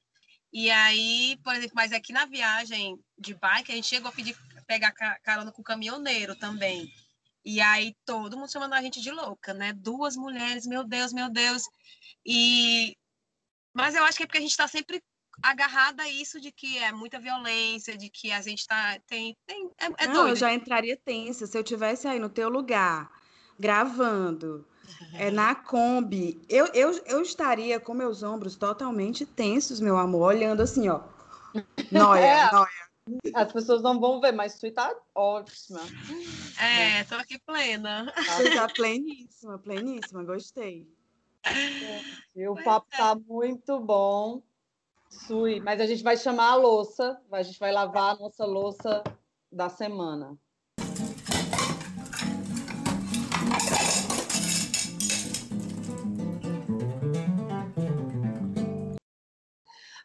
E 0.52 0.72
aí, 0.72 1.40
por 1.44 1.54
exemplo, 1.54 1.76
mas 1.76 1.92
aqui 1.92 2.12
na 2.12 2.26
viagem 2.26 3.00
de 3.18 3.36
bike, 3.36 3.72
a 3.72 3.76
gente 3.76 3.88
chegou 3.88 4.10
a 4.10 4.12
pedir 4.12 4.36
pegar 4.70 4.92
carona 5.24 5.52
com 5.52 5.64
o 5.64 5.66
caminhoneiro 5.66 6.36
também. 6.36 6.94
E 7.44 7.60
aí 7.60 7.96
todo 8.06 8.38
mundo 8.38 8.52
chamando 8.52 8.74
a 8.74 8.82
gente 8.84 9.02
de 9.02 9.10
louca, 9.10 9.52
né? 9.52 9.74
Duas 9.74 10.16
mulheres, 10.16 10.68
meu 10.68 10.84
Deus, 10.84 11.12
meu 11.12 11.28
Deus. 11.28 11.64
E 12.24 12.96
mas 13.74 13.96
eu 13.96 14.04
acho 14.04 14.18
que 14.18 14.24
é 14.24 14.26
porque 14.28 14.38
a 14.38 14.42
gente 14.42 14.52
está 14.52 14.68
sempre 14.68 15.02
agarrada 15.42 16.04
a 16.04 16.10
isso 16.10 16.40
de 16.40 16.52
que 16.52 16.78
é 16.78 16.92
muita 16.92 17.20
violência, 17.20 17.98
de 17.98 18.10
que 18.10 18.32
a 18.32 18.42
gente 18.42 18.68
tá 18.68 19.00
tem, 19.08 19.36
tem 19.48 19.72
é, 19.80 20.04
é 20.04 20.08
Não, 20.08 20.14
doido. 20.14 20.30
eu 20.30 20.36
já 20.36 20.54
entraria 20.54 20.98
tensa 20.98 21.48
se 21.48 21.58
eu 21.58 21.64
tivesse 21.64 22.08
aí 22.08 22.20
no 22.20 22.30
teu 22.30 22.50
lugar 22.50 23.10
gravando 23.58 24.68
é 25.14 25.32
na 25.32 25.56
Kombi. 25.56 26.46
Eu, 26.48 26.68
eu, 26.74 26.92
eu 27.06 27.22
estaria 27.24 27.80
com 27.80 27.96
meus 27.96 28.22
ombros 28.22 28.56
totalmente 28.56 29.26
tensos, 29.26 29.80
meu 29.80 29.98
amor, 29.98 30.28
olhando 30.28 30.62
assim, 30.62 30.90
ó. 30.90 31.02
Noia, 31.92 32.22
é. 32.22 32.52
noia. 32.52 32.88
As 33.34 33.52
pessoas 33.52 33.82
não 33.82 34.00
vão 34.00 34.19
ver, 34.19 34.32
mas 34.32 34.58
tu 34.60 34.72
tá 34.72 34.95
ótima. 35.15 35.82
É, 36.60 37.04
tô 37.06 37.15
aqui 37.15 37.39
plena. 37.39 38.13
Tu 38.15 38.56
tá 38.56 38.67
pleníssima, 38.67 39.58
pleníssima, 39.60 40.24
gostei. 40.24 40.88
o 42.48 42.56
papo 42.63 42.88
é. 42.91 42.98
tá 42.98 43.15
muito 43.15 43.80
bom. 43.80 44.41
Sui, 45.10 45.60
mas 45.60 45.82
a 45.82 45.88
gente 45.88 46.04
vai 46.04 46.15
chamar 46.15 46.52
a 46.52 46.56
louça, 46.56 47.19
a 47.32 47.41
gente 47.41 47.60
vai 47.60 47.72
lavar 47.72 48.15
a 48.15 48.19
nossa 48.19 48.45
louça 48.45 49.04
da 49.52 49.67
semana. 49.67 50.38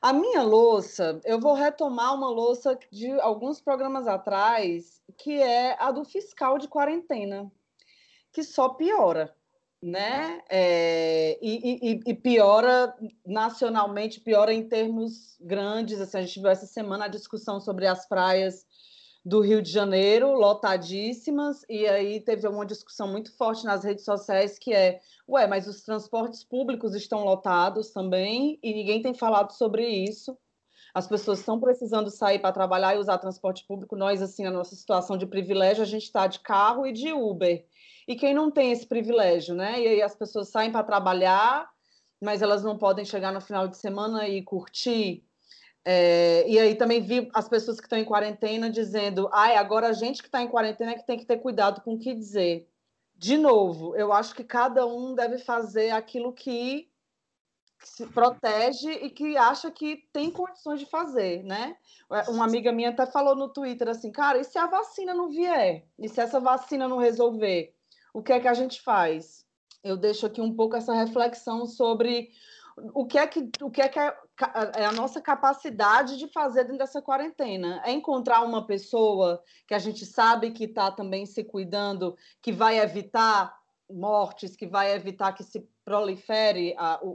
A 0.05 0.13
minha 0.13 0.43
louça, 0.43 1.19
eu 1.25 1.41
vou 1.41 1.55
retomar 1.55 2.15
uma 2.15 2.29
louça 2.29 2.79
de 2.93 3.11
alguns 3.21 3.59
programas 3.59 4.07
atrás, 4.07 5.01
que 5.17 5.41
é 5.41 5.83
a 5.83 5.91
do 5.91 6.05
fiscal 6.05 6.59
de 6.59 6.69
quarentena, 6.69 7.51
que 8.31 8.43
só 8.43 8.69
piora, 8.69 9.35
né? 9.83 10.43
É, 10.51 11.39
e, 11.41 11.95
e, 11.95 12.01
e, 12.05 12.13
piora 12.13 12.95
nacionalmente, 13.25 14.21
piora 14.21 14.53
em 14.53 14.69
termos 14.69 15.39
grandes. 15.41 15.99
Assim, 15.99 16.19
a 16.19 16.21
gente 16.21 16.39
viu 16.39 16.51
essa 16.51 16.67
semana 16.67 17.07
a 17.07 17.09
discussão 17.09 17.59
sobre 17.59 17.87
as 17.87 18.07
praias 18.07 18.67
do 19.25 19.41
Rio 19.41 19.63
de 19.63 19.71
Janeiro, 19.71 20.35
lotadíssimas, 20.35 21.65
e 21.69 21.87
aí 21.87 22.21
teve 22.21 22.47
uma 22.47 22.67
discussão 22.67 23.09
muito 23.09 23.35
forte 23.35 23.65
nas 23.65 23.83
redes 23.83 24.05
sociais 24.05 24.59
que 24.59 24.75
é, 24.75 25.01
ué, 25.27 25.47
mas 25.47 25.67
os 25.67 25.83
transportes 25.83 26.45
públicos 26.45 26.95
estão 26.95 27.25
lotados 27.25 27.91
também, 27.91 28.59
e 28.63 28.75
ninguém 28.75 29.01
tem 29.01 29.15
falado 29.15 29.53
sobre 29.53 29.87
isso. 29.87 30.37
As 30.93 31.09
pessoas 31.09 31.41
estão 31.41 31.59
precisando 31.59 32.11
sair 32.11 32.39
para 32.39 32.53
trabalhar 32.53 32.95
e 32.95 32.99
usar 32.99 33.19
transporte 33.19 33.67
público. 33.67 33.97
Nós, 33.97 34.23
assim, 34.23 34.45
na 34.45 34.51
nossa 34.51 34.77
situação 34.77 35.17
de 35.17 35.27
privilégio, 35.27 35.83
a 35.83 35.87
gente 35.87 36.05
está 36.05 36.29
de 36.29 36.39
carro 36.39 36.87
e 36.87 36.93
de 36.93 37.13
Uber. 37.13 37.67
E 38.07 38.15
quem 38.15 38.33
não 38.33 38.49
tem 38.49 38.71
esse 38.71 38.87
privilégio, 38.87 39.57
né? 39.57 39.81
E 39.81 39.89
aí 39.89 40.03
as 40.03 40.15
pessoas 40.15 40.51
saem 40.51 40.71
para 40.71 40.85
trabalhar, 40.85 41.69
mas 42.23 42.43
elas 42.43 42.63
não 42.63 42.79
podem 42.79 43.05
chegar 43.05 43.33
no 43.33 43.41
final 43.41 43.67
de 43.67 43.77
semana 43.77 44.29
e 44.29 44.41
curtir 44.43 45.25
é, 45.85 46.49
e 46.49 46.59
aí 46.59 46.75
também 46.75 47.03
vi 47.03 47.31
as 47.35 47.49
pessoas 47.49 47.79
que 47.79 47.87
estão 47.87 47.99
em 47.99 48.05
quarentena 48.05 48.71
dizendo, 48.71 49.29
ai, 49.33 49.57
agora 49.57 49.89
a 49.89 49.93
gente 49.93 50.23
que 50.23 50.29
está 50.29 50.43
em 50.43 50.49
quarentena 50.49 50.93
é 50.93 50.95
que 50.95 51.07
tem 51.07 51.19
que 51.19 51.27
ter 51.27 51.39
cuidado 51.39 51.83
com 51.83 51.95
o 51.95 51.99
que 51.99 52.15
dizer. 52.15 52.69
De 53.17 53.37
novo, 53.37 53.95
eu 53.95 54.13
acho 54.13 54.35
que 54.35 54.43
cada 54.43 54.87
um 54.87 55.15
deve 55.15 55.39
fazer 55.39 55.91
aquilo 55.91 56.33
que 56.33 56.89
se 57.79 58.07
protege 58.07 58.91
e 58.91 59.11
que 59.11 59.37
acha 59.37 59.71
que 59.71 60.09
tem 60.11 60.31
condições 60.31 60.81
de 60.81 60.87
fazer, 60.87 61.45
né? 61.45 61.77
É, 62.11 62.31
uma 62.31 62.45
amiga 62.45 62.73
minha 62.73 62.89
até 62.89 63.05
falou 63.05 63.37
no 63.37 63.51
Twitter 63.51 63.89
assim, 63.89 64.11
cara, 64.11 64.39
e 64.39 64.45
se 64.45 64.59
a 64.59 64.67
vacina 64.67 65.13
não 65.13 65.29
vier? 65.29 65.87
E 65.99 66.09
se 66.09 66.21
essa 66.21 66.41
vacina 66.41 66.89
não 66.89 66.97
resolver? 66.97 67.75
O 68.13 68.23
que 68.23 68.33
é 68.33 68.41
que 68.41 68.49
a 68.49 68.55
gente 68.55 68.81
faz? 68.81 69.45
Eu 69.83 69.99
deixo 69.99 70.25
aqui 70.25 70.41
um 70.41 70.55
pouco 70.55 70.77
essa 70.77 70.95
reflexão 70.95 71.67
sobre 71.67 72.31
o 72.93 73.07
que 73.07 73.19
é 73.19 73.27
que, 73.27 73.49
o 73.63 73.71
que, 73.71 73.81
é, 73.81 73.89
que 73.89 73.99
é, 73.99 74.15
é 74.77 74.85
a 74.85 74.93
nossa 74.93 75.21
capacidade 75.21 76.19
de 76.19 76.29
fazer 76.29 76.65
dentro 76.65 76.79
dessa 76.79 77.01
quarentena? 77.01 77.83
É 77.85 77.93
encontrar 77.93 78.43
uma 78.43 78.67
pessoa 78.67 79.43
que 79.67 79.75
a 79.75 79.79
gente 79.79 80.05
sabe 80.05 80.51
que 80.51 80.65
está 80.65 80.91
também 80.91 81.27
se 81.27 81.45
cuidando, 81.45 82.17
que 82.43 82.53
vai 82.53 82.79
evitar 82.79 83.57
mortes, 83.91 84.57
que 84.57 84.67
vai 84.67 84.93
evitar 84.93 85.33
que 85.33 85.45
se 85.45 85.69
prolifere 85.85 86.75
a, 86.79 86.99
o, 87.03 87.09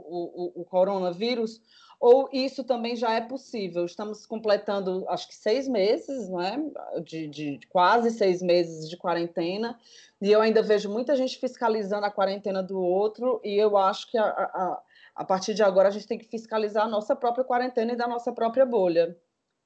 o, 0.56 0.62
o 0.62 0.64
coronavírus, 0.64 1.60
ou 2.00 2.30
isso 2.32 2.64
também 2.64 2.96
já 2.96 3.12
é 3.12 3.20
possível? 3.20 3.84
Estamos 3.84 4.24
completando, 4.24 5.04
acho 5.08 5.28
que 5.28 5.34
seis 5.34 5.68
meses, 5.68 6.30
não 6.30 6.40
é? 6.40 6.56
De, 7.02 7.28
de, 7.28 7.60
quase 7.68 8.10
seis 8.10 8.40
meses 8.40 8.88
de 8.88 8.96
quarentena, 8.96 9.78
e 10.22 10.30
eu 10.30 10.40
ainda 10.40 10.62
vejo 10.62 10.88
muita 10.88 11.14
gente 11.14 11.38
fiscalizando 11.38 12.06
a 12.06 12.10
quarentena 12.10 12.62
do 12.62 12.80
outro, 12.80 13.40
e 13.44 13.54
eu 13.54 13.76
acho 13.76 14.10
que 14.10 14.16
a, 14.16 14.24
a, 14.24 14.82
a 15.20 15.24
partir 15.24 15.52
de 15.52 15.62
agora 15.62 15.88
a 15.88 15.90
gente 15.90 16.06
tem 16.06 16.16
que 16.16 16.24
fiscalizar 16.24 16.86
a 16.86 16.88
nossa 16.88 17.14
própria 17.14 17.44
quarentena 17.44 17.92
e 17.92 17.96
da 17.96 18.08
nossa 18.08 18.32
própria 18.32 18.64
bolha. 18.64 19.14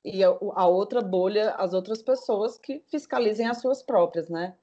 E 0.04 0.24
a, 0.24 0.28
a 0.56 0.66
outra 0.66 1.00
bolha, 1.00 1.52
as 1.52 1.72
outras 1.72 2.02
pessoas 2.02 2.58
que 2.58 2.82
fiscalizem 2.90 3.46
as 3.46 3.60
suas 3.60 3.80
próprias, 3.80 4.28
né? 4.28 4.56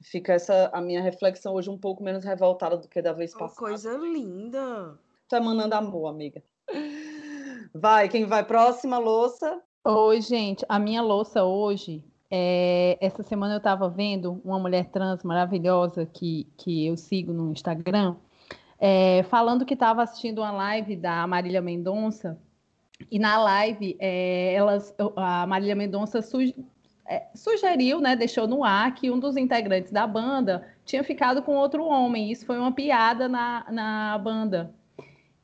Fica 0.00 0.34
essa 0.34 0.70
a 0.72 0.80
minha 0.80 1.02
reflexão 1.02 1.54
hoje 1.54 1.68
um 1.68 1.76
pouco 1.76 2.04
menos 2.04 2.24
revoltada 2.24 2.76
do 2.76 2.86
que 2.86 3.02
da 3.02 3.12
vez 3.12 3.34
Oh, 3.34 3.38
passada. 3.40 3.58
coisa 3.58 3.98
linda. 3.98 4.96
Tu 5.28 5.34
é 5.34 5.40
mandando 5.40 5.74
amor, 5.74 6.06
amiga. 6.06 6.40
Vai, 7.74 8.08
quem 8.08 8.24
vai 8.24 8.44
próxima, 8.44 8.96
louça? 8.96 9.60
Oi, 9.84 10.20
gente. 10.20 10.64
A 10.68 10.78
minha 10.78 11.02
louça 11.02 11.42
hoje, 11.42 12.04
é, 12.30 12.96
essa 13.00 13.24
semana 13.24 13.54
eu 13.54 13.58
estava 13.58 13.88
vendo 13.88 14.40
uma 14.44 14.60
mulher 14.60 14.88
trans 14.90 15.24
maravilhosa 15.24 16.06
que, 16.06 16.44
que 16.56 16.86
eu 16.86 16.96
sigo 16.96 17.32
no 17.32 17.50
Instagram, 17.50 18.14
é, 18.78 19.22
falando 19.24 19.64
que 19.64 19.74
estava 19.74 20.02
assistindo 20.02 20.40
uma 20.40 20.50
live 20.52 20.96
da 20.96 21.26
Marília 21.26 21.60
Mendonça, 21.60 22.38
e 23.10 23.18
na 23.18 23.38
live 23.38 23.96
é, 24.00 24.54
elas, 24.54 24.94
a 25.16 25.46
Marília 25.46 25.76
Mendonça 25.76 26.20
su- 26.20 26.54
é, 27.06 27.26
sugeriu, 27.34 28.00
né, 28.00 28.16
deixou 28.16 28.46
no 28.46 28.64
ar 28.64 28.94
que 28.94 29.10
um 29.10 29.18
dos 29.18 29.36
integrantes 29.36 29.92
da 29.92 30.06
banda 30.06 30.66
tinha 30.84 31.02
ficado 31.04 31.42
com 31.42 31.54
outro 31.54 31.84
homem. 31.84 32.30
Isso 32.30 32.44
foi 32.44 32.58
uma 32.58 32.72
piada 32.72 33.28
na, 33.28 33.64
na 33.70 34.18
banda. 34.18 34.74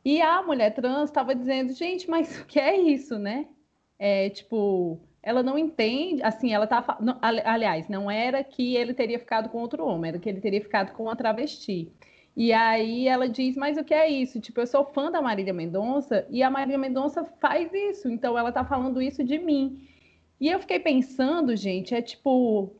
E 0.04 0.20
a 0.20 0.42
mulher 0.42 0.74
trans 0.74 1.04
estava 1.08 1.34
dizendo, 1.34 1.72
gente, 1.72 2.10
mas 2.10 2.38
o 2.40 2.44
que 2.44 2.60
é 2.60 2.76
isso, 2.76 3.18
né? 3.18 3.46
É, 3.98 4.28
tipo, 4.28 5.00
ela 5.22 5.42
não 5.42 5.56
entende, 5.56 6.22
assim, 6.22 6.52
ela 6.52 6.66
tá, 6.66 6.84
aliás, 7.44 7.88
não 7.88 8.10
era 8.10 8.44
que 8.44 8.76
ele 8.76 8.92
teria 8.92 9.18
ficado 9.18 9.48
com 9.48 9.58
outro 9.58 9.86
homem, 9.86 10.10
era 10.10 10.18
que 10.18 10.28
ele 10.28 10.40
teria 10.40 10.60
ficado 10.60 10.92
com 10.92 11.04
uma 11.04 11.16
travesti. 11.16 11.90
E 12.36 12.52
aí 12.52 13.06
ela 13.06 13.28
diz, 13.28 13.56
mas 13.56 13.78
o 13.78 13.84
que 13.84 13.94
é 13.94 14.08
isso? 14.08 14.40
Tipo, 14.40 14.60
eu 14.60 14.66
sou 14.66 14.84
fã 14.84 15.10
da 15.10 15.22
Marília 15.22 15.54
Mendonça 15.54 16.26
e 16.28 16.42
a 16.42 16.50
Marília 16.50 16.78
Mendonça 16.78 17.24
faz 17.40 17.72
isso, 17.72 18.08
então 18.08 18.36
ela 18.36 18.50
tá 18.50 18.64
falando 18.64 19.00
isso 19.00 19.22
de 19.22 19.38
mim. 19.38 19.86
E 20.40 20.48
eu 20.48 20.58
fiquei 20.58 20.80
pensando, 20.80 21.54
gente, 21.54 21.94
é 21.94 22.02
tipo, 22.02 22.74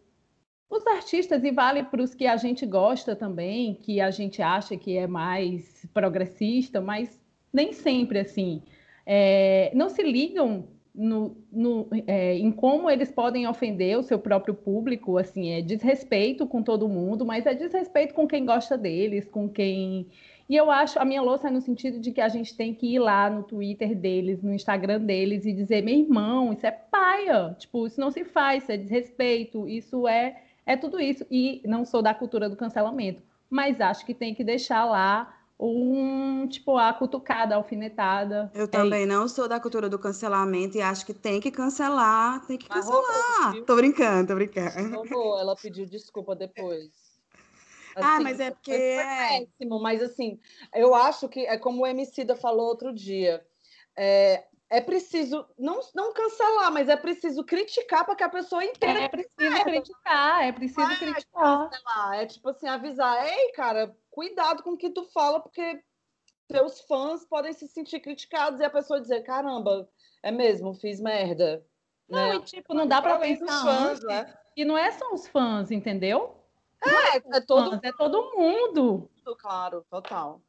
os 0.68 0.86
artistas, 0.86 1.44
e 1.44 1.52
vale 1.52 1.84
para 1.84 2.02
os 2.02 2.14
que 2.14 2.26
a 2.26 2.36
gente 2.36 2.66
gosta 2.66 3.14
também, 3.14 3.74
que 3.74 4.00
a 4.00 4.10
gente 4.10 4.42
acha 4.42 4.76
que 4.76 4.96
é 4.96 5.06
mais 5.06 5.86
progressista, 5.94 6.80
mas 6.80 7.20
nem 7.52 7.72
sempre 7.72 8.18
assim. 8.18 8.62
É, 9.06 9.70
não 9.74 9.88
se 9.88 10.02
ligam 10.02 10.68
no, 10.94 11.36
no, 11.50 11.88
é, 12.06 12.36
em 12.36 12.52
como 12.52 12.88
eles 12.88 13.10
podem 13.10 13.48
ofender 13.48 13.98
o 13.98 14.02
seu 14.02 14.18
próprio 14.18 14.54
público, 14.54 15.18
assim, 15.18 15.50
é 15.50 15.60
desrespeito 15.60 16.46
com 16.46 16.62
todo 16.62 16.88
mundo, 16.88 17.26
mas 17.26 17.46
é 17.46 17.54
desrespeito 17.54 18.14
com 18.14 18.28
quem 18.28 18.46
gosta 18.46 18.78
deles, 18.78 19.28
com 19.28 19.48
quem. 19.48 20.06
E 20.48 20.54
eu 20.54 20.70
acho, 20.70 20.98
a 21.00 21.04
minha 21.04 21.20
louça 21.20 21.48
é 21.48 21.50
no 21.50 21.60
sentido 21.60 21.98
de 21.98 22.12
que 22.12 22.20
a 22.20 22.28
gente 22.28 22.56
tem 22.56 22.72
que 22.72 22.86
ir 22.94 23.00
lá 23.00 23.28
no 23.28 23.42
Twitter 23.42 23.96
deles, 23.96 24.40
no 24.40 24.54
Instagram 24.54 25.00
deles 25.00 25.44
e 25.44 25.52
dizer, 25.52 25.82
meu 25.82 25.98
irmão, 25.98 26.52
isso 26.52 26.66
é 26.66 26.70
paia, 26.70 27.56
tipo, 27.58 27.86
isso 27.86 28.00
não 28.00 28.12
se 28.12 28.24
faz, 28.24 28.62
isso 28.62 28.72
é 28.72 28.76
desrespeito, 28.76 29.68
isso 29.68 30.06
é, 30.06 30.42
é 30.64 30.76
tudo 30.76 31.00
isso. 31.00 31.26
E 31.28 31.60
não 31.64 31.84
sou 31.84 32.02
da 32.02 32.14
cultura 32.14 32.48
do 32.48 32.56
cancelamento, 32.56 33.20
mas 33.50 33.80
acho 33.80 34.06
que 34.06 34.14
tem 34.14 34.32
que 34.32 34.44
deixar 34.44 34.84
lá 34.84 35.33
um, 35.58 36.46
tipo, 36.48 36.76
a 36.76 36.92
cutucada, 36.92 37.54
a 37.54 37.58
alfinetada. 37.58 38.50
Eu 38.54 38.64
É 38.64 38.66
também 38.66 39.06
não 39.06 39.28
sou 39.28 39.48
da 39.48 39.60
cultura 39.60 39.88
do 39.88 39.98
cancelamento 39.98 40.76
e 40.76 40.82
acho 40.82 41.06
que 41.06 41.14
tem 41.14 41.40
que 41.40 41.50
cancelar, 41.50 42.44
tem 42.46 42.58
que 42.58 42.68
Mas 42.68 42.84
cancelar. 42.84 43.64
Tô 43.64 43.76
brincando, 43.76 44.28
tô 44.28 44.34
brincando. 44.34 45.02
Ela 45.38 45.56
pediu 45.56 45.86
desculpa 45.86 46.34
depois. 46.34 47.04
Ah, 47.96 48.14
Assim, 48.14 48.24
mas 48.24 48.40
é 48.40 48.50
porque 48.50 48.72
foi 48.72 48.80
é. 48.80 49.46
péssimo, 49.46 49.80
mas 49.80 50.02
assim, 50.02 50.40
eu 50.74 50.94
acho 50.94 51.28
que 51.28 51.46
é 51.46 51.56
como 51.56 51.82
o 51.82 51.86
Emicida 51.86 52.34
falou 52.34 52.66
outro 52.66 52.92
dia. 52.92 53.46
É, 53.96 54.44
é 54.70 54.80
preciso 54.80 55.46
não, 55.58 55.80
não 55.94 56.12
cancelar, 56.12 56.72
mas 56.72 56.88
é 56.88 56.96
preciso 56.96 57.44
criticar 57.44 58.04
para 58.04 58.16
que 58.16 58.24
a 58.24 58.28
pessoa 58.28 58.64
entenda 58.64 59.00
É 59.00 59.08
preciso 59.08 59.62
criticar, 59.64 60.44
é 60.44 60.52
preciso 60.52 60.86
Vai, 60.86 60.96
criticar. 60.96 61.70
cancelar. 61.70 62.14
É 62.14 62.26
tipo 62.26 62.48
assim, 62.48 62.66
avisar, 62.66 63.26
ei, 63.26 63.52
cara, 63.52 63.94
cuidado 64.10 64.62
com 64.62 64.70
o 64.70 64.76
que 64.76 64.90
tu 64.90 65.04
fala, 65.12 65.40
porque 65.40 65.82
teus 66.48 66.80
fãs 66.82 67.24
podem 67.24 67.52
se 67.52 67.68
sentir 67.68 68.00
criticados 68.00 68.60
e 68.60 68.64
a 68.64 68.70
pessoa 68.70 69.00
dizer, 69.00 69.22
caramba, 69.22 69.88
é 70.22 70.30
mesmo, 70.30 70.74
fiz 70.74 71.00
merda. 71.00 71.64
Não, 72.08 72.28
né? 72.28 72.36
e 72.36 72.40
tipo, 72.40 72.74
não 72.74 72.86
dá 72.86 73.00
para 73.00 73.18
pensar 73.18 73.46
fãs, 73.62 73.90
antes. 73.90 74.04
né? 74.04 74.34
E 74.56 74.64
não 74.64 74.76
é 74.76 74.90
só 74.92 75.12
os 75.12 75.26
fãs, 75.28 75.70
entendeu? 75.70 76.36
É, 76.82 77.36
é 77.36 77.40
todo 77.40 77.70
Fãs, 77.70 77.80
é 77.82 77.92
todo 77.92 78.32
mundo. 78.36 79.10
mundo, 79.24 79.36
claro, 79.38 79.84
total. 79.90 80.40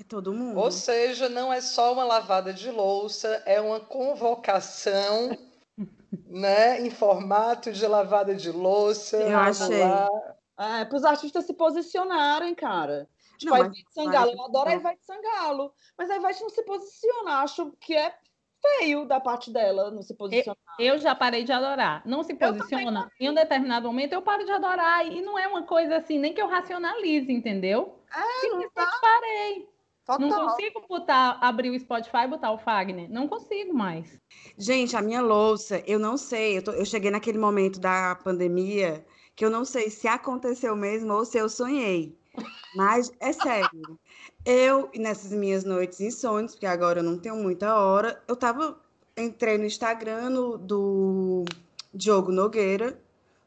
É 0.00 0.04
todo 0.04 0.32
mundo. 0.32 0.58
Ou 0.58 0.70
seja, 0.70 1.28
não 1.28 1.52
é 1.52 1.60
só 1.60 1.92
uma 1.92 2.04
lavada 2.04 2.54
de 2.54 2.70
louça, 2.70 3.42
é 3.44 3.60
uma 3.60 3.78
convocação, 3.80 5.36
né, 6.26 6.80
em 6.80 6.90
formato 6.90 7.70
de 7.70 7.86
lavada 7.86 8.34
de 8.34 8.50
louça. 8.50 9.18
Eu 9.18 9.38
achei. 9.38 9.78
lá. 9.78 10.08
É, 10.58 10.84
para 10.84 10.96
os 10.96 11.04
artistas 11.04 11.44
se 11.44 11.52
posicionarem, 11.54 12.54
cara. 12.54 13.08
Tipo, 13.38 13.54
Não, 13.54 13.62
a 13.62 13.66
Ivete 13.66 13.92
Sangalo, 13.92 14.26
vai- 14.26 14.34
eu 14.34 14.44
adoro 14.44 14.70
a. 14.70 14.74
Ivete 14.74 15.04
Sangalo, 15.04 15.72
mas 15.96 16.10
a 16.10 16.16
Ivete 16.16 16.42
não 16.42 16.50
se 16.50 16.62
posiciona, 16.62 17.30
acho 17.42 17.72
que 17.80 17.94
é 17.94 18.14
feio 18.78 19.06
da 19.06 19.18
parte 19.18 19.50
dela 19.50 19.90
não 19.90 20.02
se 20.02 20.14
posicionar. 20.14 20.56
Eu 20.78 20.98
já 20.98 21.14
parei 21.14 21.44
de 21.44 21.52
adorar. 21.52 22.02
Não 22.06 22.22
se 22.22 22.34
posiciona. 22.34 23.10
Em 23.18 23.30
um 23.30 23.34
determinado 23.34 23.86
momento 23.86 24.12
eu 24.12 24.20
paro 24.20 24.44
de 24.44 24.50
adorar. 24.50 25.06
E 25.06 25.22
não 25.22 25.38
é 25.38 25.46
uma 25.46 25.62
coisa 25.62 25.96
assim, 25.96 26.18
nem 26.18 26.34
que 26.34 26.40
eu 26.40 26.46
racionalize, 26.46 27.32
entendeu? 27.32 27.98
É, 28.14 28.40
Simplesmente 28.40 29.00
parei. 29.00 29.68
Não 30.18 30.28
Total. 30.28 30.48
consigo 30.48 30.84
botar, 30.88 31.38
abrir 31.40 31.70
o 31.70 31.78
Spotify 31.78 32.24
e 32.24 32.28
botar 32.28 32.52
o 32.52 32.58
Fagner. 32.58 33.10
Não 33.10 33.28
consigo 33.28 33.72
mais. 33.74 34.18
Gente, 34.58 34.96
a 34.96 35.02
minha 35.02 35.20
louça, 35.20 35.82
eu 35.86 35.98
não 35.98 36.16
sei. 36.16 36.58
Eu, 36.58 36.62
tô- 36.62 36.72
eu 36.72 36.84
cheguei 36.84 37.10
naquele 37.10 37.38
momento 37.38 37.78
da 37.80 38.14
pandemia 38.16 39.04
que 39.36 39.44
eu 39.44 39.50
não 39.50 39.64
sei 39.64 39.88
se 39.90 40.06
aconteceu 40.08 40.74
mesmo 40.76 41.12
ou 41.12 41.24
se 41.24 41.38
eu 41.38 41.48
sonhei. 41.48 42.16
Mas 42.76 43.12
é 43.20 43.32
sério. 43.32 43.98
Eu, 44.44 44.88
nessas 44.94 45.32
minhas 45.32 45.64
noites 45.64 46.00
insônias, 46.00 46.52
porque 46.52 46.66
agora 46.66 47.00
eu 47.00 47.04
não 47.04 47.18
tenho 47.18 47.36
muita 47.36 47.74
hora, 47.76 48.22
eu 48.28 48.36
tava. 48.36 48.78
Entrei 49.16 49.58
no 49.58 49.64
Instagram 49.64 50.30
no- 50.30 50.56
do 50.56 51.44
Diogo 51.92 52.30
Nogueira, 52.32 52.98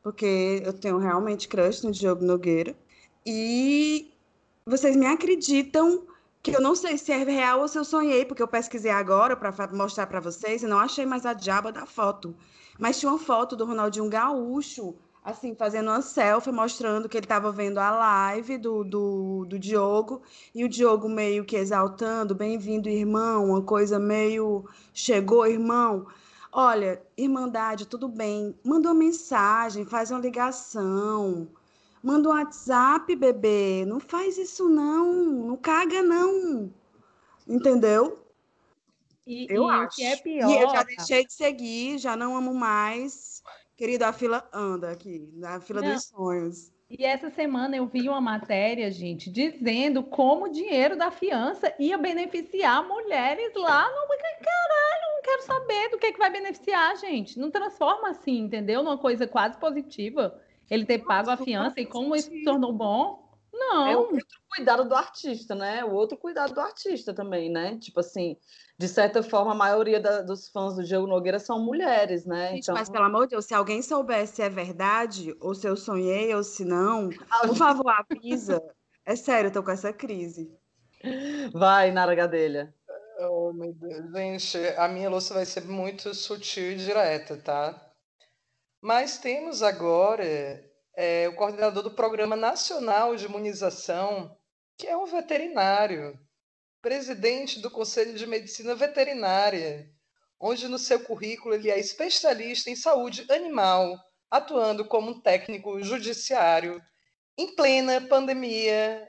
porque 0.04 0.62
eu 0.66 0.74
tenho 0.74 0.98
realmente 0.98 1.48
crush 1.48 1.84
no 1.84 1.92
Diogo 1.92 2.24
Nogueira. 2.24 2.76
E 3.26 4.12
vocês 4.66 4.96
me 4.96 5.06
acreditam 5.06 6.04
que 6.44 6.54
eu 6.54 6.60
não 6.62 6.76
sei 6.76 6.98
se 6.98 7.10
é 7.14 7.24
real 7.24 7.62
ou 7.62 7.68
se 7.70 7.78
eu 7.78 7.86
sonhei, 7.86 8.26
porque 8.26 8.44
eu 8.44 8.48
pesquisei 8.48 8.92
agora 8.92 9.34
para 9.34 9.54
mostrar 9.72 10.08
para 10.08 10.20
vocês 10.20 10.62
e 10.62 10.68
não 10.68 10.78
achei 10.78 11.06
mais 11.06 11.26
a 11.26 11.34
diaba 11.34 11.72
da 11.72 11.86
foto. 11.86 12.36
Mas 12.78 13.00
tinha 13.00 13.10
uma 13.10 13.18
foto 13.18 13.56
do 13.56 13.64
Ronaldinho 13.66 14.10
Gaúcho, 14.10 14.94
assim, 15.24 15.56
fazendo 15.56 15.90
uma 15.90 16.02
selfie, 16.02 16.52
mostrando 16.52 17.08
que 17.08 17.16
ele 17.16 17.26
estava 17.26 17.50
vendo 17.50 17.78
a 17.78 17.92
live 17.92 18.58
do, 18.58 18.84
do, 18.84 19.46
do 19.46 19.58
Diogo, 19.58 20.22
e 20.54 20.66
o 20.66 20.70
Diogo 20.70 21.08
meio 21.08 21.46
que 21.46 21.56
exaltando, 21.56 22.36
bem-vindo, 22.36 22.90
irmão, 22.90 23.46
uma 23.46 23.62
coisa 23.62 23.98
meio, 23.98 24.66
chegou, 24.94 25.48
irmão. 25.48 26.08
Olha, 26.52 27.02
Irmandade, 27.18 27.88
tudo 27.88 28.10
bem, 28.10 28.54
manda 28.66 28.90
uma 28.90 28.94
mensagem, 28.94 29.86
faz 29.86 30.12
uma 30.12 30.20
ligação, 30.20 31.48
Manda 32.04 32.28
um 32.28 32.34
WhatsApp, 32.34 33.16
bebê. 33.16 33.86
Não 33.88 34.00
faz 34.00 34.38
isso, 34.38 34.68
não. 34.68 35.14
Não 35.14 35.56
caga, 35.56 36.04
não. 36.04 36.70
Entendeu? 37.48 38.20
E, 39.26 39.48
Eu 39.50 39.68
e 39.68 39.72
acho. 39.72 39.86
o 39.86 39.96
que 39.96 40.04
é 40.04 40.18
pior. 40.18 40.50
E 40.50 40.62
eu 40.62 40.70
já 40.70 40.84
deixei 40.84 41.26
de 41.26 41.34
seguir, 41.34 41.98
já 41.98 42.16
não 42.18 42.36
amo 42.36 42.54
mais. 42.54 43.42
Querido, 43.78 44.04
a 44.04 44.12
fila 44.12 44.48
anda 44.54 44.92
aqui, 44.92 45.30
na 45.34 45.62
fila 45.62 45.82
Não. 45.82 45.94
dos 45.94 46.04
sonhos. 46.04 46.74
E 46.90 47.04
essa 47.06 47.32
semana 47.32 47.76
eu 47.76 47.88
vi 47.88 48.08
uma 48.08 48.22
matéria, 48.22 48.92
gente, 48.92 49.32
dizendo 49.32 50.04
como 50.04 50.46
o 50.46 50.50
dinheiro 50.52 50.96
da 50.96 51.10
fiança 51.10 51.74
ia 51.80 51.98
beneficiar 51.98 52.88
mulheres 52.88 53.52
lá 53.56 53.90
no. 53.90 54.08
Caralho, 54.44 55.16
não 55.16 55.22
quero 55.24 55.42
saber 55.44 55.90
do 55.90 55.98
que, 55.98 56.12
que 56.12 56.20
vai 56.20 56.30
beneficiar, 56.30 56.96
gente. 56.98 57.40
Não 57.40 57.50
transforma 57.50 58.10
assim, 58.10 58.40
entendeu? 58.40 58.84
Numa 58.84 58.98
coisa 58.98 59.26
quase 59.26 59.58
positiva. 59.58 60.40
Ele 60.70 60.86
ter 60.86 61.00
pago 61.00 61.30
a 61.30 61.38
fiança 61.38 61.80
e 61.80 61.86
como 61.86 62.16
isso 62.16 62.30
se 62.30 62.44
tornou 62.44 62.74
bom. 62.74 63.24
Não. 63.54 63.88
É 63.88 63.96
o 63.98 64.00
outro 64.02 64.26
cuidado 64.56 64.86
do 64.88 64.96
artista, 64.96 65.54
né? 65.56 65.84
O 65.86 65.92
outro 65.92 66.18
cuidado 66.18 66.54
do 66.54 66.60
artista 66.62 67.14
também, 67.14 67.52
né? 67.52 67.78
Tipo 67.78 68.00
assim, 68.00 68.38
de 68.78 68.88
certa 68.88 69.22
forma, 69.22 69.52
a 69.52 69.56
maioria 69.56 70.00
da- 70.00 70.22
dos 70.22 70.50
fãs 70.50 70.76
do 70.76 70.84
Diego 70.84 71.06
Nogueira 71.06 71.40
são 71.40 71.60
mulheres, 71.60 72.26
né? 72.26 72.52
Gente, 72.56 72.64
Então, 72.64 72.76
mas 72.76 72.90
pelo 72.90 73.06
amor 73.06 73.26
de 73.26 73.32
Deus, 73.32 73.46
se 73.46 73.54
alguém 73.54 73.82
soubesse 73.82 74.36
se 74.38 74.42
é 74.42 74.50
verdade, 74.50 75.36
ou 75.40 75.54
se 75.54 75.68
eu 75.68 75.76
sonhei, 75.76 76.34
ou 76.34 76.44
se 76.44 76.66
não, 76.66 77.10
Ah, 77.30 77.46
por 77.48 77.56
favor, 77.56 77.94
avisa. 78.12 78.62
É 79.06 79.16
sério, 79.16 79.50
eu 79.50 79.54
tô 79.54 79.62
com 79.64 79.72
essa 79.72 79.92
crise. 79.94 80.50
vai, 81.54 81.92
Nara 81.92 82.16
Gadelha. 82.16 82.74
Oh, 83.20 83.54
meu 83.54 83.74
Deus. 83.74 84.12
Gente, 84.12 84.58
a 84.78 84.88
minha 84.88 85.10
louça 85.10 85.34
vai 85.34 85.46
ser 85.46 85.64
muito 85.66 86.14
sutil 86.14 86.72
e 86.72 86.76
direta, 86.76 87.38
tá? 87.38 87.93
Mas 88.84 89.18
temos 89.18 89.64
agora 89.64 90.62
é, 90.94 91.30
o 91.30 91.36
coordenador 91.38 91.82
do 91.84 91.92
Programa 91.92 92.36
Nacional 92.36 93.16
de 93.16 93.24
Imunização, 93.24 94.38
que 94.78 94.86
é 94.86 94.98
um 94.98 95.06
veterinário, 95.06 96.20
presidente 96.82 97.62
do 97.62 97.72
Conselho 97.72 98.14
de 98.14 98.28
Medicina 98.28 98.76
Veterinária, 98.76 99.90
onde 100.38 100.68
no 100.68 100.78
seu 100.78 101.00
currículo 101.00 101.56
ele 101.56 101.72
é 101.72 101.80
especialista 101.80 102.70
em 102.70 102.76
saúde 102.76 103.26
animal, 103.32 103.98
atuando 104.30 104.84
como 104.84 105.12
um 105.12 105.22
técnico 105.22 105.82
judiciário 105.82 106.84
em 107.38 107.56
plena 107.56 108.02
pandemia 108.02 109.08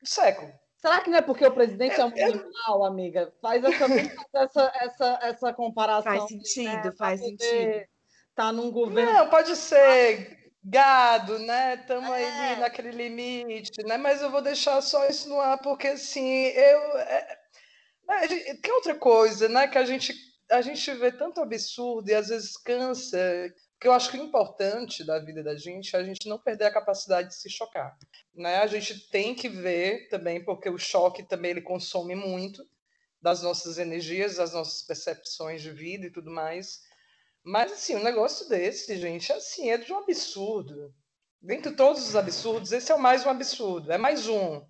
do 0.00 0.08
século. 0.08 0.50
Será 0.78 1.02
que 1.02 1.10
não 1.10 1.18
é 1.18 1.22
porque 1.22 1.44
o 1.44 1.52
presidente 1.52 2.00
é, 2.00 2.04
um 2.06 2.08
animal, 2.08 2.84
amiga? 2.86 3.30
Faz 3.42 3.62
essa, 3.62 3.84
essa, 4.32 4.72
essa, 4.74 5.18
essa 5.20 5.52
comparação. 5.52 6.16
Faz 6.16 6.28
sentido, 6.30 6.84
né? 6.84 6.92
faz 6.96 7.20
sentido. 7.20 7.86
Tá 8.34 8.52
num 8.52 8.70
governo. 8.70 9.12
Não, 9.12 9.28
pode 9.28 9.54
ser 9.56 10.40
gado, 10.62 11.38
né? 11.38 11.74
Estamos 11.74 12.10
é. 12.10 12.50
ali 12.50 12.60
naquele 12.60 12.90
limite, 12.90 13.82
né? 13.84 13.96
Mas 13.96 14.20
eu 14.20 14.30
vou 14.30 14.42
deixar 14.42 14.80
só 14.82 15.06
isso 15.08 15.28
no 15.28 15.40
ar, 15.40 15.58
porque 15.58 15.88
assim, 15.88 16.44
eu. 16.46 16.98
É... 16.98 17.38
é 18.08 18.54
tem 18.56 18.72
outra 18.72 18.94
coisa, 18.94 19.48
né? 19.48 19.66
Que 19.68 19.78
a 19.78 19.84
gente, 19.84 20.14
a 20.50 20.60
gente 20.60 20.92
vê 20.94 21.10
tanto 21.10 21.40
absurdo 21.40 22.08
e 22.10 22.14
às 22.14 22.28
vezes 22.28 22.56
cansa. 22.56 23.18
Que 23.80 23.88
eu 23.88 23.92
acho 23.92 24.10
que 24.10 24.18
o 24.18 24.22
importante 24.22 25.02
da 25.04 25.18
vida 25.18 25.42
da 25.42 25.56
gente 25.56 25.96
é 25.96 25.98
a 25.98 26.04
gente 26.04 26.28
não 26.28 26.38
perder 26.38 26.66
a 26.66 26.72
capacidade 26.72 27.28
de 27.28 27.34
se 27.34 27.48
chocar. 27.48 27.96
Né? 28.34 28.56
A 28.56 28.66
gente 28.66 29.08
tem 29.08 29.34
que 29.34 29.48
ver 29.48 30.06
também, 30.08 30.44
porque 30.44 30.68
o 30.68 30.76
choque 30.76 31.22
também 31.22 31.52
ele 31.52 31.62
consome 31.62 32.14
muito 32.14 32.62
das 33.22 33.42
nossas 33.42 33.78
energias, 33.78 34.36
das 34.36 34.52
nossas 34.52 34.82
percepções 34.82 35.62
de 35.62 35.70
vida 35.70 36.06
e 36.06 36.10
tudo 36.10 36.30
mais. 36.30 36.80
Mas, 37.42 37.72
assim, 37.72 37.96
um 37.96 38.02
negócio 38.02 38.48
desse, 38.48 38.96
gente, 38.98 39.32
assim, 39.32 39.70
é 39.70 39.78
de 39.78 39.92
um 39.92 39.98
absurdo. 39.98 40.94
Dentre 41.40 41.74
todos 41.74 42.06
os 42.06 42.14
absurdos, 42.14 42.70
esse 42.70 42.92
é 42.92 42.94
o 42.94 43.00
mais 43.00 43.24
um 43.24 43.30
absurdo. 43.30 43.90
É 43.90 43.96
mais 43.96 44.28
um. 44.28 44.62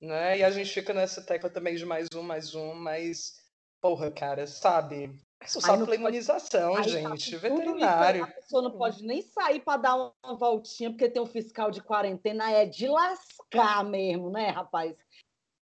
Né? 0.00 0.38
E 0.38 0.44
a 0.44 0.50
gente 0.50 0.72
fica 0.72 0.92
nessa 0.92 1.22
tecla 1.22 1.50
também 1.50 1.74
de 1.74 1.84
mais 1.84 2.08
um, 2.14 2.22
mais 2.22 2.54
um, 2.54 2.74
mas, 2.74 3.34
porra, 3.80 4.10
cara, 4.10 4.46
sabe? 4.46 5.10
Isso 5.44 5.60
só 5.60 5.76
pela 5.76 5.94
imunização, 5.94 6.74
tá 6.74 6.82
gente. 6.82 7.36
Veterinário. 7.36 8.24
a 8.24 8.26
pessoa 8.28 8.62
não 8.62 8.70
pode 8.70 9.04
nem 9.04 9.22
sair 9.22 9.60
para 9.60 9.80
dar 9.80 9.96
uma 9.96 10.36
voltinha, 10.36 10.90
porque 10.90 11.10
tem 11.10 11.20
um 11.20 11.26
fiscal 11.26 11.70
de 11.70 11.82
quarentena, 11.82 12.50
é 12.52 12.64
de 12.64 12.86
lascar 12.86 13.84
mesmo, 13.84 14.30
né, 14.30 14.50
rapaz? 14.50 14.94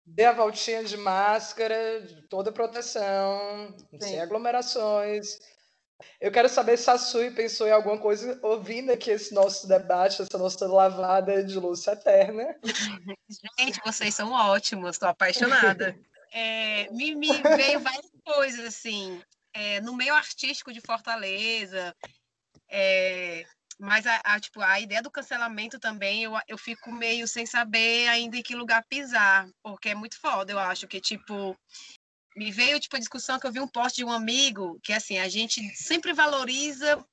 Dê 0.06 0.24
a 0.24 0.32
voltinha 0.32 0.84
de 0.84 0.96
máscara, 0.96 2.02
de 2.02 2.22
toda 2.28 2.52
proteção, 2.52 3.76
Sim. 3.92 4.00
sem 4.00 4.22
aglomerações. 4.22 5.40
Eu 6.20 6.32
quero 6.32 6.50
saber 6.50 6.78
se 6.78 6.90
a 6.90 6.98
Sui 6.98 7.32
pensou 7.32 7.68
em 7.68 7.72
alguma 7.72 7.98
coisa 7.98 8.40
ouvindo 8.44 8.92
aqui 8.92 9.12
esse 9.12 9.34
nosso 9.34 9.68
debate, 9.68 10.22
essa 10.22 10.38
nossa 10.38 10.68
lavada 10.68 11.44
de 11.44 11.58
luz 11.58 11.86
eterna. 11.88 12.56
Gente, 13.60 13.80
vocês 13.86 14.14
são 14.14 14.32
ótimos, 14.32 14.92
estou 14.92 15.10
apaixonada. 15.10 15.98
É, 16.38 16.92
me, 16.92 17.16
me 17.16 17.32
veio 17.32 17.80
várias 17.80 18.12
coisas, 18.26 18.66
assim, 18.66 19.24
é, 19.54 19.80
no 19.80 19.96
meio 19.96 20.14
artístico 20.14 20.74
de 20.74 20.82
Fortaleza, 20.82 21.96
é, 22.70 23.46
mas 23.80 24.06
a, 24.06 24.22
a, 24.22 24.38
tipo, 24.38 24.60
a 24.60 24.78
ideia 24.82 25.02
do 25.02 25.10
cancelamento 25.10 25.80
também, 25.80 26.24
eu, 26.24 26.34
eu 26.46 26.58
fico 26.58 26.92
meio 26.92 27.26
sem 27.26 27.46
saber 27.46 28.10
ainda 28.10 28.36
em 28.36 28.42
que 28.42 28.54
lugar 28.54 28.84
pisar, 28.90 29.48
porque 29.64 29.90
é 29.90 29.96
muito 29.96 30.20
foda, 30.20 30.52
eu 30.52 30.60
acho 30.60 30.90
que, 30.90 31.00
tipo, 31.00 31.58
me 32.36 32.52
veio 32.52 32.80
tipo 32.80 32.96
a 32.96 33.00
discussão 33.00 33.40
que 33.40 33.48
eu 33.48 33.52
vi 33.52 33.60
um 33.60 33.68
post 33.68 33.96
de 33.96 34.04
um 34.04 34.12
amigo 34.12 34.80
que 34.84 34.92
assim 34.94 35.18
a 35.18 35.30
gente 35.30 35.62
sempre 35.76 36.14
valoriza 36.14 37.04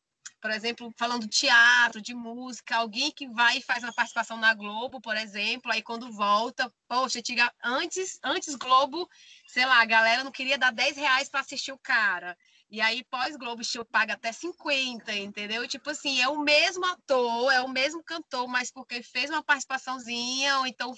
por 0.41 0.51
exemplo 0.51 0.93
falando 0.99 1.23
de 1.23 1.29
teatro 1.29 2.01
de 2.01 2.15
música 2.15 2.77
alguém 2.77 3.13
que 3.13 3.29
vai 3.29 3.59
e 3.59 3.63
faz 3.63 3.85
uma 3.85 3.93
participação 3.93 4.37
na 4.37 4.53
Globo 4.53 5.01
por 5.01 5.17
exemplo 5.17 5.71
aí 5.71 5.83
quando 5.83 6.13
volta 6.13 6.73
poxa 6.89 7.21
antes 7.63 8.19
antes 8.25 8.57
Globo 8.57 9.09
sei 9.47 9.65
lá 9.65 9.81
a 9.81 9.87
galera 9.87 10.25
não 10.25 10.33
queria 10.33 10.59
dar 10.59 10.73
10 10.73 10.97
reais 10.97 11.29
para 11.29 11.41
assistir 11.41 11.73
o 11.73 11.79
cara 11.79 12.37
e 12.73 12.81
aí, 12.81 13.05
pós-Globo 13.05 13.63
Show, 13.63 13.85
paga 13.85 14.15
até 14.15 14.33
50, 14.33 15.15
entendeu? 15.15 15.69
Tipo 15.69 15.91
assim, 15.91 16.23
é 16.23 16.29
o 16.29 16.39
mesmo 16.39 16.87
ator, 16.87 17.53
é 17.53 17.61
o 17.61 17.69
mesmo 17.69 18.03
cantor, 18.03 18.49
mas 18.49 18.71
porque 18.71 19.03
fez 19.03 19.29
uma 19.29 19.43
participaçãozinha, 19.43 20.59
ou 20.61 20.67
então 20.67 20.95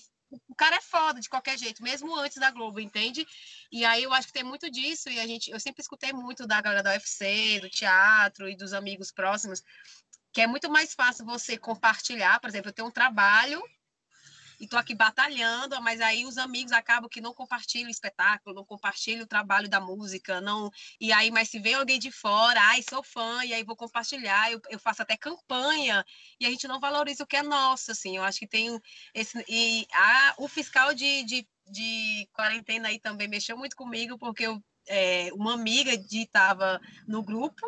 o 0.49 0.55
cara 0.55 0.77
é 0.77 0.81
foda 0.81 1.21
de 1.21 1.29
qualquer 1.29 1.59
jeito, 1.59 1.83
mesmo 1.83 2.15
antes 2.17 2.39
da 2.39 2.51
Globo, 2.51 2.81
entende? 2.81 3.27
E 3.71 3.85
aí 3.85 4.03
eu 4.03 4.13
acho 4.13 4.29
que 4.29 4.33
tem 4.33 4.45
muito 4.45 4.71
disso, 4.71 5.09
e 5.09 5.19
a 5.21 5.27
gente, 5.27 5.51
eu 5.51 5.61
sempre 5.61 5.81
escutei 5.81 6.13
muito 6.13 6.47
da 6.47 6.61
galera 6.61 6.83
da 6.83 6.93
UFC, 6.93 7.61
do 7.61 7.71
teatro 7.71 8.49
e 8.49 8.57
dos 8.57 8.73
amigos 8.73 9.11
próximos, 9.11 9.63
que 10.33 10.41
é 10.41 10.47
muito 10.47 10.71
mais 10.71 10.95
fácil 10.95 11.25
você 11.25 11.57
compartilhar, 11.57 12.41
por 12.41 12.49
exemplo, 12.49 12.71
eu 12.71 12.75
tenho 12.75 12.89
um 12.89 12.93
trabalho 12.93 13.63
e 14.65 14.69
tô 14.69 14.79
aqui 14.79 14.95
batalhando, 14.95 15.81
mas 15.83 16.01
aí 16.01 16.25
os 16.25 16.39
amigos 16.39 16.73
acabam 16.73 17.09
que 17.09 17.21
não 17.21 17.35
compartilham 17.35 17.89
o 17.89 17.91
espetáculo, 17.91 18.57
não 18.57 18.65
compartilham 18.65 19.25
o 19.25 19.27
trabalho 19.27 19.69
da 19.69 19.79
música, 19.79 20.41
não. 20.41 20.71
E 20.99 21.13
aí, 21.13 21.31
mas 21.31 21.51
se 21.51 21.59
vem 21.59 21.75
alguém 21.75 21.99
de 21.99 22.11
fora, 22.11 22.59
ai, 22.61 22.83
sou 22.83 23.03
fã, 23.03 23.45
e 23.45 23.53
aí 23.53 23.63
vou 23.63 23.77
compartilhar, 23.77 24.51
eu, 24.51 24.61
eu 24.71 24.79
faço 24.79 25.03
até 25.03 25.17
campanha, 25.19 26.05
e 26.41 26.47
a 26.47 26.51
gente 26.51 26.67
não 26.67 26.81
valoriza 26.81 27.25
o 27.25 27.27
que 27.27 27.37
é 27.37 27.43
nosso, 27.43 27.93
assim. 27.93 28.17
Eu 28.17 28.25
acho 28.25 28.39
que 28.39 28.47
tem 28.49 28.81
esse. 29.15 29.45
E 29.49 29.87
a, 29.93 30.35
o 30.39 30.49
fiscal 30.49 30.95
de, 30.95 31.23
de, 31.25 31.47
de 31.71 32.29
quarentena 32.33 32.89
aí 32.89 32.99
também 32.99 33.29
mexeu 33.29 33.59
muito 33.59 33.77
comigo, 33.77 34.17
porque 34.17 34.45
eu, 34.45 34.63
é, 34.89 35.29
uma 35.35 35.53
amiga 35.53 35.97
de 35.97 36.23
estava 36.23 36.81
no 37.07 37.23
grupo 37.23 37.67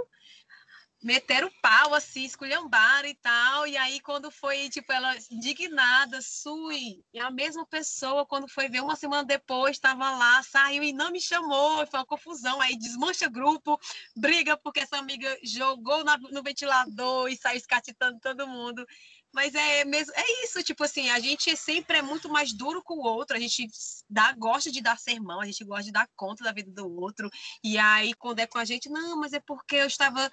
meteram 1.06 1.48
pau, 1.62 1.94
assim, 1.94 2.24
esculhambaram 2.24 3.08
e 3.08 3.14
tal. 3.14 3.64
E 3.64 3.76
aí, 3.76 4.00
quando 4.00 4.28
foi, 4.28 4.68
tipo, 4.68 4.92
ela 4.92 5.14
indignada, 5.30 6.20
Sui, 6.20 7.04
e 7.14 7.20
a 7.20 7.30
mesma 7.30 7.64
pessoa, 7.64 8.26
quando 8.26 8.48
foi 8.48 8.68
ver 8.68 8.82
uma 8.82 8.96
semana 8.96 9.22
depois, 9.22 9.76
estava 9.76 10.10
lá, 10.10 10.42
saiu 10.42 10.82
e 10.82 10.92
não 10.92 11.12
me 11.12 11.20
chamou, 11.20 11.86
foi 11.86 12.00
uma 12.00 12.06
confusão. 12.06 12.60
Aí 12.60 12.76
desmancha 12.76 13.28
grupo, 13.28 13.78
briga 14.16 14.56
porque 14.56 14.80
essa 14.80 14.96
amiga 14.96 15.38
jogou 15.44 16.02
na, 16.02 16.18
no 16.18 16.42
ventilador 16.42 17.28
e 17.28 17.36
saiu 17.36 17.56
escatitando 17.56 18.18
todo 18.18 18.48
mundo. 18.48 18.84
Mas 19.32 19.54
é 19.54 19.84
mesmo, 19.84 20.12
é 20.16 20.44
isso, 20.44 20.62
tipo 20.62 20.82
assim, 20.82 21.10
a 21.10 21.20
gente 21.20 21.54
sempre 21.56 21.98
é 21.98 22.02
muito 22.02 22.28
mais 22.28 22.52
duro 22.52 22.82
com 22.82 22.94
o 22.94 23.04
outro, 23.04 23.36
a 23.36 23.40
gente 23.40 23.68
dá, 24.08 24.32
gosta 24.32 24.72
de 24.72 24.80
dar 24.80 24.98
sermão, 24.98 25.40
a 25.40 25.44
gente 25.44 25.62
gosta 25.62 25.84
de 25.84 25.92
dar 25.92 26.08
conta 26.16 26.42
da 26.42 26.52
vida 26.52 26.70
do 26.72 26.90
outro. 27.00 27.30
E 27.62 27.76
aí, 27.76 28.14
quando 28.14 28.38
é 28.38 28.46
com 28.46 28.58
a 28.58 28.64
gente, 28.64 28.88
não, 28.88 29.20
mas 29.20 29.34
é 29.34 29.40
porque 29.40 29.76
eu 29.76 29.86
estava 29.86 30.30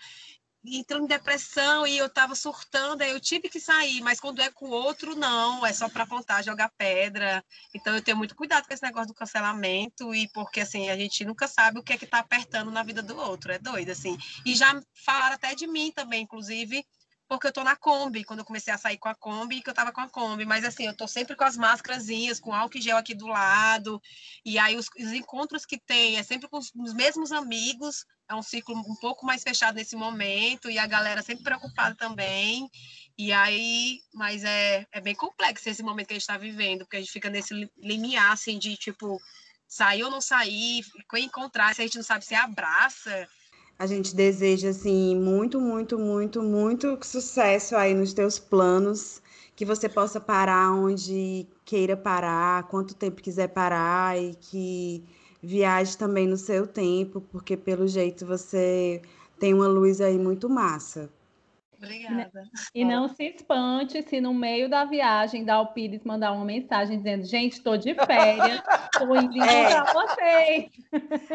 entrando 0.65 1.03
em 1.03 1.07
depressão 1.07 1.85
e 1.85 1.97
eu 1.97 2.05
estava 2.05 2.35
surtando, 2.35 3.01
aí 3.01 3.11
eu 3.11 3.19
tive 3.19 3.49
que 3.49 3.59
sair, 3.59 4.01
mas 4.01 4.19
quando 4.19 4.41
é 4.41 4.49
com 4.49 4.69
outro, 4.69 5.15
não, 5.15 5.65
é 5.65 5.73
só 5.73 5.89
para 5.89 6.03
apontar, 6.03 6.43
jogar 6.43 6.71
pedra. 6.77 7.43
Então 7.73 7.93
eu 7.93 8.01
tenho 8.01 8.17
muito 8.17 8.35
cuidado 8.35 8.65
com 8.65 8.73
esse 8.73 8.83
negócio 8.83 9.07
do 9.07 9.13
cancelamento 9.13 10.13
e 10.15 10.27
porque 10.29 10.61
assim, 10.61 10.89
a 10.89 10.95
gente 10.95 11.25
nunca 11.25 11.47
sabe 11.47 11.79
o 11.79 11.83
que 11.83 11.93
é 11.93 11.97
que 11.97 12.05
tá 12.05 12.19
apertando 12.19 12.71
na 12.71 12.83
vida 12.83 13.01
do 13.01 13.17
outro, 13.17 13.51
é 13.51 13.59
doido 13.59 13.91
assim. 13.91 14.17
E 14.45 14.55
já 14.55 14.81
falaram 15.05 15.35
até 15.35 15.53
de 15.53 15.67
mim 15.67 15.91
também, 15.91 16.23
inclusive, 16.23 16.85
porque 17.27 17.47
eu 17.47 17.51
tô 17.51 17.63
na 17.63 17.75
Kombi, 17.75 18.23
quando 18.23 18.39
eu 18.39 18.45
comecei 18.45 18.73
a 18.73 18.77
sair 18.77 18.97
com 18.97 19.09
a 19.09 19.15
Kombi, 19.15 19.61
que 19.61 19.69
eu 19.69 19.73
tava 19.73 19.91
com 19.91 20.01
a 20.01 20.09
Kombi, 20.09 20.45
mas 20.45 20.63
assim, 20.63 20.85
eu 20.85 20.95
tô 20.95 21.07
sempre 21.07 21.35
com 21.35 21.43
as 21.43 21.57
máscarazinhas, 21.57 22.39
com 22.39 22.53
álcool 22.53 22.81
gel 22.81 22.97
aqui 22.97 23.13
do 23.13 23.27
lado, 23.27 24.01
e 24.45 24.59
aí 24.59 24.75
os, 24.75 24.87
os 24.99 25.11
encontros 25.13 25.65
que 25.65 25.79
tem 25.79 26.17
é 26.17 26.23
sempre 26.23 26.47
com 26.49 26.57
os, 26.57 26.71
os, 26.75 26.93
mesmos 26.93 27.31
amigos, 27.31 28.05
é 28.29 28.35
um 28.35 28.41
ciclo 28.41 28.75
um 28.75 28.95
pouco 28.95 29.25
mais 29.25 29.41
fechado 29.41 29.75
nesse 29.75 29.95
momento, 29.95 30.69
e 30.69 30.77
a 30.77 30.85
galera 30.85 31.21
sempre 31.21 31.43
preocupada 31.43 31.95
também, 31.95 32.69
e 33.17 33.31
aí, 33.31 33.99
mas 34.13 34.43
é, 34.43 34.85
é 34.91 35.01
bem 35.01 35.15
complexo 35.15 35.69
esse 35.69 35.83
momento 35.83 36.07
que 36.07 36.13
a 36.13 36.17
gente 36.17 36.27
tá 36.27 36.37
vivendo, 36.37 36.79
porque 36.79 36.97
a 36.97 36.99
gente 36.99 37.11
fica 37.11 37.29
nesse 37.29 37.53
limiar, 37.77 38.31
assim, 38.31 38.59
de 38.59 38.75
tipo, 38.75 39.19
sair 39.67 40.03
ou 40.03 40.11
não 40.11 40.21
sair, 40.21 40.83
encontrar, 41.17 41.73
se 41.73 41.81
a 41.81 41.85
gente 41.85 41.97
não 41.97 42.03
sabe 42.03 42.25
se 42.25 42.35
abraça, 42.35 43.27
a 43.77 43.87
gente 43.87 44.15
deseja 44.15 44.69
assim 44.69 45.15
muito, 45.15 45.59
muito, 45.59 45.97
muito, 45.97 46.41
muito 46.41 46.97
sucesso 47.01 47.75
aí 47.75 47.93
nos 47.93 48.13
teus 48.13 48.39
planos, 48.39 49.21
que 49.55 49.65
você 49.65 49.89
possa 49.89 50.19
parar 50.19 50.71
onde 50.73 51.47
queira 51.65 51.95
parar, 51.97 52.63
quanto 52.67 52.95
tempo 52.95 53.21
quiser 53.21 53.49
parar 53.49 54.19
e 54.19 54.35
que 54.35 55.03
viaje 55.41 55.97
também 55.97 56.27
no 56.27 56.37
seu 56.37 56.65
tempo, 56.65 57.21
porque 57.31 57.57
pelo 57.57 57.87
jeito 57.87 58.25
você 58.25 59.01
tem 59.39 59.53
uma 59.53 59.67
luz 59.67 59.99
aí 59.99 60.17
muito 60.17 60.49
massa. 60.49 61.09
Obrigada. 61.77 62.31
E 62.73 62.85
não 62.85 63.09
se 63.09 63.25
espante 63.25 64.01
se 64.03 64.21
no 64.21 64.33
meio 64.33 64.69
da 64.69 64.85
viagem 64.85 65.43
da 65.43 65.55
Alpires 65.55 66.01
mandar 66.05 66.31
uma 66.31 66.45
mensagem 66.45 66.97
dizendo: 66.97 67.25
gente, 67.25 67.53
estou 67.53 67.77
de 67.77 67.93
férias, 67.93 68.61
estou 68.93 69.13
indo 69.19 69.43
é. 69.43 69.63
encontrar 69.63 69.93
vocês. 69.93 70.69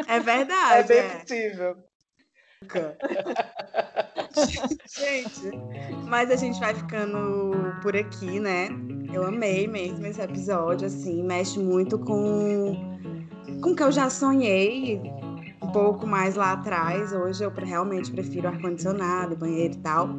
É 0.07 0.19
verdade. 0.19 0.73
É 0.73 0.83
bem 0.83 0.97
é. 0.97 1.19
possível. 1.19 1.88
gente, 4.85 5.49
mas 6.07 6.29
a 6.29 6.35
gente 6.35 6.59
vai 6.59 6.75
ficando 6.75 7.53
por 7.81 7.95
aqui, 7.95 8.39
né? 8.39 8.67
Eu 9.13 9.25
amei 9.25 9.67
mesmo 9.67 10.05
esse 10.05 10.21
episódio, 10.21 10.87
assim, 10.87 11.23
mexe 11.23 11.57
muito 11.57 11.97
com 11.97 12.99
com 13.61 13.75
que 13.75 13.81
eu 13.81 13.91
já 13.91 14.09
sonhei 14.09 15.01
um 15.61 15.71
pouco 15.71 16.05
mais 16.05 16.35
lá 16.35 16.51
atrás. 16.51 17.13
Hoje 17.13 17.43
eu 17.43 17.51
realmente 17.51 18.11
prefiro 18.11 18.49
ar-condicionado, 18.49 19.35
banheiro 19.35 19.73
e 19.73 19.77
tal. 19.77 20.09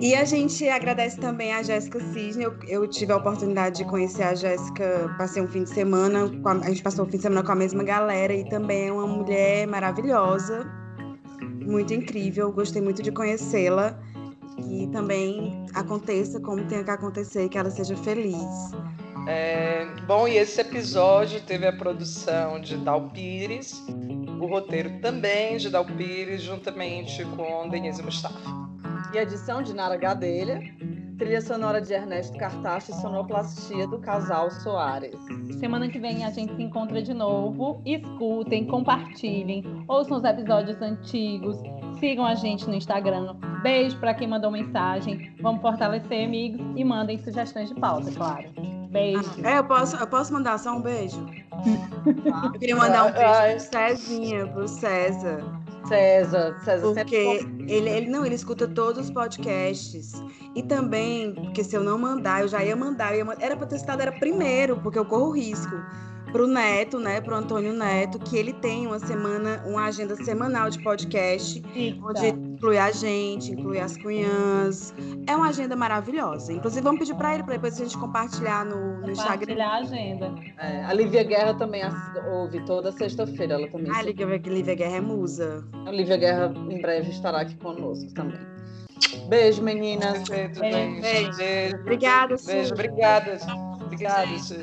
E 0.00 0.14
a 0.14 0.24
gente 0.24 0.66
agradece 0.68 1.18
também 1.18 1.52
a 1.52 1.62
Jéssica 1.62 2.00
Cisne. 2.00 2.44
Eu, 2.44 2.54
eu, 2.66 2.88
tive 2.88 3.12
a 3.12 3.16
oportunidade 3.16 3.78
de 3.78 3.84
conhecer 3.84 4.22
a 4.22 4.34
Jéssica, 4.34 5.14
passei 5.18 5.42
um 5.42 5.48
fim 5.48 5.64
de 5.64 5.70
semana, 5.70 6.30
a, 6.44 6.52
a, 6.52 6.68
gente 6.68 6.82
passou 6.82 7.04
o 7.04 7.08
fim 7.08 7.18
de 7.18 7.22
semana 7.22 7.44
com 7.44 7.52
a 7.52 7.56
mesma 7.56 7.84
galera 7.84 8.32
e 8.32 8.48
também 8.48 8.88
é 8.88 8.92
uma 8.92 9.06
mulher 9.06 9.66
maravilhosa 9.66 10.81
muito 11.64 11.94
incrível, 11.94 12.52
gostei 12.52 12.82
muito 12.82 13.02
de 13.02 13.10
conhecê-la 13.10 13.98
que 14.56 14.86
também 14.88 15.66
aconteça 15.74 16.40
como 16.40 16.64
tenha 16.66 16.84
que 16.84 16.90
acontecer, 16.90 17.48
que 17.48 17.58
ela 17.58 17.70
seja 17.70 17.96
feliz. 17.96 18.36
É, 19.26 19.86
bom, 20.06 20.26
e 20.26 20.36
esse 20.36 20.60
episódio 20.60 21.40
teve 21.40 21.66
a 21.66 21.72
produção 21.72 22.60
de 22.60 22.76
Dal 22.76 23.08
Pires, 23.10 23.82
o 24.40 24.46
roteiro 24.46 24.98
também 25.00 25.56
de 25.56 25.70
Dal 25.70 25.84
Pires, 25.84 26.42
juntamente 26.42 27.24
com 27.36 27.68
Denise 27.68 28.02
Mustafa. 28.02 28.62
E 29.14 29.18
edição 29.18 29.62
de 29.62 29.74
Nara 29.74 29.96
Gadelha, 29.96 30.60
trilha 31.18 31.40
sonora 31.40 31.80
de 31.80 31.92
Ernesto 31.92 32.36
Cartacho 32.38 32.90
e 32.90 32.94
sonoplastia 32.94 33.86
do 33.86 33.98
casal 33.98 34.50
Soares. 34.50 35.16
Semana 35.58 35.88
que 35.88 35.98
vem 35.98 36.24
a 36.24 36.30
gente 36.30 36.54
se 36.54 36.62
encontra 36.62 37.02
de 37.02 37.14
novo. 37.14 37.80
Escutem, 37.84 38.66
compartilhem, 38.66 39.84
ouçam 39.88 40.18
os 40.18 40.24
episódios 40.24 40.80
antigos, 40.80 41.56
sigam 41.98 42.24
a 42.24 42.34
gente 42.34 42.66
no 42.66 42.74
Instagram. 42.74 43.36
Beijo 43.62 43.98
para 43.98 44.14
quem 44.14 44.26
mandou 44.26 44.50
mensagem. 44.50 45.34
Vamos 45.40 45.62
fortalecer, 45.62 46.26
amigos, 46.26 46.60
e 46.76 46.84
mandem 46.84 47.18
sugestões 47.18 47.68
de 47.68 47.74
pauta, 47.76 48.10
claro. 48.12 48.48
Beijo. 48.90 49.24
É, 49.44 49.58
eu 49.58 49.64
posso, 49.64 49.96
eu 49.96 50.06
posso 50.06 50.32
mandar 50.32 50.58
só 50.58 50.72
um 50.74 50.82
beijo? 50.82 51.24
Eu 52.44 52.52
queria 52.52 52.76
mandar 52.76 53.06
um 53.06 53.12
beijo 53.12 53.70
pro 53.70 53.78
Cezinha, 53.78 54.46
pro 54.48 54.68
César. 54.68 55.61
César, 55.88 56.56
César 56.64 56.86
Porque 56.94 57.38
sempre 57.40 57.72
ele, 57.72 57.90
ele 57.90 58.06
não, 58.10 58.24
ele 58.24 58.34
escuta 58.34 58.66
todos 58.68 59.06
os 59.06 59.10
podcasts. 59.10 60.12
E 60.54 60.62
também, 60.62 61.34
porque 61.34 61.64
se 61.64 61.74
eu 61.74 61.82
não 61.82 61.98
mandar, 61.98 62.42
eu 62.42 62.48
já 62.48 62.62
ia 62.62 62.76
mandar. 62.76 63.12
eu 63.12 63.18
ia 63.18 63.24
mandar- 63.24 63.44
era 63.44 63.56
pra 63.56 63.66
ter 63.66 63.78
citado, 63.78 64.02
era 64.02 64.12
primeiro, 64.12 64.76
porque 64.82 64.98
eu 64.98 65.04
corro 65.04 65.30
risco. 65.30 65.74
Pro 66.32 66.46
Neto, 66.46 66.98
né? 66.98 67.20
Pro 67.20 67.36
Antônio 67.36 67.72
Neto, 67.72 68.18
que 68.18 68.36
ele 68.36 68.52
tem 68.54 68.86
uma 68.86 68.98
semana, 68.98 69.62
uma 69.66 69.84
agenda 69.84 70.16
semanal 70.16 70.70
de 70.70 70.82
podcast, 70.82 71.62
onde 72.02 72.28
inclui 72.28 72.78
a 72.78 72.90
gente, 72.90 73.52
inclui 73.52 73.78
as 73.78 73.96
cunhãs. 73.96 74.94
É 75.26 75.36
uma 75.36 75.48
agenda 75.48 75.76
maravilhosa. 75.76 76.52
Inclusive, 76.52 76.82
vamos 76.82 77.00
pedir 77.00 77.14
pra 77.14 77.34
ele, 77.34 77.42
pra 77.42 77.54
depois 77.54 77.74
a 77.78 77.84
gente 77.84 77.98
compartilhar 77.98 78.64
no, 78.64 79.00
no 79.00 79.10
Instagram. 79.10 79.54
Compartilhar 79.54 79.68
a 79.68 79.78
agenda. 79.78 80.34
É, 80.58 80.84
a 80.84 80.92
Lívia 80.94 81.22
Guerra 81.22 81.54
também 81.54 81.82
ouve 82.32 82.64
toda 82.64 82.90
sexta-feira, 82.92 83.54
ela 83.54 83.68
também. 83.68 83.92
Ah, 83.94 84.02
Lívia, 84.02 84.26
Lívia 84.26 84.74
Guerra 84.74 84.96
é 84.96 85.00
musa. 85.00 85.64
A 85.86 85.90
Lívia 85.90 86.16
Guerra 86.16 86.54
em 86.70 86.80
breve 86.80 87.10
estará 87.10 87.42
aqui 87.42 87.56
conosco 87.56 88.12
também. 88.14 88.40
Beijo, 89.28 89.62
meninas. 89.62 90.28
Beijo, 90.28 90.60
Beijo. 90.60 91.00
beijo, 91.02 91.36
beijo. 91.36 91.76
Obrigada. 91.76 92.36
Beijo, 92.46 92.72
obrigada. 92.72 93.38
Obrigada. 93.84 94.38
Su. 94.38 94.54